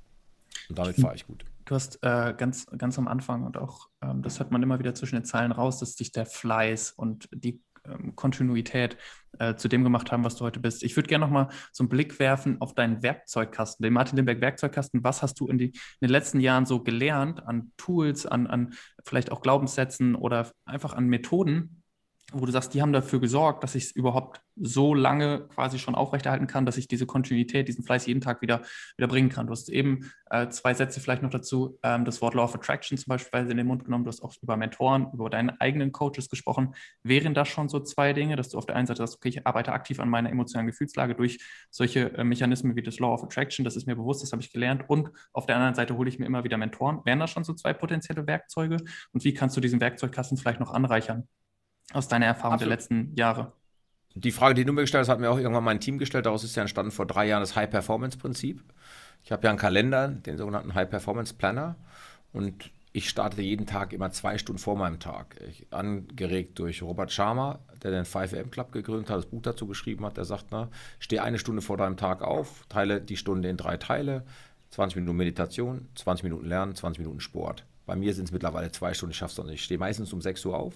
Und 0.69 0.77
damit 0.77 0.95
fahre 0.95 1.15
ich 1.15 1.25
gut. 1.25 1.43
Du 1.65 1.75
hast 1.75 1.97
äh, 2.03 2.33
ganz, 2.37 2.67
ganz 2.77 2.97
am 2.99 3.07
Anfang 3.07 3.43
und 3.43 3.57
auch, 3.57 3.89
ähm, 4.01 4.21
das 4.21 4.39
hört 4.39 4.51
man 4.51 4.61
immer 4.61 4.79
wieder 4.79 4.93
zwischen 4.93 5.15
den 5.15 5.25
Zeilen 5.25 5.51
raus, 5.51 5.79
dass 5.79 5.95
dich 5.95 6.11
der 6.11 6.25
Fleiß 6.25 6.91
und 6.91 7.27
die 7.31 7.61
ähm, 7.85 8.15
Kontinuität 8.15 8.97
äh, 9.39 9.55
zu 9.55 9.67
dem 9.67 9.83
gemacht 9.83 10.11
haben, 10.11 10.23
was 10.23 10.35
du 10.35 10.45
heute 10.45 10.59
bist. 10.59 10.83
Ich 10.83 10.95
würde 10.95 11.09
gerne 11.09 11.25
nochmal 11.25 11.49
so 11.71 11.83
einen 11.83 11.89
Blick 11.89 12.19
werfen 12.19 12.61
auf 12.61 12.75
deinen 12.75 13.01
Werkzeugkasten, 13.01 13.83
den 13.83 13.93
Martin 13.93 14.17
Limberg 14.17 14.39
Werkzeugkasten. 14.39 15.03
Was 15.03 15.23
hast 15.23 15.39
du 15.39 15.47
in, 15.47 15.57
die, 15.57 15.69
in, 15.69 15.73
den 16.01 16.11
letzten 16.11 16.39
Jahren 16.39 16.67
so 16.67 16.83
gelernt 16.83 17.45
an 17.47 17.71
Tools, 17.77 18.27
an, 18.27 18.45
an 18.45 18.75
vielleicht 19.03 19.31
auch 19.31 19.41
Glaubenssätzen 19.41 20.13
oder 20.13 20.51
einfach 20.65 20.93
an 20.93 21.07
Methoden, 21.07 21.82
wo 22.33 22.45
du 22.45 22.51
sagst, 22.51 22.73
die 22.73 22.81
haben 22.81 22.93
dafür 22.93 23.19
gesorgt, 23.19 23.63
dass 23.63 23.75
ich 23.75 23.85
es 23.85 23.91
überhaupt 23.91 24.41
so 24.55 24.93
lange 24.93 25.47
quasi 25.47 25.79
schon 25.79 25.95
aufrechterhalten 25.95 26.47
kann, 26.47 26.65
dass 26.65 26.77
ich 26.77 26.87
diese 26.87 27.05
Kontinuität, 27.05 27.67
diesen 27.67 27.83
Fleiß 27.83 28.05
jeden 28.05 28.21
Tag 28.21 28.41
wieder, 28.41 28.61
wieder 28.97 29.07
bringen 29.07 29.29
kann. 29.29 29.47
Du 29.47 29.51
hast 29.51 29.69
eben 29.69 30.11
äh, 30.29 30.49
zwei 30.49 30.73
Sätze 30.73 30.99
vielleicht 30.99 31.23
noch 31.23 31.29
dazu, 31.29 31.79
ähm, 31.83 32.05
das 32.05 32.21
Wort 32.21 32.33
Law 32.33 32.43
of 32.43 32.55
Attraction 32.55 32.97
zum 32.97 33.09
Beispiel 33.09 33.49
in 33.49 33.57
den 33.57 33.67
Mund 33.67 33.85
genommen, 33.85 34.03
du 34.03 34.09
hast 34.09 34.21
auch 34.21 34.33
über 34.41 34.57
Mentoren, 34.57 35.07
über 35.13 35.29
deine 35.29 35.59
eigenen 35.61 35.91
Coaches 35.91 36.29
gesprochen. 36.29 36.75
Wären 37.03 37.33
das 37.33 37.47
schon 37.47 37.69
so 37.69 37.79
zwei 37.79 38.13
Dinge, 38.13 38.35
dass 38.35 38.49
du 38.49 38.57
auf 38.57 38.65
der 38.65 38.75
einen 38.75 38.87
Seite 38.87 38.99
sagst, 38.99 39.15
okay, 39.15 39.29
ich 39.29 39.47
arbeite 39.47 39.73
aktiv 39.73 39.99
an 39.99 40.09
meiner 40.09 40.29
emotionalen 40.29 40.67
Gefühlslage 40.67 41.15
durch 41.15 41.39
solche 41.69 42.13
äh, 42.13 42.23
Mechanismen 42.23 42.75
wie 42.75 42.83
das 42.83 42.99
Law 42.99 43.13
of 43.13 43.23
Attraction, 43.23 43.65
das 43.65 43.75
ist 43.75 43.87
mir 43.87 43.95
bewusst, 43.95 44.23
das 44.23 44.31
habe 44.31 44.41
ich 44.41 44.51
gelernt 44.51 44.87
und 44.87 45.09
auf 45.33 45.45
der 45.45 45.55
anderen 45.55 45.75
Seite 45.75 45.97
hole 45.97 46.09
ich 46.09 46.19
mir 46.19 46.25
immer 46.25 46.43
wieder 46.43 46.57
Mentoren. 46.57 47.01
Wären 47.05 47.19
das 47.19 47.31
schon 47.31 47.43
so 47.43 47.53
zwei 47.53 47.73
potenzielle 47.73 48.27
Werkzeuge 48.27 48.77
und 49.11 49.23
wie 49.23 49.33
kannst 49.33 49.57
du 49.57 49.61
diesen 49.61 49.81
Werkzeugkasten 49.81 50.37
vielleicht 50.37 50.59
noch 50.59 50.73
anreichern? 50.73 51.27
Aus 51.91 52.07
deiner 52.07 52.27
Erfahrung 52.27 52.53
Absolut. 52.53 52.71
der 52.71 52.77
letzten 52.77 53.15
Jahre? 53.15 53.51
Die 54.15 54.31
Frage, 54.31 54.53
die 54.53 54.63
du 54.63 54.73
mir 54.73 54.81
gestellt 54.81 55.01
hast, 55.01 55.09
hat 55.09 55.19
mir 55.19 55.31
auch 55.31 55.37
irgendwann 55.37 55.63
mein 55.63 55.79
Team 55.79 55.97
gestellt. 55.97 56.27
Daraus 56.27 56.43
ist 56.43 56.55
ja 56.55 56.61
entstanden 56.61 56.91
vor 56.91 57.07
drei 57.07 57.27
Jahren 57.27 57.41
das 57.41 57.55
High-Performance-Prinzip. 57.55 58.63
Ich 59.23 59.31
habe 59.31 59.43
ja 59.43 59.49
einen 59.49 59.59
Kalender, 59.59 60.07
den 60.07 60.37
sogenannten 60.37 60.75
High-Performance-Planner. 60.75 61.75
Und 62.31 62.69
ich 62.91 63.09
starte 63.09 63.41
jeden 63.41 63.65
Tag 63.65 63.91
immer 63.91 64.11
zwei 64.11 64.37
Stunden 64.37 64.59
vor 64.59 64.77
meinem 64.77 64.99
Tag. 64.99 65.35
Ich, 65.49 65.65
angeregt 65.71 66.59
durch 66.59 66.83
Robert 66.83 67.11
Sharma, 67.11 67.59
der 67.81 67.89
den 67.89 68.05
5am 68.05 68.49
Club 68.49 68.71
gegründet 68.71 69.09
hat, 69.09 69.17
das 69.17 69.25
Buch 69.25 69.41
dazu 69.41 69.65
geschrieben 69.65 70.05
hat. 70.05 70.17
Der 70.17 70.25
sagt, 70.25 70.47
na, 70.51 70.69
steh 70.99 71.19
eine 71.19 71.39
Stunde 71.39 71.63
vor 71.63 71.77
deinem 71.77 71.97
Tag 71.97 72.21
auf, 72.21 72.65
teile 72.69 73.01
die 73.01 73.17
Stunde 73.17 73.49
in 73.49 73.57
drei 73.57 73.77
Teile. 73.77 74.23
20 74.69 74.97
Minuten 74.97 75.17
Meditation, 75.17 75.87
20 75.95 76.23
Minuten 76.23 76.45
Lernen, 76.45 76.75
20 76.75 76.99
Minuten 76.99 77.19
Sport. 77.19 77.65
Bei 77.85 77.95
mir 77.95 78.13
sind 78.13 78.25
es 78.25 78.31
mittlerweile 78.31 78.71
zwei 78.71 78.93
Stunden, 78.93 79.11
ich 79.11 79.17
schaffe 79.17 79.33
es 79.33 79.37
noch 79.37 79.45
nicht. 79.45 79.55
Ich 79.55 79.63
stehe 79.63 79.79
meistens 79.79 80.13
um 80.13 80.21
6 80.21 80.45
Uhr 80.45 80.57
auf 80.57 80.73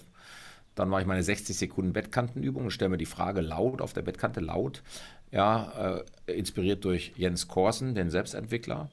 dann 0.78 0.88
mache 0.88 1.02
ich 1.02 1.06
meine 1.06 1.22
60 1.22 1.56
Sekunden 1.56 1.92
Bettkantenübung 1.92 2.64
und 2.64 2.70
stelle 2.70 2.90
mir 2.90 2.98
die 2.98 3.06
Frage 3.06 3.40
laut 3.40 3.80
auf 3.80 3.92
der 3.92 4.02
Bettkante, 4.02 4.40
laut, 4.40 4.82
ja, 5.30 6.02
äh, 6.26 6.32
inspiriert 6.32 6.84
durch 6.84 7.12
Jens 7.16 7.48
Korsen, 7.48 7.94
den 7.94 8.10
Selbstentwickler. 8.10 8.88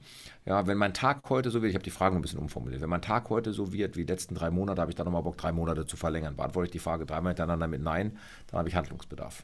Ja, 0.45 0.67
wenn 0.67 0.77
mein 0.77 0.93
Tag 0.93 1.29
heute 1.29 1.49
so 1.49 1.61
wird, 1.61 1.69
ich 1.69 1.75
habe 1.75 1.83
die 1.83 1.91
Frage 1.91 2.15
ein 2.15 2.21
bisschen 2.21 2.39
umformuliert, 2.39 2.81
wenn 2.81 2.89
mein 2.89 3.01
Tag 3.01 3.29
heute 3.29 3.53
so 3.53 3.71
wird 3.71 3.95
wie 3.95 4.05
die 4.05 4.11
letzten 4.11 4.35
drei 4.35 4.49
Monate, 4.51 4.81
habe 4.81 4.91
ich 4.91 4.95
dann 4.95 5.05
nochmal 5.05 5.23
Bock, 5.23 5.37
drei 5.37 5.51
Monate 5.51 5.85
zu 5.85 5.97
verlängern. 5.97 6.35
Beantworte 6.35 6.65
ich 6.67 6.71
die 6.71 6.79
Frage 6.79 7.05
dreimal 7.05 7.31
hintereinander 7.31 7.67
mit 7.67 7.81
Nein, 7.81 8.17
dann 8.47 8.59
habe 8.59 8.69
ich 8.69 8.75
Handlungsbedarf. 8.75 9.43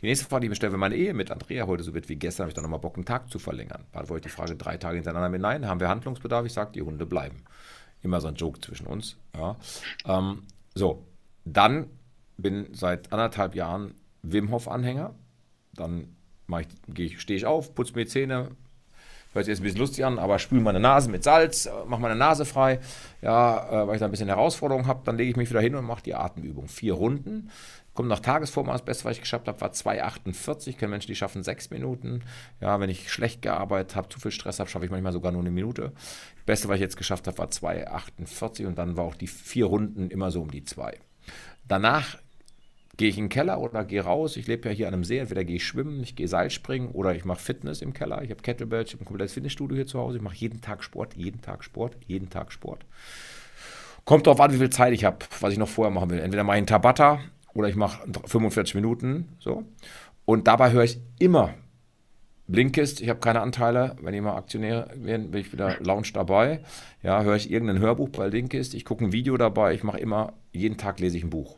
Die 0.00 0.06
nächste 0.06 0.26
Frage, 0.26 0.42
die 0.42 0.46
ich 0.46 0.50
mir 0.50 0.56
stelle, 0.56 0.72
wenn 0.72 0.80
meine 0.80 0.94
Ehe 0.94 1.12
mit 1.12 1.30
Andrea 1.30 1.66
heute 1.66 1.82
so 1.82 1.92
wird 1.92 2.08
wie 2.08 2.16
gestern, 2.16 2.44
habe 2.44 2.50
ich 2.50 2.54
dann 2.54 2.62
nochmal 2.62 2.78
Bock, 2.78 2.96
einen 2.96 3.04
Tag 3.04 3.30
zu 3.30 3.38
verlängern. 3.38 3.84
Beantworte 3.90 4.20
ich 4.20 4.32
die 4.32 4.36
Frage 4.36 4.54
drei 4.54 4.76
Tage 4.76 4.96
hintereinander 4.96 5.28
mit 5.28 5.40
Nein. 5.40 5.66
Haben 5.66 5.80
wir 5.80 5.88
Handlungsbedarf? 5.88 6.46
Ich 6.46 6.52
sage, 6.52 6.72
die 6.72 6.82
Hunde 6.82 7.04
bleiben. 7.04 7.44
Immer 8.02 8.20
so 8.20 8.28
ein 8.28 8.36
Joke 8.36 8.60
zwischen 8.60 8.86
uns. 8.86 9.16
Ja. 9.34 9.56
Ähm, 10.06 10.44
so, 10.74 11.07
dann 11.52 11.86
bin 12.36 12.68
seit 12.72 13.12
anderthalb 13.12 13.54
Jahren 13.54 13.94
Wim 14.22 14.50
Hof-Anhänger. 14.50 15.14
Dann 15.74 16.16
ich, 16.96 17.20
stehe 17.20 17.36
ich 17.36 17.46
auf, 17.46 17.74
putze 17.74 17.94
mir 17.94 18.04
die 18.04 18.10
Zähne, 18.10 18.50
hört 19.32 19.44
sich 19.44 19.52
jetzt 19.52 19.60
ein 19.60 19.64
bisschen 19.64 19.80
lustig 19.80 20.04
an, 20.04 20.18
aber 20.18 20.38
spüle 20.38 20.62
meine 20.62 20.80
Nase 20.80 21.10
mit 21.10 21.22
Salz, 21.22 21.66
äh, 21.66 21.70
mache 21.86 22.00
meine 22.00 22.16
Nase 22.16 22.44
frei, 22.44 22.80
ja, 23.20 23.82
äh, 23.82 23.86
weil 23.86 23.94
ich 23.96 24.00
da 24.00 24.06
ein 24.06 24.10
bisschen 24.10 24.28
Herausforderung 24.28 24.86
habe, 24.86 25.02
dann 25.04 25.16
lege 25.16 25.30
ich 25.30 25.36
mich 25.36 25.50
wieder 25.50 25.60
hin 25.60 25.74
und 25.74 25.84
mache 25.84 26.02
die 26.02 26.14
Atemübung. 26.14 26.68
Vier 26.68 26.94
Runden, 26.94 27.50
kommt 27.98 28.08
nach 28.08 28.20
Tagesform 28.20 28.68
das 28.68 28.84
Beste, 28.84 29.04
was 29.06 29.16
ich 29.16 29.22
geschafft 29.22 29.48
habe, 29.48 29.60
war 29.60 29.70
2,48. 29.72 30.68
Ich 30.68 30.78
kenne 30.78 30.90
Menschen, 30.90 31.08
die 31.08 31.16
schaffen 31.16 31.42
sechs 31.42 31.70
Minuten. 31.70 32.22
Ja, 32.60 32.78
wenn 32.78 32.90
ich 32.90 33.12
schlecht 33.12 33.42
gearbeitet 33.42 33.96
habe, 33.96 34.08
zu 34.08 34.20
viel 34.20 34.30
Stress 34.30 34.60
habe, 34.60 34.70
schaffe 34.70 34.84
ich 34.84 34.90
manchmal 34.92 35.12
sogar 35.12 35.32
nur 35.32 35.40
eine 35.40 35.50
Minute. 35.50 35.90
Das 36.36 36.44
Beste, 36.46 36.68
was 36.68 36.76
ich 36.76 36.80
jetzt 36.80 36.96
geschafft 36.96 37.26
habe, 37.26 37.36
war 37.38 37.48
2,48 37.48 38.66
und 38.66 38.78
dann 38.78 38.96
war 38.96 39.02
auch 39.02 39.16
die 39.16 39.26
vier 39.26 39.66
Runden 39.66 40.10
immer 40.10 40.30
so 40.30 40.42
um 40.42 40.50
die 40.52 40.62
zwei. 40.62 40.96
Danach 41.68 42.18
gehe 42.96 43.08
ich 43.08 43.16
in 43.16 43.24
den 43.24 43.30
Keller 43.30 43.60
oder 43.60 43.84
gehe 43.84 44.02
raus. 44.02 44.36
Ich 44.36 44.46
lebe 44.46 44.68
ja 44.68 44.74
hier 44.74 44.88
an 44.88 44.94
einem 44.94 45.04
See. 45.04 45.18
Entweder 45.18 45.44
gehe 45.44 45.56
ich 45.56 45.64
schwimmen, 45.66 46.02
ich 46.02 46.16
gehe 46.16 46.28
Seilspringen 46.28 46.90
oder 46.90 47.14
ich 47.14 47.24
mache 47.24 47.40
Fitness 47.40 47.80
im 47.80 47.92
Keller. 47.92 48.22
Ich 48.22 48.30
habe 48.30 48.42
Kettlebells, 48.42 48.88
ich 48.88 48.94
habe 48.94 49.04
ein 49.04 49.06
komplettes 49.06 49.34
Fitnessstudio 49.34 49.76
hier 49.76 49.86
zu 49.86 49.98
Hause. 49.98 50.18
Ich 50.18 50.22
mache 50.22 50.36
jeden 50.36 50.60
Tag 50.60 50.82
Sport, 50.82 51.14
jeden 51.14 51.40
Tag 51.40 51.62
Sport, 51.62 51.96
jeden 52.06 52.28
Tag 52.28 52.52
Sport. 52.52 52.84
Kommt 54.04 54.26
darauf 54.26 54.40
an, 54.40 54.52
wie 54.52 54.58
viel 54.58 54.70
Zeit 54.70 54.92
ich 54.92 55.04
habe, 55.04 55.18
was 55.40 55.52
ich 55.52 55.58
noch 55.58 55.68
vorher 55.68 55.92
machen 55.92 56.10
will. 56.10 56.18
Entweder 56.18 56.42
mache 56.42 56.56
ich 56.56 56.58
einen 56.58 56.66
Tabata 56.66 57.20
oder 57.54 57.68
ich 57.68 57.76
mache 57.76 58.00
45 58.26 58.74
Minuten. 58.74 59.28
So. 59.38 59.64
Und 60.24 60.48
dabei 60.48 60.72
höre 60.72 60.84
ich 60.84 60.98
immer 61.18 61.54
Blinkist, 62.48 63.02
ich 63.02 63.10
habe 63.10 63.20
keine 63.20 63.42
Anteile. 63.42 63.96
Wenn 64.00 64.14
ich 64.14 64.22
mal 64.22 64.34
Aktionär 64.34 64.88
bin, 64.96 65.30
bin 65.30 65.40
ich 65.42 65.52
wieder 65.52 65.76
Lounge 65.80 66.08
dabei. 66.14 66.62
Ja, 67.02 67.22
höre 67.22 67.36
ich 67.36 67.50
irgendein 67.50 67.78
Hörbuch 67.78 68.08
bei 68.08 68.30
Blinkist. 68.30 68.72
Ich 68.72 68.86
gucke 68.86 69.04
ein 69.04 69.12
Video 69.12 69.36
dabei. 69.36 69.74
Ich 69.74 69.84
mache 69.84 69.98
immer, 69.98 70.32
jeden 70.52 70.78
Tag 70.78 70.98
lese 70.98 71.18
ich 71.18 71.24
ein 71.24 71.30
Buch. 71.30 71.57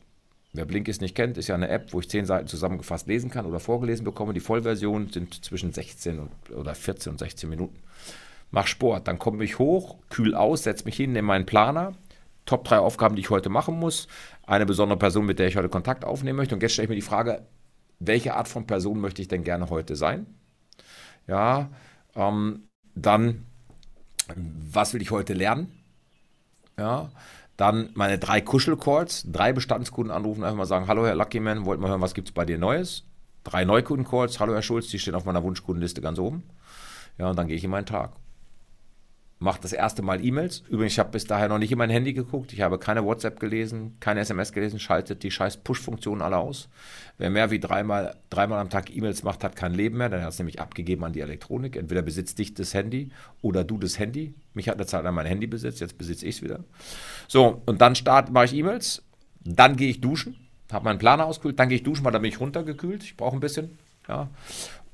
Wer 0.52 0.64
Blinkist 0.64 1.00
nicht 1.00 1.14
kennt, 1.14 1.38
ist 1.38 1.46
ja 1.46 1.54
eine 1.54 1.68
App, 1.68 1.92
wo 1.92 2.00
ich 2.00 2.08
zehn 2.08 2.26
Seiten 2.26 2.48
zusammengefasst 2.48 3.06
lesen 3.06 3.30
kann 3.30 3.46
oder 3.46 3.60
vorgelesen 3.60 4.04
bekomme. 4.04 4.32
Die 4.32 4.40
Vollversion 4.40 5.10
sind 5.10 5.44
zwischen 5.44 5.72
16 5.72 6.18
und, 6.18 6.30
oder 6.54 6.74
14 6.74 7.12
und 7.12 7.18
16 7.18 7.48
Minuten. 7.48 7.78
Mach 8.50 8.66
Sport, 8.66 9.06
dann 9.06 9.20
komme 9.20 9.44
ich 9.44 9.60
hoch, 9.60 9.98
kühl 10.08 10.34
aus, 10.34 10.64
setze 10.64 10.84
mich 10.84 10.96
hin, 10.96 11.12
nehme 11.12 11.28
meinen 11.28 11.46
Planer. 11.46 11.94
Top 12.46 12.64
drei 12.64 12.78
Aufgaben, 12.78 13.14
die 13.14 13.20
ich 13.20 13.30
heute 13.30 13.48
machen 13.48 13.78
muss. 13.78 14.08
Eine 14.44 14.66
besondere 14.66 14.98
Person, 14.98 15.24
mit 15.24 15.38
der 15.38 15.46
ich 15.46 15.56
heute 15.56 15.68
Kontakt 15.68 16.04
aufnehmen 16.04 16.38
möchte. 16.38 16.56
Und 16.56 16.62
jetzt 16.62 16.72
stelle 16.72 16.86
ich 16.86 16.90
mir 16.90 16.96
die 16.96 17.02
Frage, 17.02 17.46
welche 18.00 18.34
Art 18.34 18.48
von 18.48 18.66
Person 18.66 19.00
möchte 19.00 19.22
ich 19.22 19.28
denn 19.28 19.44
gerne 19.44 19.70
heute 19.70 19.94
sein? 19.94 20.26
Ja, 21.28 21.70
ähm, 22.16 22.64
dann, 22.96 23.46
was 24.34 24.94
will 24.94 25.02
ich 25.02 25.12
heute 25.12 25.34
lernen? 25.34 25.70
Ja, 26.76 27.10
dann 27.60 27.90
meine 27.94 28.18
drei 28.18 28.40
Kuschelcalls, 28.40 29.26
drei 29.30 29.52
Bestandskunden 29.52 30.10
anrufen, 30.10 30.44
einfach 30.44 30.56
mal 30.56 30.64
sagen, 30.64 30.86
hallo 30.88 31.04
Herr 31.04 31.14
Luckyman, 31.14 31.66
wollt 31.66 31.78
mal 31.78 31.90
hören, 31.90 32.00
was 32.00 32.14
gibt 32.14 32.28
es 32.28 32.32
bei 32.32 32.46
dir 32.46 32.58
Neues? 32.58 33.04
Drei 33.44 33.64
Neukundencalls, 33.64 34.40
hallo 34.40 34.54
Herr 34.54 34.62
Schulz, 34.62 34.88
die 34.88 34.98
stehen 34.98 35.14
auf 35.14 35.26
meiner 35.26 35.42
Wunschkundenliste 35.42 36.00
ganz 36.00 36.18
oben. 36.18 36.42
Ja, 37.18 37.28
und 37.28 37.38
dann 37.38 37.48
gehe 37.48 37.56
ich 37.56 37.64
in 37.64 37.70
meinen 37.70 37.86
Tag 37.86 38.12
mache 39.40 39.60
das 39.60 39.72
erste 39.72 40.02
Mal 40.02 40.24
E-Mails. 40.24 40.62
Übrigens, 40.68 40.92
ich 40.92 40.98
habe 40.98 41.10
bis 41.10 41.24
daher 41.24 41.48
noch 41.48 41.58
nicht 41.58 41.72
in 41.72 41.78
mein 41.78 41.88
Handy 41.88 42.12
geguckt. 42.12 42.52
Ich 42.52 42.60
habe 42.60 42.78
keine 42.78 43.04
WhatsApp 43.04 43.40
gelesen, 43.40 43.96
keine 43.98 44.20
SMS 44.20 44.52
gelesen. 44.52 44.78
Schaltet 44.78 45.22
die 45.22 45.30
scheiß 45.30 45.56
Push-Funktionen 45.58 46.20
alle 46.20 46.36
aus. 46.36 46.68
Wer 47.16 47.30
mehr 47.30 47.50
wie 47.50 47.58
dreimal, 47.58 48.16
dreimal 48.28 48.60
am 48.60 48.68
Tag 48.68 48.94
E-Mails 48.94 49.22
macht, 49.22 49.42
hat 49.42 49.56
kein 49.56 49.72
Leben 49.72 49.96
mehr. 49.96 50.10
Dann 50.10 50.22
hat 50.22 50.34
es 50.34 50.38
nämlich 50.38 50.60
abgegeben 50.60 51.04
an 51.04 51.14
die 51.14 51.20
Elektronik. 51.20 51.76
Entweder 51.76 52.02
besitzt 52.02 52.38
dich 52.38 52.52
das 52.52 52.74
Handy 52.74 53.10
oder 53.40 53.64
du 53.64 53.78
das 53.78 53.98
Handy. 53.98 54.34
Mich 54.52 54.68
hat 54.68 54.76
eine 54.76 54.86
Zeit 54.86 55.04
lang 55.04 55.14
mein 55.14 55.26
Handy 55.26 55.46
besitzt, 55.46 55.80
jetzt 55.80 55.96
besitze 55.96 56.26
ich 56.26 56.36
es 56.36 56.42
wieder. 56.42 56.60
So, 57.26 57.62
und 57.64 57.80
dann 57.80 57.94
mache 58.30 58.44
ich 58.44 58.54
E-Mails. 58.54 59.02
Dann 59.42 59.76
gehe 59.76 59.88
ich 59.88 60.02
duschen, 60.02 60.36
habe 60.70 60.84
meinen 60.84 60.98
Planer 60.98 61.24
ausgekühlt. 61.24 61.58
Dann 61.58 61.70
gehe 61.70 61.76
ich 61.76 61.82
duschen, 61.82 62.04
weil 62.04 62.12
dann 62.12 62.20
bin 62.20 62.30
ich 62.30 62.40
runtergekühlt. 62.40 63.02
Ich 63.04 63.16
brauche 63.16 63.36
ein 63.36 63.40
bisschen. 63.40 63.78
Ja. 64.06 64.28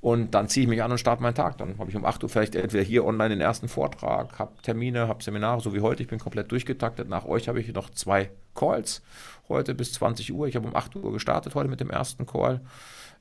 Und 0.01 0.35
dann 0.35 0.49
ziehe 0.49 0.65
ich 0.65 0.69
mich 0.69 0.83
an 0.83 0.93
und 0.93 0.99
starte 0.99 1.23
meinen 1.23 1.35
Tag. 1.35 1.59
Dann 1.59 1.79
habe 1.79 1.91
ich 1.91 1.97
um 1.97 2.05
8 2.05 2.23
Uhr 2.23 2.29
vielleicht 2.29 2.55
entweder 2.55 2.85
hier 2.85 3.05
online 3.05 3.31
den 3.31 3.41
ersten 3.41 3.67
Vortrag, 3.67 4.39
habe 4.39 4.53
Termine, 4.63 5.09
habe 5.09 5.23
Seminare, 5.23 5.61
so 5.61 5.75
wie 5.75 5.81
heute. 5.81 6.03
Ich 6.03 6.09
bin 6.09 6.19
komplett 6.19 6.53
durchgetaktet. 6.53 7.09
Nach 7.09 7.25
euch 7.25 7.49
habe 7.49 7.61
ich 7.61 7.73
noch 7.73 7.91
zwei 7.91 8.31
Calls 8.55 9.03
heute 9.49 9.75
bis 9.75 9.93
20 9.95 10.33
Uhr. 10.33 10.47
Ich 10.47 10.57
habe 10.57 10.69
um 10.69 10.77
8 10.77 10.97
Uhr 10.97 11.13
gestartet 11.13 11.55
heute 11.55 11.69
mit 11.69 11.81
dem 11.81 11.91
ersten 11.91 12.27
Call. 12.27 12.61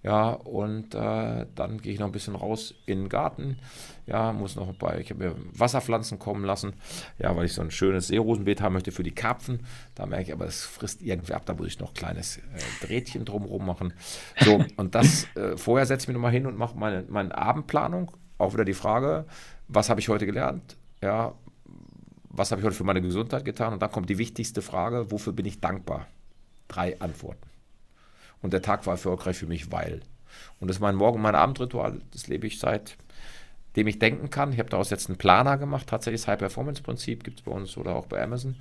Ja, 0.05 0.33
und 0.33 0.93
äh, 0.93 1.47
dann 1.55 1.81
gehe 1.81 1.91
ich 1.91 1.97
noch 1.97 2.05
ein 2.05 2.11
bisschen 2.11 2.35
raus 2.35 2.75
in 2.85 2.99
den 2.99 3.09
Garten. 3.09 3.57
Ja, 4.05 4.33
muss 4.33 4.55
noch 4.55 4.71
bei, 4.75 4.99
ich 4.99 5.09
habe 5.09 5.23
mir 5.23 5.35
Wasserpflanzen 5.51 6.19
kommen 6.19 6.45
lassen. 6.45 6.73
Ja, 7.17 7.35
weil 7.35 7.45
ich 7.45 7.53
so 7.53 7.63
ein 7.63 7.71
schönes 7.71 8.09
Seerosenbeet 8.09 8.61
haben 8.61 8.73
möchte 8.73 8.91
für 8.91 9.01
die 9.01 9.15
Karpfen. 9.15 9.61
Da 9.95 10.05
merke 10.05 10.25
ich 10.25 10.33
aber, 10.33 10.45
es 10.45 10.63
frisst 10.63 11.01
irgendwie 11.01 11.33
ab, 11.33 11.47
da 11.47 11.55
muss 11.55 11.65
ich 11.65 11.79
noch 11.79 11.89
ein 11.89 11.95
kleines 11.95 12.37
äh, 12.37 12.41
Drähtchen 12.85 13.25
drumherum 13.25 13.65
machen. 13.65 13.93
So, 14.41 14.63
und 14.77 14.93
das, 14.93 15.25
äh, 15.35 15.57
vorher 15.57 15.87
setze 15.87 16.03
ich 16.03 16.07
mich 16.09 16.13
nochmal 16.13 16.31
hin 16.31 16.45
und 16.45 16.55
mache 16.55 16.77
meine, 16.77 17.03
meine 17.09 17.35
Abendplanung. 17.35 18.11
Auch 18.37 18.53
wieder 18.53 18.65
die 18.65 18.75
Frage, 18.75 19.25
was 19.67 19.89
habe 19.89 19.99
ich 20.01 20.09
heute 20.09 20.27
gelernt? 20.27 20.77
Ja, 21.01 21.33
was 22.29 22.51
habe 22.51 22.61
ich 22.61 22.65
heute 22.65 22.75
für 22.75 22.83
meine 22.83 23.01
Gesundheit 23.01 23.43
getan? 23.43 23.73
Und 23.73 23.81
dann 23.81 23.91
kommt 23.91 24.11
die 24.11 24.19
wichtigste 24.19 24.61
Frage, 24.61 25.09
wofür 25.09 25.33
bin 25.33 25.47
ich 25.47 25.61
dankbar? 25.61 26.05
Drei 26.67 26.99
Antworten. 27.01 27.44
Und 28.41 28.53
der 28.53 28.61
Tag 28.61 28.85
war 28.85 28.93
erfolgreich 28.93 29.37
für 29.37 29.47
mich, 29.47 29.71
weil. 29.71 30.01
Und 30.59 30.67
das 30.67 30.77
ist 30.77 30.81
mein 30.81 30.95
Morgen- 30.95 31.17
und 31.17 31.23
mein 31.23 31.35
Abendritual. 31.35 32.01
Das 32.11 32.27
lebe 32.27 32.47
ich 32.47 32.59
seit 32.59 32.97
dem 33.75 33.87
ich 33.87 33.99
denken 33.99 34.29
kann. 34.29 34.53
Ich 34.53 34.59
habe 34.59 34.69
daraus 34.69 34.89
jetzt 34.89 35.09
einen 35.09 35.17
Planer 35.17 35.57
gemacht, 35.57 35.87
tatsächlich 35.87 36.21
das 36.21 36.27
High-Performance-Prinzip 36.27 37.23
gibt 37.23 37.39
es 37.39 37.45
bei 37.45 37.51
uns 37.51 37.77
oder 37.77 37.95
auch 37.95 38.05
bei 38.05 38.21
Amazon. 38.21 38.55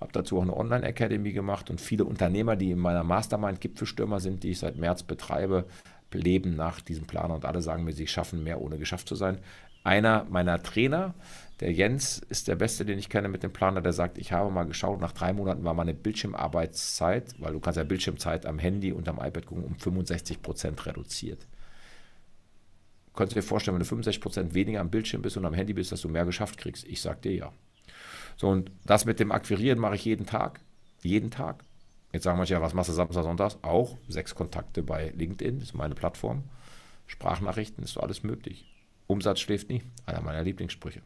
Habe 0.00 0.12
dazu 0.12 0.38
auch 0.38 0.42
eine 0.42 0.56
Online-Academy 0.56 1.32
gemacht 1.32 1.70
und 1.70 1.80
viele 1.80 2.04
Unternehmer, 2.04 2.56
die 2.56 2.70
in 2.70 2.78
meiner 2.78 3.04
Mastermind 3.04 3.60
Gipfelstürmer 3.60 4.20
sind, 4.20 4.42
die 4.42 4.50
ich 4.50 4.58
seit 4.58 4.76
März 4.76 5.02
betreibe, 5.02 5.64
leben 6.12 6.56
nach 6.56 6.80
diesem 6.80 7.06
Planer 7.06 7.34
und 7.34 7.44
alle 7.44 7.62
sagen 7.62 7.84
mir, 7.84 7.92
sie 7.92 8.06
schaffen 8.06 8.42
mehr, 8.44 8.60
ohne 8.60 8.78
geschafft 8.78 9.08
zu 9.08 9.14
sein. 9.14 9.38
Einer 9.84 10.26
meiner 10.28 10.62
Trainer, 10.62 11.14
der 11.60 11.72
Jens 11.72 12.18
ist 12.28 12.46
der 12.46 12.54
Beste, 12.54 12.84
den 12.84 12.98
ich 12.98 13.08
kenne 13.08 13.28
mit 13.28 13.42
dem 13.42 13.52
Planer, 13.52 13.80
der 13.80 13.92
sagt, 13.92 14.18
ich 14.18 14.32
habe 14.32 14.50
mal 14.50 14.64
geschaut, 14.64 15.00
nach 15.00 15.12
drei 15.12 15.32
Monaten 15.32 15.64
war 15.64 15.74
meine 15.74 15.94
Bildschirmarbeitszeit, 15.94 17.34
weil 17.40 17.52
du 17.52 17.60
kannst 17.60 17.76
ja 17.76 17.84
Bildschirmzeit 17.84 18.46
am 18.46 18.58
Handy 18.58 18.92
und 18.92 19.08
am 19.08 19.16
iPad 19.16 19.46
gucken, 19.46 19.64
um 19.64 19.74
65 19.76 20.40
Prozent 20.40 20.86
reduziert. 20.86 21.46
Könntest 23.14 23.36
du 23.36 23.40
dir 23.40 23.46
vorstellen, 23.46 23.74
wenn 23.74 23.80
du 23.82 23.86
65 23.86 24.22
Prozent 24.22 24.54
weniger 24.54 24.80
am 24.80 24.90
Bildschirm 24.90 25.22
bist 25.22 25.36
und 25.36 25.44
am 25.44 25.54
Handy 25.54 25.72
bist, 25.72 25.90
dass 25.90 26.02
du 26.02 26.08
mehr 26.08 26.24
geschafft 26.24 26.58
kriegst? 26.58 26.86
Ich 26.86 27.00
sag 27.00 27.22
dir 27.22 27.34
ja. 27.34 27.52
So, 28.36 28.48
und 28.48 28.70
das 28.84 29.04
mit 29.04 29.18
dem 29.18 29.32
Akquirieren 29.32 29.80
mache 29.80 29.96
ich 29.96 30.04
jeden 30.04 30.26
Tag. 30.26 30.60
Jeden 31.02 31.32
Tag. 31.32 31.64
Jetzt 32.12 32.22
sagen 32.22 32.38
manche, 32.38 32.54
ja, 32.54 32.62
was 32.62 32.74
machst 32.74 32.88
du 32.88 32.94
Samstag, 32.94 33.24
Sonntags? 33.24 33.58
Auch 33.62 33.96
sechs 34.08 34.36
Kontakte 34.36 34.84
bei 34.84 35.12
LinkedIn, 35.16 35.58
das 35.58 35.70
ist 35.70 35.74
meine 35.74 35.96
Plattform. 35.96 36.44
Sprachnachrichten 37.08 37.82
ist 37.82 37.94
so 37.94 38.00
alles 38.00 38.22
möglich. 38.22 38.64
Umsatz 39.08 39.40
schläft 39.40 39.68
nie, 39.68 39.82
einer 40.06 40.20
meiner 40.20 40.42
Lieblingssprüche. 40.42 41.02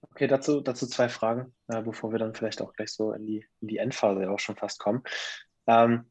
Okay, 0.00 0.26
dazu, 0.26 0.60
dazu 0.60 0.86
zwei 0.86 1.08
Fragen, 1.08 1.54
äh, 1.68 1.82
bevor 1.82 2.12
wir 2.12 2.18
dann 2.18 2.34
vielleicht 2.34 2.62
auch 2.62 2.72
gleich 2.72 2.92
so 2.92 3.12
in 3.12 3.26
die, 3.26 3.46
in 3.60 3.68
die 3.68 3.78
Endphase 3.78 4.30
auch 4.30 4.38
schon 4.38 4.56
fast 4.56 4.78
kommen. 4.78 5.02
Ähm, 5.66 6.10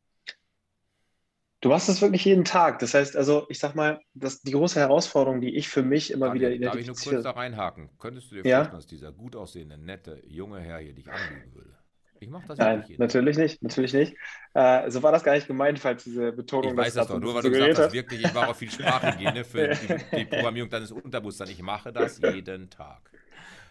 du 1.61 1.69
machst 1.69 1.89
das 1.89 2.01
wirklich 2.01 2.25
jeden 2.25 2.45
Tag. 2.45 2.79
Das 2.79 2.93
heißt, 2.93 3.15
also 3.15 3.45
ich 3.49 3.59
sag 3.59 3.75
mal, 3.75 3.99
dass 4.13 4.41
die 4.41 4.51
große 4.51 4.79
Herausforderung, 4.79 5.41
die 5.41 5.55
ich 5.55 5.69
für 5.69 5.83
mich 5.83 6.11
immer 6.11 6.27
Daniel, 6.27 6.51
wieder 6.51 6.69
identifiziere. 6.69 6.93
Darf 6.93 6.97
ich 6.97 7.05
nur 7.05 7.13
kurz 7.13 7.23
da 7.23 7.31
reinhaken? 7.31 7.89
Könntest 7.97 8.31
du 8.31 8.35
dir 8.35 8.45
ja? 8.45 8.57
vorstellen, 8.57 8.77
dass 8.77 8.87
dieser 8.87 9.11
gut 9.11 9.35
aussehende, 9.35 9.77
nette, 9.77 10.21
junge 10.25 10.59
Herr 10.59 10.79
hier 10.79 10.93
dich 10.93 11.09
anlügen 11.09 11.53
würde? 11.53 11.77
Ich 12.19 12.29
mache 12.29 12.47
das 12.47 12.57
Nein, 12.57 12.83
nicht 12.87 12.97
natürlich 12.99 13.37
nicht, 13.37 13.61
natürlich 13.61 13.93
nicht. 13.93 14.15
Äh, 14.55 14.89
so 14.89 15.03
war 15.03 15.11
das 15.11 15.23
gar 15.23 15.35
nicht 15.35 15.45
gemeint, 15.45 15.77
falls 15.77 16.03
diese 16.03 16.31
Betonung. 16.31 16.71
Ich 16.71 16.77
weiß 16.77 16.95
das 16.95 17.07
doch, 17.07 17.19
nur 17.19 17.35
weil 17.35 17.43
du 17.43 17.51
gesagt 17.51 17.77
hast, 17.77 17.93
wirklich, 17.93 18.25
ich 18.25 18.33
mache 18.33 18.55
viel 18.55 18.71
Sprachhygiene 18.71 19.43
für 19.43 19.67
die, 20.13 20.17
die 20.17 20.25
Programmierung 20.25 20.69
deines 20.69 20.91
Unterbewusstseins. 20.91 21.51
Ich 21.51 21.61
mache 21.61 21.93
das 21.93 22.19
jeden 22.19 22.69
Tag. 22.69 23.11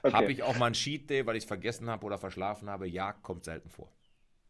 Okay. 0.03 0.15
Habe 0.15 0.33
ich 0.33 0.43
auch 0.43 0.57
mal 0.57 0.67
einen 0.67 0.75
Cheat 0.75 1.11
Day, 1.11 1.27
weil 1.27 1.37
ich 1.37 1.45
es 1.45 1.49
vergessen 1.49 1.89
habe 1.89 2.05
oder 2.05 2.19
verschlafen 2.19 2.69
habe? 2.69 2.87
Ja, 2.87 3.13
kommt 3.13 3.45
selten 3.45 3.71
vor. 3.71 3.93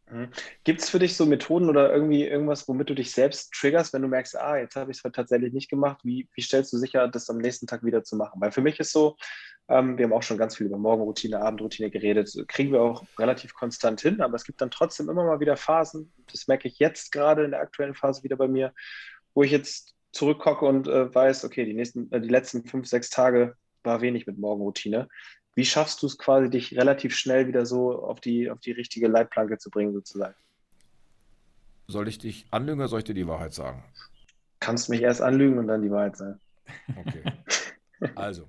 Mhm. 0.09 0.29
Gibt 0.63 0.81
es 0.81 0.89
für 0.89 0.99
dich 0.99 1.17
so 1.17 1.25
Methoden 1.25 1.69
oder 1.69 1.91
irgendwie 1.93 2.23
irgendwas, 2.23 2.67
womit 2.67 2.89
du 2.89 2.93
dich 2.93 3.11
selbst 3.11 3.51
triggerst, 3.53 3.93
wenn 3.93 4.01
du 4.01 4.07
merkst, 4.07 4.37
ah, 4.37 4.57
jetzt 4.57 4.75
habe 4.75 4.91
ich 4.91 5.03
es 5.03 5.11
tatsächlich 5.11 5.53
nicht 5.53 5.69
gemacht? 5.69 5.99
Wie, 6.03 6.29
wie 6.33 6.41
stellst 6.41 6.71
du 6.71 6.77
sicher, 6.77 7.07
das 7.07 7.29
am 7.29 7.37
nächsten 7.37 7.67
Tag 7.67 7.83
wieder 7.83 8.03
zu 8.03 8.15
machen? 8.15 8.39
Weil 8.39 8.51
für 8.51 8.61
mich 8.61 8.79
ist 8.79 8.93
so, 8.93 9.17
ähm, 9.67 9.97
wir 9.97 10.05
haben 10.05 10.13
auch 10.13 10.23
schon 10.23 10.37
ganz 10.37 10.55
viel 10.55 10.67
über 10.67 10.77
Morgenroutine, 10.77 11.41
Abendroutine 11.41 11.91
geredet, 11.91 12.33
kriegen 12.47 12.71
wir 12.71 12.81
auch 12.81 13.03
relativ 13.19 13.53
konstant 13.53 13.99
hin, 13.99 14.21
aber 14.21 14.35
es 14.35 14.45
gibt 14.45 14.61
dann 14.61 14.71
trotzdem 14.71 15.09
immer 15.09 15.25
mal 15.25 15.41
wieder 15.41 15.57
Phasen, 15.57 16.13
das 16.31 16.47
merke 16.47 16.69
ich 16.69 16.79
jetzt 16.79 17.11
gerade 17.11 17.43
in 17.43 17.51
der 17.51 17.59
aktuellen 17.59 17.95
Phase 17.95 18.23
wieder 18.23 18.37
bei 18.37 18.47
mir, 18.47 18.73
wo 19.33 19.43
ich 19.43 19.51
jetzt 19.51 19.93
zurückgucke 20.13 20.65
und 20.65 20.87
äh, 20.87 21.13
weiß, 21.13 21.43
okay, 21.43 21.65
die, 21.65 21.73
nächsten, 21.73 22.09
äh, 22.13 22.21
die 22.21 22.29
letzten 22.29 22.65
fünf, 22.65 22.87
sechs 22.87 23.09
Tage 23.09 23.55
war 23.87 24.01
wenig 24.01 24.27
mit 24.27 24.37
Morgenroutine. 24.37 25.07
Wie 25.55 25.65
schaffst 25.65 26.03
du 26.03 26.05
es 26.05 26.19
quasi, 26.19 26.51
dich 26.51 26.77
relativ 26.77 27.15
schnell 27.15 27.47
wieder 27.47 27.65
so 27.65 28.03
auf 28.03 28.19
die, 28.21 28.51
auf 28.51 28.59
die 28.59 28.71
richtige 28.71 29.07
Leitplanke 29.07 29.57
zu 29.57 29.71
bringen, 29.71 29.93
sozusagen? 29.93 30.35
soll 31.87 32.07
ich 32.07 32.19
dich 32.19 32.45
anlügen 32.51 32.79
oder 32.79 32.89
soll 32.89 32.99
ich 32.99 33.05
dir 33.05 33.13
die 33.13 33.27
Wahrheit 33.27 33.53
sagen? 33.53 33.83
Kannst 34.59 34.89
mich 34.89 35.01
erst 35.01 35.21
anlügen 35.21 35.57
und 35.57 35.67
dann 35.67 35.81
die 35.81 35.91
Wahrheit 35.91 36.17
sagen. 36.17 36.39
Okay. 36.95 37.23
Also, 38.13 38.47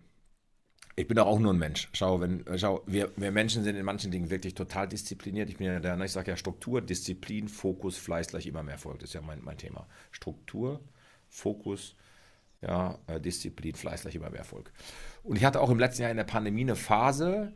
ich 0.94 1.08
bin 1.08 1.16
doch 1.16 1.26
auch 1.26 1.38
nur 1.38 1.54
ein 1.54 1.58
Mensch. 1.58 1.88
Schau, 1.94 2.20
wenn, 2.20 2.44
schau, 2.58 2.82
wir, 2.84 3.10
wir 3.16 3.30
Menschen 3.30 3.64
sind 3.64 3.76
in 3.76 3.84
manchen 3.86 4.10
Dingen 4.10 4.28
wirklich 4.28 4.52
total 4.52 4.86
diszipliniert. 4.86 5.48
Ich 5.48 5.56
bin 5.56 5.68
ja 5.68 5.80
der, 5.80 5.96
ne, 5.96 6.04
ich 6.04 6.12
sage 6.12 6.30
ja 6.30 6.36
Struktur, 6.36 6.82
Disziplin, 6.82 7.48
Fokus, 7.48 7.96
Fleiß 7.96 8.28
gleich 8.28 8.46
immer 8.46 8.62
mehr 8.62 8.74
Erfolg. 8.74 8.98
Das 8.98 9.08
ist 9.08 9.14
ja 9.14 9.22
mein, 9.22 9.42
mein 9.42 9.56
Thema. 9.56 9.86
Struktur, 10.10 10.82
Fokus, 11.30 11.96
ja, 12.60 12.98
äh, 13.06 13.18
Disziplin, 13.18 13.74
Fleiß 13.74 14.02
gleich 14.02 14.16
immer 14.16 14.28
mehr 14.28 14.40
Erfolg. 14.40 14.70
Und 15.28 15.36
ich 15.36 15.44
hatte 15.44 15.60
auch 15.60 15.68
im 15.68 15.78
letzten 15.78 16.02
Jahr 16.02 16.10
in 16.10 16.16
der 16.16 16.24
Pandemie 16.24 16.62
eine 16.62 16.74
Phase, 16.74 17.52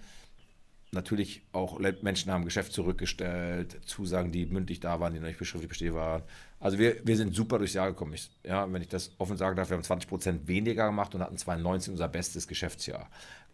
natürlich 0.90 1.40
auch 1.52 1.78
Menschen 2.02 2.30
haben 2.30 2.44
Geschäft 2.44 2.74
zurückgestellt, 2.74 3.80
Zusagen, 3.86 4.30
die 4.30 4.44
mündlich 4.44 4.78
da 4.78 5.00
waren, 5.00 5.14
die 5.14 5.20
noch 5.20 5.26
nicht 5.26 5.38
beschriftlich 5.38 5.70
bestehen 5.70 5.94
waren. 5.94 6.22
Also 6.60 6.78
wir, 6.78 6.96
wir 7.02 7.16
sind 7.16 7.34
super 7.34 7.56
durchs 7.56 7.72
Jahr 7.72 7.88
gekommen. 7.88 8.12
Ich, 8.12 8.30
ja, 8.44 8.70
wenn 8.70 8.82
ich 8.82 8.88
das 8.88 9.12
offen 9.16 9.38
sagen 9.38 9.56
darf, 9.56 9.70
wir 9.70 9.78
haben 9.78 9.82
20 9.82 10.06
Prozent 10.06 10.48
weniger 10.48 10.84
gemacht 10.84 11.14
und 11.14 11.22
hatten 11.22 11.38
2019 11.38 11.94
unser 11.94 12.08
bestes 12.08 12.46
Geschäftsjahr 12.46 13.08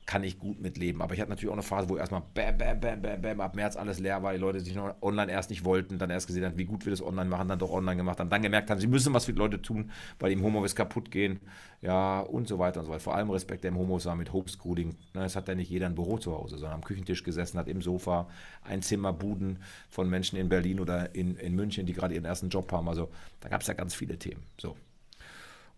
kann 0.09 0.25
ich 0.25 0.39
gut 0.39 0.59
mitleben. 0.59 1.03
Aber 1.03 1.13
ich 1.13 1.21
hatte 1.21 1.29
natürlich 1.29 1.51
auch 1.51 1.53
eine 1.53 1.63
Phase, 1.63 1.91
wo 1.91 1.99
erstmal 1.99 2.23
bam, 2.33 2.57
bam, 2.57 2.81
bam, 2.81 3.03
bam, 3.03 3.21
bam, 3.21 3.41
ab 3.43 3.55
März 3.55 3.77
alles 3.77 4.01
leer 4.01 4.23
war, 4.23 4.33
die 4.33 4.39
Leute 4.39 4.59
sich 4.59 4.75
noch 4.75 4.95
online 5.03 5.31
erst 5.31 5.51
nicht 5.51 5.67
wollten, 5.67 5.99
dann 5.99 6.09
erst 6.09 6.27
gesehen 6.27 6.47
haben, 6.47 6.57
wie 6.57 6.65
gut 6.65 6.87
wir 6.87 6.91
das 6.93 7.03
online 7.03 7.29
machen, 7.29 7.47
dann 7.47 7.59
doch 7.59 7.71
online 7.71 7.99
gemacht 7.99 8.19
haben, 8.19 8.31
dann 8.31 8.41
gemerkt 8.41 8.71
haben, 8.71 8.81
sie 8.81 8.87
müssen 8.87 9.13
was 9.13 9.27
für 9.27 9.35
die 9.35 9.39
Leute 9.39 9.61
tun, 9.61 9.91
weil 10.19 10.33
im 10.33 10.43
Homeoffice 10.43 10.75
kaputt 10.75 11.11
gehen, 11.11 11.41
ja, 11.83 12.21
und 12.21 12.49
so 12.49 12.59
weiter 12.59 12.81
und 12.81 12.87
so 12.87 12.91
weiter. 12.93 13.01
Vor 13.01 13.17
allem 13.17 13.29
Respekt, 13.29 13.65
der 13.65 13.71
im 13.71 13.77
Homeoffice 13.77 14.07
war 14.07 14.17
mit 14.17 14.33
Homeschooling. 14.33 14.97
Ne, 15.13 15.25
es 15.25 15.37
hat 15.37 15.47
ja 15.47 15.55
nicht 15.55 15.69
jeder 15.69 15.85
ein 15.85 15.95
Büro 15.95 16.17
zu 16.17 16.33
Hause, 16.33 16.57
sondern 16.57 16.77
am 16.77 16.85
Küchentisch 16.85 17.23
gesessen, 17.23 17.59
hat 17.59 17.69
im 17.69 17.83
Sofa 17.83 18.31
ein 18.63 18.81
Zimmer, 18.81 19.13
Buden 19.13 19.59
von 19.91 20.09
Menschen 20.09 20.39
in 20.39 20.49
Berlin 20.49 20.81
oder 20.81 21.15
in, 21.15 21.37
in 21.37 21.55
München, 21.55 21.85
die 21.85 21.93
gerade 21.93 22.15
ihren 22.15 22.25
ersten 22.25 22.49
Job 22.49 22.73
haben. 22.73 22.89
Also 22.89 23.11
da 23.41 23.51
gab 23.51 23.61
es 23.61 23.67
ja 23.67 23.75
ganz 23.75 23.95
viele 23.95 24.19
Themen. 24.19 24.43
So. 24.57 24.75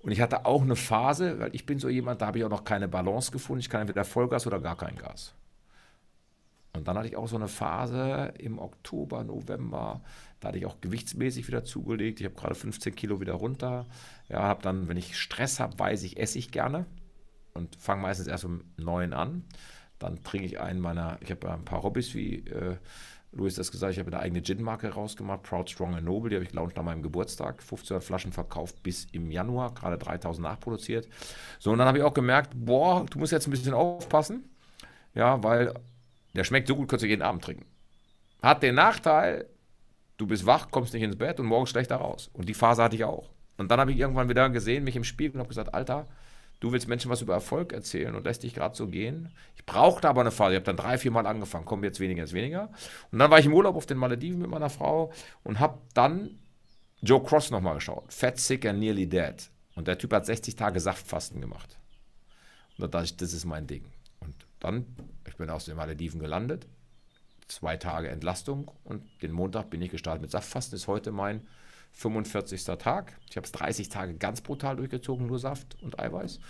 Und 0.03 0.12
ich 0.12 0.20
hatte 0.20 0.46
auch 0.46 0.62
eine 0.62 0.76
Phase, 0.76 1.38
weil 1.38 1.55
ich 1.55 1.66
bin 1.66 1.78
so 1.78 1.88
jemand, 1.88 2.22
da 2.22 2.26
habe 2.26 2.38
ich 2.38 2.44
auch 2.44 2.51
noch 2.51 2.64
keine 2.64 2.88
Balance 2.88 3.30
gefunden. 3.30 3.61
Ich 3.61 3.68
kann 3.68 3.82
entweder 3.82 4.05
Vollgas 4.05 4.46
oder 4.46 4.59
gar 4.59 4.76
kein 4.76 4.96
Gas. 4.96 5.34
Und 6.72 6.86
dann 6.88 6.96
hatte 6.96 7.09
ich 7.09 7.16
auch 7.16 7.28
so 7.28 7.36
eine 7.36 7.48
Phase 7.48 8.32
im 8.38 8.59
Oktober, 8.59 9.24
November, 9.24 10.01
da 10.38 10.48
hatte 10.48 10.59
ich 10.59 10.66
auch 10.66 10.80
gewichtsmäßig 10.80 11.48
wieder 11.48 11.64
zugelegt. 11.64 12.20
Ich 12.20 12.26
habe 12.26 12.34
gerade 12.34 12.55
15 12.55 12.94
Kilo 12.94 13.20
wieder 13.20 13.34
runter. 13.34 13.86
Ja, 14.28 14.42
habe 14.42 14.62
dann, 14.62 14.88
wenn 14.88 14.96
ich 14.96 15.18
Stress 15.18 15.61
habe, 15.61 15.78
weiß 15.78 16.03
ich, 16.05 16.18
esse 16.18 16.38
ich 16.38 16.51
gerne 16.51 16.86
und 17.53 17.76
fange 17.76 18.03
meistens 18.03 18.26
erst 18.26 18.44
um 18.44 18.64
neun 18.76 19.12
an. 19.12 19.44
Dann 19.98 20.22
trinke 20.22 20.46
ich 20.46 20.61
einen 20.61 20.80
meiner, 20.80 21.18
ich 21.20 21.30
habe 21.30 21.53
ein 21.53 21.64
paar 21.64 21.82
Hobbys 21.82 22.14
wie 22.14 22.38
äh, 22.46 22.76
Louis 23.33 23.55
das 23.55 23.70
gesagt, 23.70 23.93
ich 23.93 23.99
habe 24.01 24.11
eine 24.11 24.20
eigene 24.20 24.43
Gin-Marke 24.43 24.89
rausgemacht, 24.89 25.45
Proud, 25.45 25.70
Strong 25.70 26.03
Noble, 26.03 26.31
die 26.31 26.37
habe 26.37 26.45
ich 26.45 26.51
gelauncht 26.51 26.76
nach 26.76 26.83
meinem 26.83 27.03
Geburtstag. 27.03 27.61
1500 27.61 28.03
Flaschen 28.03 28.33
verkauft 28.33 28.83
bis 28.83 29.07
im 29.12 29.31
Januar, 29.31 29.72
gerade 29.72 29.99
3000 29.99 30.43
nachproduziert. 30.43 31.09
So, 31.61 31.70
und 31.70 31.78
dann 31.78 31.87
habe 31.87 31.99
ich 31.99 32.05
auch 32.05 32.14
gemerkt, 32.14 32.53
boah, 32.55 33.07
du 33.09 33.18
musst 33.18 33.33
jetzt 33.33 33.47
ein 33.47 33.53
bisschen 33.53 33.74
aufpassen, 33.74 34.51
ja, 35.14 35.43
weil 35.45 35.74
der 36.35 36.45
schmeckt 36.45 36.66
so 36.66 36.74
gut, 36.74 36.89
kannst 36.89 37.05
du 37.05 37.09
jeden 37.09 37.22
Abend 37.22 37.45
trinken. 37.45 37.66
Hat 38.43 38.62
den 38.62 38.74
Nachteil, 38.74 39.47
du 40.16 40.26
bist 40.26 40.47
wach, 40.47 40.70
kommst 40.70 40.93
nicht 40.93 41.03
ins 41.03 41.16
Bett 41.16 41.39
und 41.39 41.47
morgens 41.47 41.70
schlechter 41.70 41.97
raus. 41.97 42.31
Und 42.33 42.49
die 42.49 42.55
Phase 42.55 42.83
hatte 42.83 42.97
ich 42.97 43.05
auch. 43.05 43.31
Und 43.59 43.70
dann 43.70 43.78
habe 43.78 43.93
ich 43.93 43.99
irgendwann 43.99 44.28
wieder 44.28 44.49
gesehen, 44.51 44.85
mich 44.85 44.97
im 44.97 45.05
Spiegel 45.05 45.35
und 45.35 45.41
habe 45.41 45.49
gesagt, 45.49 45.74
Alter, 45.74 46.09
Du 46.61 46.72
willst 46.72 46.88
Menschen 46.88 47.11
was 47.11 47.22
über 47.22 47.32
Erfolg 47.32 47.72
erzählen 47.72 48.14
und 48.14 48.24
lässt 48.24 48.42
dich 48.42 48.54
gerade 48.54 48.76
so 48.76 48.86
gehen. 48.86 49.30
Ich 49.56 49.64
brauchte 49.64 50.08
aber 50.08 50.20
eine 50.20 50.30
Phase. 50.30 50.52
Ich 50.52 50.56
habe 50.56 50.66
dann 50.66 50.76
drei, 50.76 50.98
vier 50.98 51.11
Mal 51.11 51.26
angefangen. 51.26 51.64
Komm, 51.64 51.82
jetzt 51.84 52.00
weniger, 52.00 52.20
jetzt 52.20 52.34
weniger. 52.34 52.70
Und 53.11 53.18
dann 53.18 53.30
war 53.30 53.38
ich 53.38 53.46
im 53.46 53.54
Urlaub 53.54 53.76
auf 53.76 53.86
den 53.86 53.96
Malediven 53.96 54.40
mit 54.40 54.50
meiner 54.50 54.68
Frau 54.68 55.11
und 55.42 55.58
habe 55.58 55.78
dann 55.94 56.38
Joe 57.00 57.22
Cross 57.22 57.50
nochmal 57.50 57.76
geschaut. 57.76 58.12
Fat, 58.12 58.38
Sick 58.38 58.66
and 58.66 58.78
Nearly 58.78 59.08
Dead. 59.08 59.50
Und 59.74 59.88
der 59.88 59.96
Typ 59.96 60.12
hat 60.12 60.26
60 60.26 60.54
Tage 60.54 60.80
Saftfasten 60.80 61.40
gemacht. 61.40 61.78
Und 62.76 62.82
da 62.82 62.88
dachte 62.88 63.06
ich, 63.06 63.16
das 63.16 63.32
ist 63.32 63.46
mein 63.46 63.66
Ding. 63.66 63.86
Und 64.20 64.34
dann, 64.58 64.84
ich 65.26 65.36
bin 65.36 65.48
aus 65.48 65.64
den 65.64 65.76
Malediven 65.76 66.20
gelandet. 66.20 66.66
Zwei 67.48 67.78
Tage 67.78 68.08
Entlastung 68.08 68.70
und 68.84 69.02
den 69.22 69.32
Montag 69.32 69.70
bin 69.70 69.80
ich 69.80 69.90
gestartet 69.90 70.20
mit 70.20 70.30
Saftfasten. 70.30 70.76
Ist 70.76 70.88
heute 70.88 71.11
mein 71.11 71.46
45. 71.93 72.64
Tag. 72.78 73.18
Ich 73.28 73.36
habe 73.36 73.45
es 73.45 73.53
30 73.53 73.88
Tage 73.88 74.14
ganz 74.14 74.41
brutal 74.41 74.76
durchgezogen, 74.76 75.26
nur 75.26 75.38
Saft 75.38 75.76
und 75.82 75.99
Eiweiß. 75.99 76.41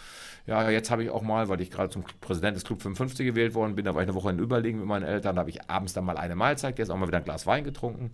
Ja, 0.46 0.70
jetzt 0.70 0.90
habe 0.90 1.02
ich 1.02 1.10
auch 1.10 1.22
mal, 1.22 1.48
weil 1.48 1.60
ich 1.60 1.70
gerade 1.70 1.90
zum 1.90 2.04
Präsident 2.20 2.56
des 2.56 2.64
Club 2.64 2.82
55 2.82 3.26
gewählt 3.26 3.54
worden 3.54 3.74
bin, 3.74 3.84
da 3.84 3.94
war 3.94 4.02
ich 4.02 4.08
eine 4.08 4.14
Woche 4.14 4.30
in 4.30 4.38
Überlegen 4.38 4.78
mit 4.78 4.86
meinen 4.86 5.04
Eltern, 5.04 5.36
da 5.36 5.40
habe 5.40 5.50
ich 5.50 5.68
abends 5.68 5.92
dann 5.92 6.04
mal 6.04 6.16
eine 6.16 6.36
Mahlzeit, 6.36 6.78
jetzt 6.78 6.90
auch 6.90 6.96
mal 6.96 7.08
wieder 7.08 7.18
ein 7.18 7.24
Glas 7.24 7.46
Wein 7.46 7.64
getrunken. 7.64 8.12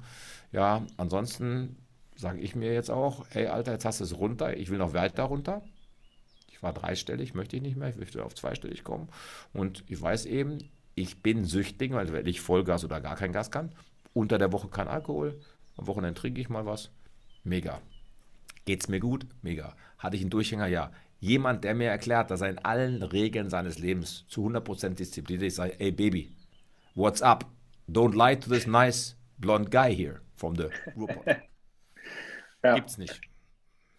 Ja, 0.52 0.86
ansonsten 0.96 1.76
sage 2.14 2.40
ich 2.40 2.56
mir 2.56 2.72
jetzt 2.72 2.90
auch, 2.90 3.26
hey 3.30 3.48
Alter, 3.48 3.72
jetzt 3.72 3.84
hast 3.84 4.00
du 4.00 4.04
es 4.04 4.16
runter, 4.16 4.56
ich 4.56 4.70
will 4.70 4.78
noch 4.78 4.94
weiter 4.94 5.24
runter. 5.24 5.62
Ich 6.48 6.62
war 6.62 6.72
dreistellig, 6.72 7.34
möchte 7.34 7.56
ich 7.56 7.62
nicht 7.62 7.76
mehr, 7.76 7.90
ich 7.90 7.96
möchte 7.96 8.24
auf 8.24 8.34
zweistellig 8.34 8.82
kommen. 8.82 9.08
Und 9.52 9.84
ich 9.88 10.00
weiß 10.00 10.24
eben, 10.24 10.58
ich 10.94 11.22
bin 11.22 11.44
süchtig, 11.44 11.92
weil 11.92 12.10
wenn 12.12 12.26
ich 12.26 12.40
Vollgas 12.40 12.82
oder 12.82 13.02
gar 13.02 13.16
kein 13.16 13.32
Gas 13.32 13.50
kann, 13.50 13.72
unter 14.14 14.38
der 14.38 14.52
Woche 14.52 14.68
kein 14.68 14.88
Alkohol, 14.88 15.38
am 15.76 15.86
Wochenende 15.86 16.18
trinke 16.18 16.40
ich 16.40 16.48
mal 16.48 16.64
was 16.64 16.90
Mega. 17.46 17.80
Geht's 18.64 18.88
mir 18.88 18.98
gut? 18.98 19.24
Mega. 19.40 19.76
Hatte 19.98 20.16
ich 20.16 20.22
einen 20.22 20.30
Durchhänger? 20.30 20.66
Ja. 20.66 20.90
Jemand, 21.20 21.62
der 21.62 21.74
mir 21.74 21.88
erklärt, 21.88 22.30
dass 22.32 22.40
er 22.40 22.50
in 22.50 22.58
allen 22.58 23.04
Regeln 23.04 23.50
seines 23.50 23.78
Lebens 23.78 24.26
zu 24.28 24.48
100% 24.48 24.96
diszipliniert 24.96 25.46
ist, 25.46 25.56
sagt, 25.56 25.80
ey 25.80 25.92
Baby, 25.92 26.32
what's 26.96 27.22
up? 27.22 27.46
Don't 27.88 28.16
lie 28.16 28.34
to 28.38 28.50
this 28.50 28.66
nice 28.66 29.16
blonde 29.38 29.70
guy 29.70 29.94
here 29.94 30.20
from 30.34 30.56
the 30.56 30.64
Ruhrpott. 30.96 31.24
ja. 32.64 32.74
Gibt's 32.74 32.98
nicht. 32.98 33.20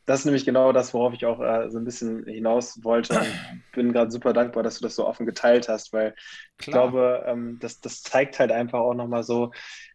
Das 0.06 0.20
ist 0.20 0.26
nämlich 0.26 0.44
genau 0.44 0.74
das, 0.74 0.94
worauf 0.94 1.14
ich 1.14 1.26
auch 1.26 1.40
äh, 1.40 1.70
so 1.70 1.78
ein 1.78 1.86
bisschen 1.86 2.26
hinaus 2.26 2.84
wollte. 2.84 3.14
Ich 3.14 3.72
bin 3.72 3.94
gerade 3.94 4.12
super 4.12 4.34
dankbar, 4.34 4.64
dass 4.64 4.80
du 4.80 4.84
das 4.84 4.96
so 4.96 5.08
offen 5.08 5.26
geteilt 5.26 5.70
hast, 5.70 5.94
weil 5.94 6.12
Klar. 6.12 6.18
ich 6.60 6.66
glaube, 6.66 7.24
ähm, 7.26 7.60
das, 7.62 7.80
das 7.80 8.04
zeigt 8.04 8.40
halt 8.40 8.52
einfach 8.52 8.80
auch 8.80 8.94
nochmal 8.94 9.24
so, 9.24 9.52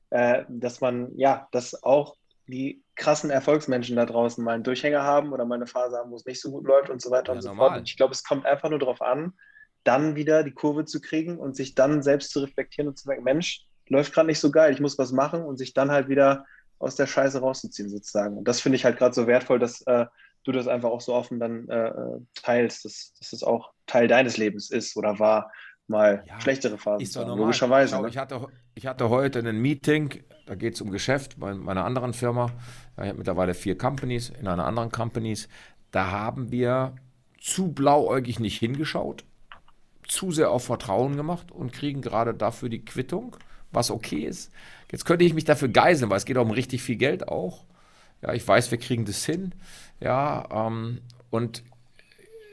äh, 0.08 0.44
dass 0.48 0.80
man, 0.80 1.10
ja, 1.16 1.48
das 1.52 1.82
auch 1.82 2.16
die 2.46 2.81
krassen 2.94 3.30
Erfolgsmenschen 3.30 3.96
da 3.96 4.06
draußen 4.06 4.42
mal 4.44 4.54
einen 4.54 4.64
Durchhänger 4.64 5.02
haben 5.02 5.32
oder 5.32 5.44
mal 5.44 5.54
eine 5.56 5.66
Phase 5.66 5.96
haben, 5.96 6.10
wo 6.10 6.16
es 6.16 6.26
nicht 6.26 6.40
so 6.40 6.50
gut 6.50 6.66
läuft 6.66 6.90
und 6.90 7.00
so 7.00 7.10
weiter 7.10 7.28
ja, 7.28 7.36
und 7.36 7.42
so 7.42 7.48
normal. 7.48 7.68
fort. 7.68 7.78
Und 7.80 7.88
ich 7.88 7.96
glaube, 7.96 8.12
es 8.12 8.24
kommt 8.24 8.46
einfach 8.46 8.70
nur 8.70 8.78
darauf 8.78 9.00
an, 9.00 9.32
dann 9.84 10.14
wieder 10.14 10.44
die 10.44 10.52
Kurve 10.52 10.84
zu 10.84 11.00
kriegen 11.00 11.38
und 11.38 11.56
sich 11.56 11.74
dann 11.74 12.02
selbst 12.02 12.30
zu 12.30 12.40
reflektieren 12.40 12.88
und 12.88 12.98
zu 12.98 13.04
sagen, 13.04 13.24
Mensch, 13.24 13.66
läuft 13.88 14.12
gerade 14.12 14.28
nicht 14.28 14.40
so 14.40 14.50
geil, 14.50 14.72
ich 14.72 14.80
muss 14.80 14.98
was 14.98 15.12
machen 15.12 15.42
und 15.42 15.56
sich 15.56 15.74
dann 15.74 15.90
halt 15.90 16.08
wieder 16.08 16.46
aus 16.78 16.96
der 16.96 17.06
Scheiße 17.06 17.40
rauszuziehen 17.40 17.88
sozusagen. 17.88 18.38
Und 18.38 18.48
das 18.48 18.60
finde 18.60 18.76
ich 18.76 18.84
halt 18.84 18.98
gerade 18.98 19.14
so 19.14 19.26
wertvoll, 19.26 19.58
dass 19.58 19.82
äh, 19.82 20.06
du 20.44 20.52
das 20.52 20.66
einfach 20.66 20.90
auch 20.90 21.00
so 21.00 21.14
offen 21.14 21.38
dann 21.38 21.68
äh, 21.68 21.88
äh 21.88 22.20
teilst, 22.34 22.84
dass, 22.84 23.14
dass 23.18 23.32
es 23.32 23.42
auch 23.42 23.72
Teil 23.86 24.08
deines 24.08 24.36
Lebens 24.36 24.70
ist 24.70 24.96
oder 24.96 25.18
war 25.18 25.52
mal 25.92 26.24
ja, 26.26 26.40
schlechtere 26.40 26.76
Phasen. 26.76 27.02
Ist 27.02 27.14
doch 27.14 27.22
normal. 27.22 27.38
Logischerweise. 27.38 27.94
Schau, 27.94 28.02
ne? 28.02 28.08
ich, 28.08 28.18
hatte, 28.18 28.46
ich 28.74 28.86
hatte 28.86 29.08
heute 29.08 29.38
ein 29.38 29.60
Meeting, 29.60 30.24
da 30.46 30.56
geht 30.56 30.74
es 30.74 30.80
um 30.80 30.90
Geschäft 30.90 31.38
bei 31.38 31.54
meiner 31.54 31.84
anderen 31.84 32.12
Firma. 32.12 32.50
Ich 32.96 33.08
habe 33.08 33.18
mittlerweile 33.18 33.54
vier 33.54 33.78
Companies, 33.78 34.30
in 34.30 34.48
einer 34.48 34.66
anderen 34.66 34.90
Companies. 34.90 35.48
Da 35.92 36.10
haben 36.10 36.50
wir 36.50 36.94
zu 37.40 37.72
blauäugig 37.72 38.40
nicht 38.40 38.58
hingeschaut, 38.58 39.24
zu 40.06 40.32
sehr 40.32 40.50
auf 40.50 40.64
Vertrauen 40.64 41.16
gemacht 41.16 41.52
und 41.52 41.72
kriegen 41.72 42.02
gerade 42.02 42.34
dafür 42.34 42.68
die 42.68 42.84
Quittung, 42.84 43.36
was 43.70 43.90
okay 43.90 44.24
ist. 44.24 44.50
Jetzt 44.90 45.04
könnte 45.04 45.24
ich 45.24 45.34
mich 45.34 45.44
dafür 45.44 45.68
geiseln, 45.68 46.10
weil 46.10 46.18
es 46.18 46.24
geht 46.24 46.36
auch 46.36 46.44
um 46.44 46.50
richtig 46.50 46.82
viel 46.82 46.96
Geld 46.96 47.28
auch. 47.28 47.64
Ja, 48.20 48.32
ich 48.32 48.46
weiß, 48.46 48.70
wir 48.70 48.78
kriegen 48.78 49.04
das 49.04 49.24
hin. 49.24 49.54
Ja, 50.00 50.46
ähm, 50.52 51.00
und 51.30 51.64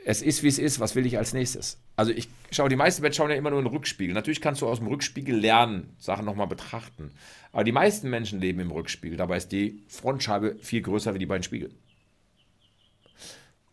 es 0.06 0.22
ist, 0.22 0.44
wie 0.44 0.48
es 0.48 0.60
ist. 0.60 0.80
Was 0.80 0.96
will 0.96 1.06
ich 1.06 1.18
als 1.18 1.34
nächstes? 1.34 1.78
Also 1.96 2.12
ich 2.12 2.30
schaue, 2.52 2.70
die 2.70 2.76
meisten 2.76 3.02
Menschen 3.02 3.18
schauen 3.18 3.30
ja 3.30 3.36
immer 3.36 3.50
nur 3.50 3.60
in 3.60 3.66
den 3.66 3.74
Rückspiegel. 3.74 4.14
Natürlich 4.14 4.42
kannst 4.42 4.62
du 4.62 4.68
aus 4.68 4.80
dem 4.80 4.88
Rückspiegel 4.88 5.36
lernen, 5.36 5.94
Sachen 5.98 6.26
nochmal 6.26 6.48
betrachten. 6.48 7.12
Aber 7.52 7.64
die 7.64 7.72
meisten 7.72 8.10
Menschen 8.10 8.40
leben 8.40 8.60
im 8.60 8.72
Rückspiegel. 8.72 9.18
Dabei 9.18 9.38
ist 9.38 9.52
die 9.52 9.84
Frontscheibe 9.88 10.56
viel 10.62 10.82
größer 10.82 11.14
wie 11.14 11.20
die 11.20 11.26
beiden 11.26 11.44
Spiegel. 11.44 11.72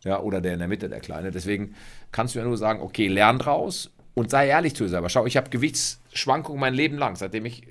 Ja, 0.05 0.21
oder 0.21 0.41
der 0.41 0.55
in 0.55 0.61
der 0.61 0.69
Mitte, 0.69 0.89
der 0.89 1.01
kleine. 1.01 1.31
Deswegen 1.31 1.75
kannst 2.13 2.35
du 2.35 2.39
ja 2.39 2.45
nur 2.45 2.57
sagen, 2.57 2.81
okay, 2.81 3.09
lern 3.09 3.39
draus 3.39 3.91
und 4.15 4.31
sei 4.31 4.49
ehrlich 4.49 4.75
zu 4.75 4.85
dir 4.85 4.91
selber. 4.91 5.09
Schau, 5.09 5.27
ich 5.27 5.37
habe 5.37 5.51
Gewichtsschwankungen 5.51 6.61
mein 6.61 6.75
Leben 6.75 6.97
lang, 6.97 7.17
seitdem 7.17 7.45
ich, 7.45 7.67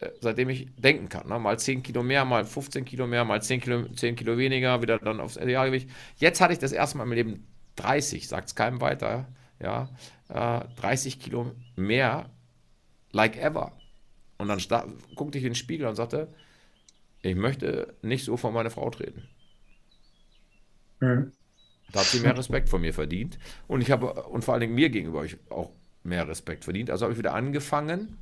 äh, 0.00 0.10
seitdem 0.20 0.48
ich 0.48 0.68
denken 0.76 1.08
kann. 1.08 1.28
Ne? 1.28 1.38
Mal 1.38 1.58
10 1.58 1.82
Kilo 1.82 2.02
mehr, 2.02 2.24
mal 2.24 2.44
15 2.44 2.84
Kilo 2.84 3.06
mehr, 3.06 3.24
mal 3.24 3.40
10 3.40 3.60
Kilo, 3.60 3.84
10 3.88 4.16
Kilo 4.16 4.36
weniger, 4.36 4.82
wieder 4.82 4.98
dann 4.98 5.20
aufs 5.20 5.36
Idealgewicht. 5.36 5.88
Jetzt 6.16 6.40
hatte 6.40 6.52
ich 6.52 6.58
das 6.58 6.72
erste 6.72 6.98
Mal 6.98 7.04
im 7.04 7.12
Leben 7.12 7.46
30, 7.76 8.28
sagt 8.28 8.48
es 8.48 8.54
keinem 8.54 8.80
weiter 8.80 9.26
ja, 9.60 9.88
äh, 10.28 10.64
30 10.76 11.20
Kilo 11.20 11.52
mehr, 11.76 12.30
like 13.12 13.36
ever. 13.36 13.72
Und 14.38 14.48
dann 14.48 14.60
guckte 15.14 15.38
ich 15.38 15.44
in 15.44 15.50
den 15.50 15.56
Spiegel 15.56 15.86
und 15.86 15.96
sagte, 15.96 16.28
ich 17.22 17.34
möchte 17.34 17.94
nicht 18.02 18.24
so 18.24 18.36
vor 18.36 18.52
meine 18.52 18.70
Frau 18.70 18.90
treten. 18.90 19.28
Mhm. 21.00 21.32
Da 21.92 22.00
hat 22.00 22.06
sie 22.06 22.20
mehr 22.20 22.36
Respekt 22.36 22.68
von 22.68 22.80
mir 22.80 22.92
verdient. 22.92 23.38
Und 23.66 23.80
ich 23.80 23.90
habe, 23.90 24.24
und 24.24 24.44
vor 24.44 24.54
allen 24.54 24.60
Dingen 24.62 24.74
mir 24.74 24.90
gegenüber, 24.90 25.24
ich 25.24 25.38
auch 25.50 25.70
mehr 26.06 26.28
Respekt 26.28 26.64
verdient. 26.64 26.90
Also 26.90 27.04
habe 27.04 27.12
ich 27.12 27.18
wieder 27.18 27.34
angefangen. 27.34 28.18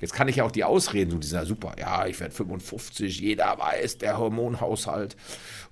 Jetzt 0.00 0.12
kann 0.12 0.28
ich 0.28 0.36
ja 0.36 0.44
auch 0.44 0.50
die 0.50 0.64
Ausreden, 0.64 1.10
so 1.10 1.18
dieser 1.18 1.46
super, 1.46 1.74
ja, 1.78 2.06
ich 2.06 2.18
werde 2.20 2.34
55, 2.34 3.20
jeder 3.20 3.58
weiß, 3.58 3.98
der 3.98 4.18
Hormonhaushalt 4.18 5.16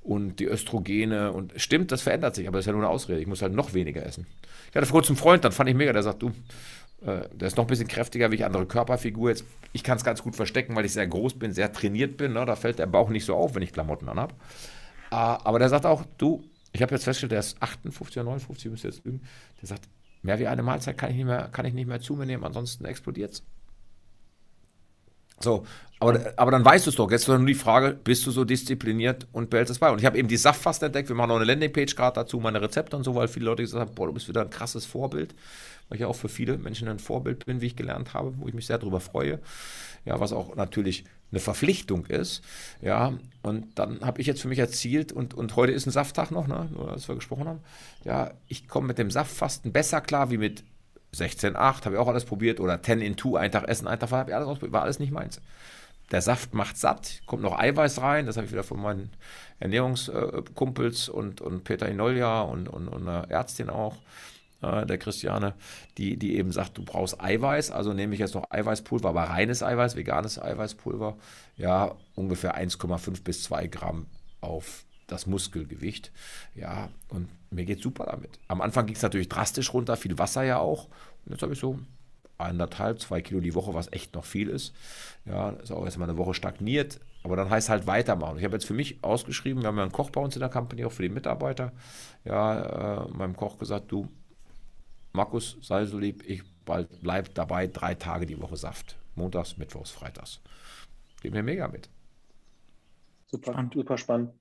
und 0.02 0.38
die 0.38 0.46
Östrogene 0.46 1.32
und 1.32 1.52
stimmt, 1.56 1.92
das 1.92 2.02
verändert 2.02 2.34
sich, 2.34 2.46
aber 2.46 2.58
das 2.58 2.64
ist 2.64 2.66
ja 2.66 2.72
nur 2.72 2.82
eine 2.82 2.90
Ausrede. 2.90 3.20
Ich 3.20 3.26
muss 3.26 3.42
halt 3.42 3.52
noch 3.52 3.74
weniger 3.74 4.04
essen. 4.04 4.26
Ich 4.70 4.76
hatte 4.76 4.86
vor 4.86 5.00
kurzem 5.00 5.14
einen 5.14 5.22
Freund, 5.22 5.44
dann 5.44 5.52
fand 5.52 5.68
ich 5.68 5.76
mega, 5.76 5.92
der 5.92 6.02
sagt, 6.02 6.22
du, 6.22 6.32
äh, 7.04 7.28
der 7.32 7.48
ist 7.48 7.56
noch 7.56 7.64
ein 7.64 7.68
bisschen 7.68 7.88
kräftiger 7.88 8.30
wie 8.30 8.36
ich, 8.36 8.44
andere 8.44 8.66
Körperfigur. 8.66 9.30
Jetzt, 9.30 9.44
ich 9.72 9.82
kann 9.82 9.96
es 9.96 10.04
ganz 10.04 10.22
gut 10.22 10.36
verstecken, 10.36 10.74
weil 10.76 10.84
ich 10.84 10.92
sehr 10.92 11.06
groß 11.06 11.38
bin, 11.38 11.52
sehr 11.52 11.72
trainiert 11.72 12.16
bin. 12.16 12.32
Ne? 12.32 12.44
Da 12.44 12.56
fällt 12.56 12.78
der 12.78 12.86
Bauch 12.86 13.10
nicht 13.10 13.24
so 13.24 13.34
auf, 13.34 13.54
wenn 13.54 13.62
ich 13.62 13.72
Klamotten 13.72 14.08
anhabe. 14.08 14.34
Äh, 15.10 15.14
aber 15.14 15.58
der 15.58 15.68
sagt 15.68 15.86
auch, 15.86 16.04
du, 16.18 16.42
ich 16.72 16.82
habe 16.82 16.94
jetzt 16.94 17.04
festgestellt, 17.04 17.32
der 17.32 17.40
ist 17.40 17.60
58 17.62 18.18
oder 18.18 18.24
59, 18.24 18.70
müsste 18.70 18.88
jetzt 18.88 19.04
üben. 19.04 19.22
Der 19.60 19.68
sagt, 19.68 19.88
mehr 20.27 20.39
wie 20.39 20.47
eine 20.47 20.62
Mahlzeit 20.62 20.99
kann 20.99 21.11
ich 21.11 21.16
nicht 21.16 21.27
mehr, 21.27 21.49
kann 21.53 21.64
ich 21.64 21.74
nicht 21.74 21.87
mehr 21.87 22.01
zu 22.01 22.14
mir 22.14 22.27
nehmen, 22.27 22.45
ansonsten 22.45 22.85
explodiert 22.85 23.33
es. 23.33 23.43
So, 25.39 25.64
aber, 25.99 26.33
aber 26.37 26.51
dann 26.51 26.64
weißt 26.64 26.87
du 26.87 26.91
es 26.91 26.97
doch. 26.97 27.11
Jetzt 27.11 27.22
ist 27.22 27.29
nur 27.29 27.45
die 27.45 27.55
Frage, 27.55 27.93
bist 27.93 28.27
du 28.27 28.31
so 28.31 28.45
diszipliniert 28.45 29.27
und 29.33 29.51
behältst 29.51 29.70
es 29.70 29.79
bei? 29.79 29.91
Und 29.91 29.99
ich 29.99 30.07
habe 30.07 30.18
eben 30.18 30.29
die 30.29 30.37
Saftfast 30.37 30.83
entdeckt. 30.83 31.09
Wir 31.09 31.16
machen 31.16 31.29
noch 31.29 31.37
eine 31.37 31.45
Landingpage 31.45 31.95
gerade 31.95 32.14
dazu, 32.14 32.39
meine 32.41 32.61
Rezepte 32.61 32.97
und 32.97 33.05
so, 33.05 33.14
weil 33.14 33.29
viele 33.29 33.47
Leute 33.47 33.62
gesagt 33.62 33.81
haben, 33.81 33.95
boah, 33.95 34.07
du 34.07 34.12
bist 34.12 34.29
wieder 34.29 34.43
ein 34.43 34.51
krasses 34.51 34.85
Vorbild. 34.85 35.35
Weil 35.89 35.99
ich 35.99 36.05
auch 36.05 36.16
für 36.16 36.29
viele 36.29 36.59
Menschen 36.59 36.89
ein 36.89 36.99
Vorbild 36.99 37.47
bin, 37.47 37.61
wie 37.61 37.66
ich 37.66 37.77
gelernt 37.77 38.14
habe, 38.14 38.35
wo 38.39 38.49
ich 38.49 38.55
mich 38.55 38.66
sehr 38.66 38.79
darüber 38.79 39.01
freue. 39.01 39.41
Ja, 40.05 40.20
was 40.20 40.33
auch 40.33 40.57
natürlich 40.57 41.05
eine 41.31 41.41
Verpflichtung 41.41 42.07
ist. 42.07 42.43
Ja, 42.81 43.14
und 43.43 43.79
dann 43.79 44.01
habe 44.01 44.20
ich 44.20 44.27
jetzt 44.27 44.43
für 44.43 44.49
mich 44.49 44.59
erzielt, 44.59 45.12
und, 45.12 45.35
und 45.35 45.57
heute 45.57 45.72
ist 45.72 45.87
ein 45.87 45.91
Safttag 45.91 46.31
noch, 46.31 46.47
ne, 46.47 46.68
nur 46.72 46.93
dass 46.93 47.09
wir 47.09 47.14
gesprochen 47.14 47.49
haben. 47.49 47.61
Ja, 48.05 48.33
ich 48.47 48.68
komme 48.68 48.89
mit 48.89 48.99
dem 48.99 49.11
Saftfasten 49.11 49.72
besser 49.72 50.01
klar 50.01 50.31
wie 50.31 50.39
mit 50.39 50.64
16,8, 51.14 51.85
habe 51.85 51.95
ich 51.95 52.01
auch 52.01 52.09
alles 52.09 52.24
probiert, 52.24 52.61
oder 52.61 52.83
10 52.83 53.01
in 53.01 53.18
2, 53.18 53.39
ein 53.39 53.53
Tag 53.53 53.68
essen, 53.68 53.87
ein 53.87 53.99
Tag 53.99 54.11
habe 54.11 54.31
ich 54.31 54.37
alles 54.37 54.49
ausprobiert, 54.49 54.72
war 54.72 54.83
alles 54.83 54.99
nicht 54.99 55.12
meins. 55.12 55.41
Der 56.12 56.22
Saft 56.22 56.55
macht 56.55 56.77
satt, 56.77 57.22
kommt 57.27 57.43
noch 57.43 57.59
Eiweiß 57.59 58.01
rein, 58.01 58.27
das 58.27 58.37
habe 58.37 58.47
ich 58.47 58.53
wieder 58.53 58.62
von 58.62 58.81
meinen 58.81 59.11
Ernährungskumpels 59.59 61.09
und, 61.09 61.41
und 61.41 61.64
Peter 61.64 61.89
Inolja 61.89 62.43
und, 62.43 62.68
und, 62.68 62.87
und 62.87 63.09
einer 63.09 63.29
Ärztin 63.29 63.70
auch, 63.70 63.97
äh, 64.62 64.86
der 64.86 64.98
Christiane, 64.98 65.54
die, 65.98 66.16
die 66.16 66.36
eben 66.36 66.52
sagt, 66.52 66.78
du 66.78 66.84
brauchst 66.84 67.20
Eiweiß, 67.20 67.70
also 67.70 67.92
nehme 67.92 68.14
ich 68.14 68.20
jetzt 68.20 68.34
noch 68.34 68.50
Eiweißpulver, 68.50 69.09
aber 69.09 69.24
reines 69.24 69.62
Eiweiß, 69.62 69.96
veganes 69.96 70.40
Eiweißpulver, 70.40 71.16
ja, 71.57 71.94
ungefähr 72.14 72.59
1,5 72.59 73.22
bis 73.22 73.42
2 73.44 73.66
Gramm 73.68 74.07
auf 74.40 74.84
das 75.07 75.26
Muskelgewicht. 75.26 76.12
Ja, 76.54 76.88
und 77.09 77.28
mir 77.50 77.64
geht 77.64 77.82
super 77.82 78.07
damit. 78.07 78.38
Am 78.48 78.61
Anfang 78.61 78.86
ging 78.86 78.96
es 78.96 79.02
natürlich 79.02 79.28
drastisch 79.28 79.72
runter, 79.72 79.96
viel 79.96 80.18
Wasser 80.18 80.42
ja 80.42 80.59
auch. 80.59 80.86
Und 81.24 81.32
jetzt 81.32 81.42
habe 81.42 81.52
ich 81.52 81.61
so 81.61 81.78
eineinhalb, 82.38 83.00
zwei 83.00 83.22
Kilo 83.22 83.40
die 83.40 83.54
Woche, 83.54 83.74
was 83.74 83.92
echt 83.92 84.14
noch 84.14 84.24
viel 84.24 84.48
ist. 84.48 84.74
Ja, 85.24 85.50
ist 85.50 85.72
auch 85.72 85.84
erstmal 85.84 86.09
eine 86.09 86.18
Woche 86.18 86.34
stagniert. 86.34 87.00
Aber 87.22 87.36
dann 87.36 87.50
heißt 87.50 87.68
halt 87.68 87.86
weitermachen. 87.86 88.38
Ich 88.38 88.44
habe 88.44 88.54
jetzt 88.54 88.66
für 88.66 88.74
mich 88.74 89.02
ausgeschrieben, 89.02 89.62
wir 89.62 89.68
haben 89.68 89.76
ja 89.76 89.82
einen 89.82 89.92
Koch 89.92 90.11
bei 90.11 90.20
uns 90.20 90.36
in 90.36 90.40
der 90.40 90.48
Company, 90.48 90.84
auch 90.84 90.92
für 90.92 91.02
die 91.02 91.09
Mitarbeiter. 91.09 91.72
Ja, 92.24 93.04
äh, 93.04 93.09
meinem 93.09 93.36
Koch 93.36 93.59
gesagt, 93.59 93.90
du, 93.90 94.09
Markus, 95.16 95.56
sei 95.62 95.86
so 95.86 95.98
lieb, 95.98 96.22
ich 96.26 96.42
bleibe 96.64 97.30
dabei, 97.30 97.66
drei 97.66 97.94
Tage 97.94 98.26
die 98.26 98.40
Woche 98.40 98.56
Saft. 98.56 98.96
Montags, 99.14 99.56
Mittwochs, 99.56 99.90
Freitags. 99.90 100.40
Gib 101.22 101.32
mir 101.32 101.42
mega 101.42 101.66
mit. 101.68 101.88
Super, 103.26 103.52
spannend. 103.52 103.74
super 103.74 103.98
spannend. 103.98 104.32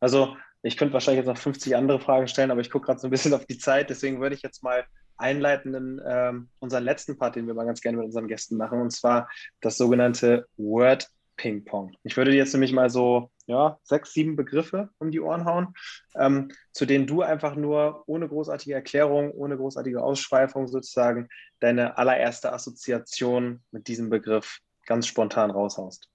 Also 0.00 0.36
ich 0.62 0.76
könnte 0.76 0.92
wahrscheinlich 0.92 1.24
jetzt 1.24 1.32
noch 1.32 1.40
50 1.40 1.76
andere 1.76 2.00
Fragen 2.00 2.26
stellen, 2.26 2.50
aber 2.50 2.60
ich 2.60 2.70
gucke 2.70 2.86
gerade 2.86 2.98
so 2.98 3.06
ein 3.06 3.10
bisschen 3.10 3.32
auf 3.32 3.46
die 3.46 3.58
Zeit. 3.58 3.90
Deswegen 3.90 4.20
würde 4.20 4.34
ich 4.34 4.42
jetzt 4.42 4.62
mal 4.64 4.84
einleiten 5.16 5.72
in 5.74 6.02
ähm, 6.04 6.48
unseren 6.58 6.82
letzten 6.82 7.16
Part, 7.16 7.36
den 7.36 7.46
wir 7.46 7.54
mal 7.54 7.66
ganz 7.66 7.80
gerne 7.80 7.98
mit 7.98 8.06
unseren 8.06 8.26
Gästen 8.26 8.56
machen, 8.56 8.80
und 8.80 8.90
zwar 8.90 9.30
das 9.60 9.76
sogenannte 9.76 10.48
Word 10.56 11.08
Ping 11.36 11.64
Pong. 11.64 11.96
Ich 12.02 12.16
würde 12.16 12.34
jetzt 12.34 12.52
nämlich 12.52 12.72
mal 12.72 12.90
so 12.90 13.30
ja, 13.46 13.78
sechs, 13.82 14.12
sieben 14.12 14.36
Begriffe 14.36 14.90
um 14.98 15.10
die 15.10 15.20
Ohren 15.20 15.44
hauen, 15.44 15.74
ähm, 16.16 16.50
zu 16.72 16.86
denen 16.86 17.06
du 17.06 17.22
einfach 17.22 17.56
nur 17.56 18.04
ohne 18.06 18.28
großartige 18.28 18.74
Erklärung, 18.74 19.30
ohne 19.32 19.56
großartige 19.56 20.02
Ausschweifung 20.02 20.68
sozusagen 20.68 21.28
deine 21.60 21.98
allererste 21.98 22.52
Assoziation 22.52 23.62
mit 23.70 23.88
diesem 23.88 24.10
Begriff 24.10 24.60
ganz 24.86 25.06
spontan 25.06 25.50
raushaust. 25.50 26.08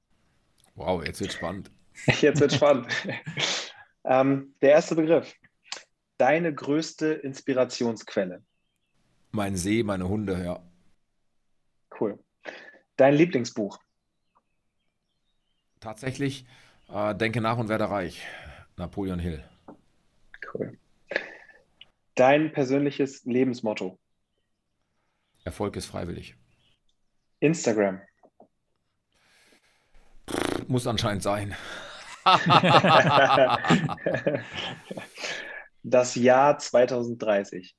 Wow, 0.76 1.04
jetzt 1.06 1.22
wird 1.22 1.34
spannend. 1.34 1.72
Jetzt 2.22 2.40
wird 2.40 2.54
spannend. 2.54 2.88
Ähm, 4.06 4.56
der 4.62 4.72
erste 4.72 4.96
Begriff. 4.96 5.36
Deine 6.18 6.54
größte 6.54 7.08
Inspirationsquelle. 7.08 8.42
Mein 9.32 9.56
See, 9.56 9.84
meine 9.84 10.08
Hunde, 10.08 10.42
ja. 10.44 10.64
Cool. 12.00 12.18
Dein 12.96 13.16
Lieblingsbuch. 13.16 13.78
Tatsächlich 15.80 16.46
äh, 16.90 17.16
Denke 17.16 17.42
nach 17.42 17.58
und 17.58 17.70
werde 17.70 17.90
reich. 17.90 18.26
Napoleon 18.78 19.20
Hill. 19.20 19.44
Cool. 20.54 20.78
Dein 22.16 22.52
persönliches 22.52 23.24
Lebensmotto. 23.26 23.98
Erfolg 25.44 25.76
ist 25.76 25.86
freiwillig. 25.86 26.36
Instagram. 27.40 28.02
Muss 30.68 30.86
anscheinend 30.86 31.24
sein. 31.24 31.56
das 35.84 36.16
Jahr 36.16 36.60
2030. 36.60 37.76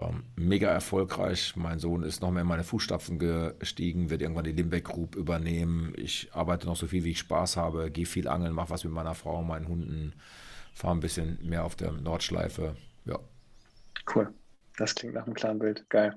Ähm, 0.00 0.24
mega 0.36 0.68
erfolgreich. 0.68 1.54
Mein 1.56 1.78
Sohn 1.78 2.02
ist 2.02 2.22
noch 2.22 2.30
mehr 2.30 2.42
in 2.42 2.48
meine 2.48 2.64
Fußstapfen 2.64 3.18
gestiegen, 3.18 4.10
wird 4.10 4.22
irgendwann 4.22 4.44
die 4.44 4.52
Limbeck 4.52 4.84
Group 4.84 5.16
übernehmen. 5.16 5.92
Ich 5.96 6.30
arbeite 6.32 6.66
noch 6.66 6.76
so 6.76 6.86
viel, 6.86 7.04
wie 7.04 7.10
ich 7.10 7.18
Spaß 7.18 7.56
habe, 7.56 7.90
gehe 7.90 8.06
viel 8.06 8.28
angeln, 8.28 8.52
mache 8.52 8.70
was 8.70 8.84
mit 8.84 8.92
meiner 8.92 9.14
Frau, 9.14 9.42
meinen 9.42 9.68
Hunden, 9.68 10.14
fahre 10.72 10.94
ein 10.94 11.00
bisschen 11.00 11.38
mehr 11.42 11.64
auf 11.64 11.76
der 11.76 11.92
Nordschleife. 11.92 12.76
Ja. 13.04 13.18
Cool. 14.14 14.32
Das 14.76 14.94
klingt 14.94 15.14
nach 15.14 15.26
einem 15.26 15.34
klaren 15.34 15.58
Bild. 15.58 15.88
Geil. 15.90 16.16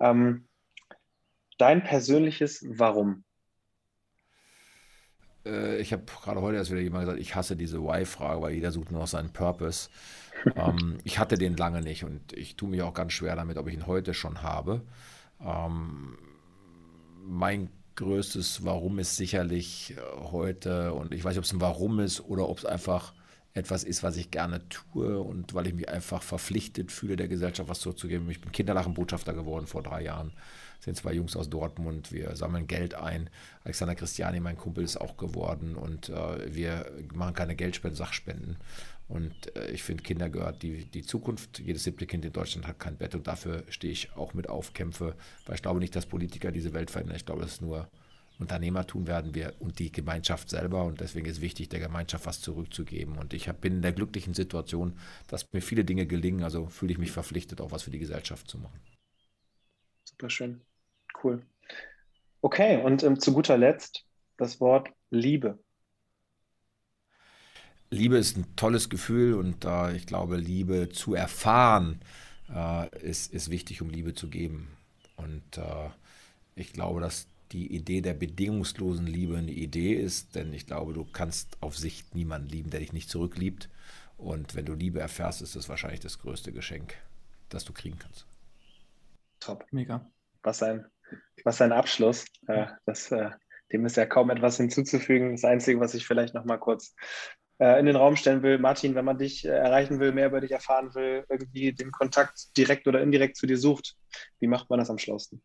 Ähm, 0.00 0.48
dein 1.58 1.84
persönliches 1.84 2.64
Warum? 2.68 3.24
Äh, 5.46 5.78
ich 5.78 5.92
habe 5.92 6.04
gerade 6.04 6.40
heute 6.40 6.58
erst 6.58 6.70
wieder 6.70 6.80
jemand 6.80 7.04
gesagt, 7.04 7.20
ich 7.20 7.34
hasse 7.34 7.56
diese 7.56 7.82
Why-Frage, 7.82 8.42
weil 8.42 8.54
jeder 8.54 8.72
sucht 8.72 8.90
nur 8.90 9.00
noch 9.00 9.06
seinen 9.08 9.32
Purpose. 9.32 9.88
ähm, 10.56 10.98
ich 11.04 11.18
hatte 11.18 11.36
den 11.36 11.56
lange 11.56 11.80
nicht 11.80 12.04
und 12.04 12.32
ich 12.32 12.56
tue 12.56 12.68
mich 12.68 12.82
auch 12.82 12.94
ganz 12.94 13.12
schwer 13.12 13.36
damit, 13.36 13.56
ob 13.56 13.68
ich 13.68 13.74
ihn 13.74 13.86
heute 13.86 14.14
schon 14.14 14.42
habe. 14.42 14.82
Ähm, 15.40 16.16
mein 17.24 17.70
größtes 17.96 18.64
Warum 18.64 18.98
ist 18.98 19.16
sicherlich 19.16 19.94
äh, 19.96 20.00
heute, 20.30 20.92
und 20.92 21.12
ich 21.14 21.24
weiß 21.24 21.30
nicht, 21.30 21.38
ob 21.38 21.44
es 21.44 21.52
ein 21.52 21.60
Warum 21.60 22.00
ist 22.00 22.20
oder 22.20 22.48
ob 22.48 22.58
es 22.58 22.64
einfach 22.64 23.14
etwas 23.54 23.84
ist, 23.84 24.02
was 24.02 24.16
ich 24.16 24.30
gerne 24.30 24.68
tue 24.68 25.18
und 25.18 25.54
weil 25.54 25.68
ich 25.68 25.74
mich 25.74 25.88
einfach 25.88 26.22
verpflichtet 26.22 26.90
fühle, 26.90 27.16
der 27.16 27.28
Gesellschaft 27.28 27.68
was 27.68 27.80
zurückzugeben. 27.80 28.28
Ich 28.30 28.40
bin 28.40 28.52
Kinderlachenbotschafter 28.52 29.32
geworden 29.32 29.66
vor 29.66 29.82
drei 29.82 30.02
Jahren 30.02 30.32
sind 30.84 30.96
zwei 30.96 31.14
Jungs 31.14 31.34
aus 31.34 31.50
Dortmund. 31.50 32.12
Wir 32.12 32.36
sammeln 32.36 32.66
Geld 32.66 32.94
ein. 32.94 33.30
Alexander 33.64 33.94
Christiani, 33.94 34.40
mein 34.40 34.56
Kumpel, 34.56 34.84
ist 34.84 35.00
auch 35.00 35.16
geworden. 35.16 35.74
Und 35.74 36.10
äh, 36.10 36.54
wir 36.54 36.90
machen 37.12 37.34
keine 37.34 37.56
Geldspenden, 37.56 37.96
Sachspenden. 37.96 38.56
Und 39.08 39.34
äh, 39.56 39.70
ich 39.70 39.82
finde, 39.82 40.02
Kinder 40.02 40.28
gehört 40.28 40.62
die, 40.62 40.84
die 40.84 41.02
Zukunft. 41.02 41.58
Jedes 41.58 41.84
siebte 41.84 42.06
Kind 42.06 42.24
in 42.24 42.32
Deutschland 42.32 42.66
hat 42.66 42.78
kein 42.78 42.96
Bett. 42.96 43.14
Und 43.14 43.26
dafür 43.26 43.64
stehe 43.68 43.92
ich 43.92 44.12
auch 44.14 44.34
mit 44.34 44.48
auf, 44.48 44.74
kämpfe. 44.74 45.16
Weil 45.46 45.56
ich 45.56 45.62
glaube 45.62 45.80
nicht, 45.80 45.96
dass 45.96 46.06
Politiker 46.06 46.52
diese 46.52 46.72
Welt 46.74 46.90
verändern. 46.90 47.16
Ich 47.16 47.26
glaube, 47.26 47.42
dass 47.42 47.60
nur 47.60 47.88
Unternehmer 48.38 48.86
tun 48.86 49.06
werden 49.06 49.34
wir 49.34 49.54
und 49.60 49.78
die 49.78 49.92
Gemeinschaft 49.92 50.50
selber. 50.50 50.84
Und 50.84 51.00
deswegen 51.00 51.26
ist 51.26 51.40
wichtig, 51.40 51.68
der 51.68 51.80
Gemeinschaft 51.80 52.26
was 52.26 52.40
zurückzugeben. 52.40 53.16
Und 53.16 53.32
ich 53.32 53.48
hab, 53.48 53.60
bin 53.60 53.74
in 53.74 53.82
der 53.82 53.92
glücklichen 53.92 54.34
Situation, 54.34 54.98
dass 55.28 55.52
mir 55.52 55.62
viele 55.62 55.84
Dinge 55.84 56.06
gelingen. 56.06 56.42
Also 56.42 56.66
fühle 56.66 56.92
ich 56.92 56.98
mich 56.98 57.12
verpflichtet, 57.12 57.60
auch 57.60 57.70
was 57.70 57.84
für 57.84 57.90
die 57.90 57.98
Gesellschaft 57.98 58.48
zu 58.48 58.58
machen. 58.58 58.80
Super 60.04 60.30
schön. 60.30 60.60
Cool. 61.22 61.42
Okay, 62.40 62.82
und 62.82 63.02
ähm, 63.02 63.18
zu 63.18 63.32
guter 63.32 63.56
Letzt 63.56 64.04
das 64.36 64.60
Wort 64.60 64.90
Liebe. 65.10 65.58
Liebe 67.90 68.18
ist 68.18 68.36
ein 68.36 68.56
tolles 68.56 68.88
Gefühl 68.88 69.34
und 69.34 69.64
äh, 69.64 69.96
ich 69.96 70.06
glaube, 70.06 70.36
Liebe 70.36 70.88
zu 70.88 71.14
erfahren 71.14 72.00
äh, 72.52 72.88
ist, 72.98 73.32
ist 73.32 73.50
wichtig, 73.50 73.80
um 73.82 73.88
Liebe 73.88 74.14
zu 74.14 74.28
geben. 74.28 74.68
Und 75.16 75.56
äh, 75.56 75.90
ich 76.56 76.72
glaube, 76.72 77.00
dass 77.00 77.28
die 77.52 77.74
Idee 77.74 78.00
der 78.00 78.14
bedingungslosen 78.14 79.06
Liebe 79.06 79.36
eine 79.36 79.52
Idee 79.52 79.94
ist, 79.94 80.34
denn 80.34 80.52
ich 80.52 80.66
glaube, 80.66 80.92
du 80.92 81.04
kannst 81.04 81.56
auf 81.60 81.76
Sicht 81.76 82.14
niemanden 82.14 82.48
lieben, 82.48 82.70
der 82.70 82.80
dich 82.80 82.92
nicht 82.92 83.10
zurückliebt. 83.10 83.68
Und 84.16 84.54
wenn 84.54 84.64
du 84.64 84.74
Liebe 84.74 85.00
erfährst, 85.00 85.42
ist 85.42 85.56
das 85.56 85.68
wahrscheinlich 85.68 86.00
das 86.00 86.18
größte 86.18 86.52
Geschenk, 86.52 86.94
das 87.48 87.64
du 87.64 87.72
kriegen 87.72 87.98
kannst. 87.98 88.26
Top. 89.40 89.66
Mega. 89.70 90.10
Was 90.42 90.62
ein 90.62 90.86
was 91.44 91.60
ein 91.60 91.72
Abschluss. 91.72 92.24
Äh, 92.46 92.66
das, 92.86 93.10
äh, 93.10 93.30
dem 93.72 93.86
ist 93.86 93.96
ja 93.96 94.06
kaum 94.06 94.30
etwas 94.30 94.56
hinzuzufügen. 94.56 95.32
Das 95.32 95.44
Einzige, 95.44 95.80
was 95.80 95.94
ich 95.94 96.06
vielleicht 96.06 96.34
noch 96.34 96.44
mal 96.44 96.58
kurz 96.58 96.94
äh, 97.58 97.78
in 97.78 97.86
den 97.86 97.96
Raum 97.96 98.16
stellen 98.16 98.42
will. 98.42 98.58
Martin, 98.58 98.94
wenn 98.94 99.04
man 99.04 99.18
dich 99.18 99.44
erreichen 99.44 100.00
will, 100.00 100.12
mehr 100.12 100.26
über 100.26 100.40
dich 100.40 100.52
erfahren 100.52 100.94
will, 100.94 101.24
irgendwie 101.28 101.72
den 101.72 101.90
Kontakt 101.90 102.56
direkt 102.56 102.86
oder 102.86 103.00
indirekt 103.02 103.36
zu 103.36 103.46
dir 103.46 103.58
sucht, 103.58 103.96
wie 104.40 104.46
macht 104.46 104.70
man 104.70 104.78
das 104.78 104.90
am 104.90 104.98
schlausten? 104.98 105.42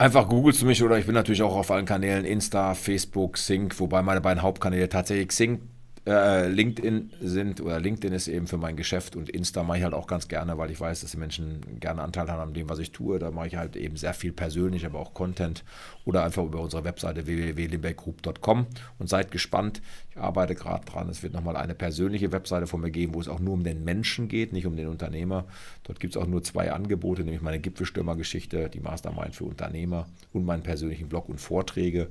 Einfach 0.00 0.30
googelst 0.30 0.62
du 0.62 0.64
mich 0.64 0.82
oder 0.82 0.96
ich 0.96 1.04
bin 1.04 1.14
natürlich 1.14 1.42
auch 1.42 1.54
auf 1.54 1.70
allen 1.70 1.84
Kanälen 1.84 2.24
Insta, 2.24 2.72
Facebook, 2.72 3.36
Sync, 3.36 3.78
wobei 3.80 4.00
meine 4.00 4.22
beiden 4.22 4.40
Hauptkanäle 4.40 4.88
tatsächlich 4.88 5.30
Sync 5.30 5.60
äh, 6.06 6.48
LinkedIn 6.48 7.10
sind 7.20 7.60
oder 7.60 7.78
LinkedIn 7.78 8.14
ist 8.14 8.26
eben 8.26 8.46
für 8.46 8.56
mein 8.56 8.76
Geschäft 8.76 9.16
und 9.16 9.28
Insta 9.28 9.62
mache 9.62 9.78
ich 9.78 9.84
halt 9.84 9.92
auch 9.92 10.06
ganz 10.06 10.28
gerne, 10.28 10.56
weil 10.56 10.70
ich 10.70 10.80
weiß, 10.80 11.02
dass 11.02 11.10
die 11.10 11.18
Menschen 11.18 11.78
gerne 11.78 12.02
Anteil 12.02 12.28
haben 12.30 12.40
an 12.40 12.54
dem, 12.54 12.68
was 12.70 12.78
ich 12.78 12.92
tue. 12.92 13.18
Da 13.18 13.30
mache 13.30 13.48
ich 13.48 13.56
halt 13.56 13.76
eben 13.76 13.96
sehr 13.96 14.14
viel 14.14 14.32
persönlich, 14.32 14.86
aber 14.86 14.98
auch 14.98 15.12
Content 15.12 15.62
oder 16.06 16.24
einfach 16.24 16.42
über 16.44 16.60
unsere 16.60 16.84
Webseite 16.84 17.26
www.limbeckgroup.com 17.26 18.66
und 18.98 19.08
seid 19.08 19.30
gespannt. 19.30 19.82
Ich 20.10 20.16
arbeite 20.16 20.54
gerade 20.54 20.86
dran. 20.86 21.08
Es 21.10 21.22
wird 21.22 21.34
nochmal 21.34 21.56
eine 21.56 21.74
persönliche 21.74 22.32
Webseite 22.32 22.66
von 22.66 22.80
mir 22.80 22.90
geben, 22.90 23.14
wo 23.14 23.20
es 23.20 23.28
auch 23.28 23.38
nur 23.38 23.54
um 23.54 23.62
den 23.62 23.84
Menschen 23.84 24.28
geht, 24.28 24.52
nicht 24.54 24.66
um 24.66 24.76
den 24.76 24.88
Unternehmer. 24.88 25.44
Dort 25.84 26.00
gibt 26.00 26.16
es 26.16 26.22
auch 26.22 26.26
nur 26.26 26.42
zwei 26.42 26.72
Angebote, 26.72 27.24
nämlich 27.24 27.42
meine 27.42 27.60
Gipfelstürmer-Geschichte, 27.60 28.70
die 28.70 28.80
Mastermind 28.80 29.36
für 29.36 29.44
Unternehmer 29.44 30.06
und 30.32 30.46
meinen 30.46 30.62
persönlichen 30.62 31.08
Blog 31.08 31.28
und 31.28 31.40
Vorträge. 31.40 32.08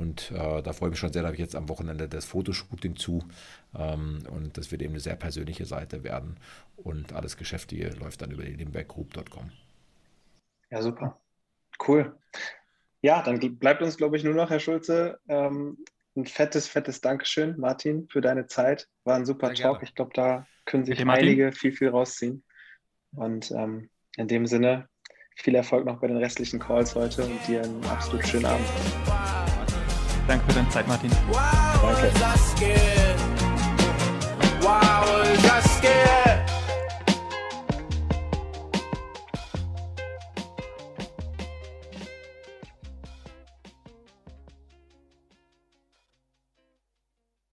Und 0.00 0.30
äh, 0.30 0.62
da 0.62 0.72
freue 0.72 0.88
ich 0.88 0.92
mich 0.92 0.98
schon 0.98 1.12
sehr, 1.12 1.20
da 1.20 1.28
habe 1.28 1.36
ich 1.36 1.42
jetzt 1.42 1.54
am 1.54 1.68
Wochenende 1.68 2.08
das 2.08 2.24
Fotoshooting 2.24 2.96
zu. 2.96 3.22
Ähm, 3.78 4.22
und 4.30 4.56
das 4.56 4.72
wird 4.72 4.80
eben 4.80 4.94
eine 4.94 5.00
sehr 5.00 5.14
persönliche 5.14 5.66
Seite 5.66 6.02
werden. 6.04 6.38
Und 6.76 7.12
alles 7.12 7.36
Geschäftige 7.36 7.90
läuft 8.00 8.22
dann 8.22 8.30
über 8.30 8.42
die 8.42 8.54
limberggroup.com. 8.54 9.52
Ja, 10.70 10.80
super. 10.80 11.20
Cool. 11.86 12.16
Ja, 13.02 13.22
dann 13.22 13.38
bleibt 13.58 13.82
uns, 13.82 13.98
glaube 13.98 14.16
ich, 14.16 14.24
nur 14.24 14.32
noch, 14.32 14.48
Herr 14.48 14.60
Schulze, 14.60 15.20
ähm, 15.28 15.76
ein 16.16 16.24
fettes, 16.24 16.66
fettes 16.66 17.02
Dankeschön, 17.02 17.58
Martin, 17.58 18.08
für 18.08 18.22
deine 18.22 18.46
Zeit. 18.46 18.88
War 19.04 19.16
ein 19.16 19.26
super 19.26 19.48
sehr 19.48 19.56
Talk. 19.56 19.76
Gerne. 19.76 19.84
Ich 19.84 19.94
glaube, 19.94 20.12
da 20.14 20.46
können 20.64 20.86
sich 20.86 21.06
einige 21.06 21.52
viel, 21.52 21.72
viel 21.72 21.90
rausziehen. 21.90 22.42
Und 23.14 23.50
ähm, 23.50 23.90
in 24.16 24.28
dem 24.28 24.46
Sinne, 24.46 24.88
viel 25.36 25.54
Erfolg 25.54 25.84
noch 25.84 26.00
bei 26.00 26.06
den 26.06 26.16
restlichen 26.16 26.58
Calls 26.58 26.94
heute 26.94 27.24
und 27.24 27.46
dir 27.46 27.62
einen 27.62 27.84
absolut 27.84 28.26
schönen 28.26 28.46
Abend. 28.46 28.66
Danke 30.30 30.44
für 30.46 30.52
deine 30.54 30.68
Zeit, 30.68 30.86
Martin. 30.86 31.10
Danke. 31.82 32.12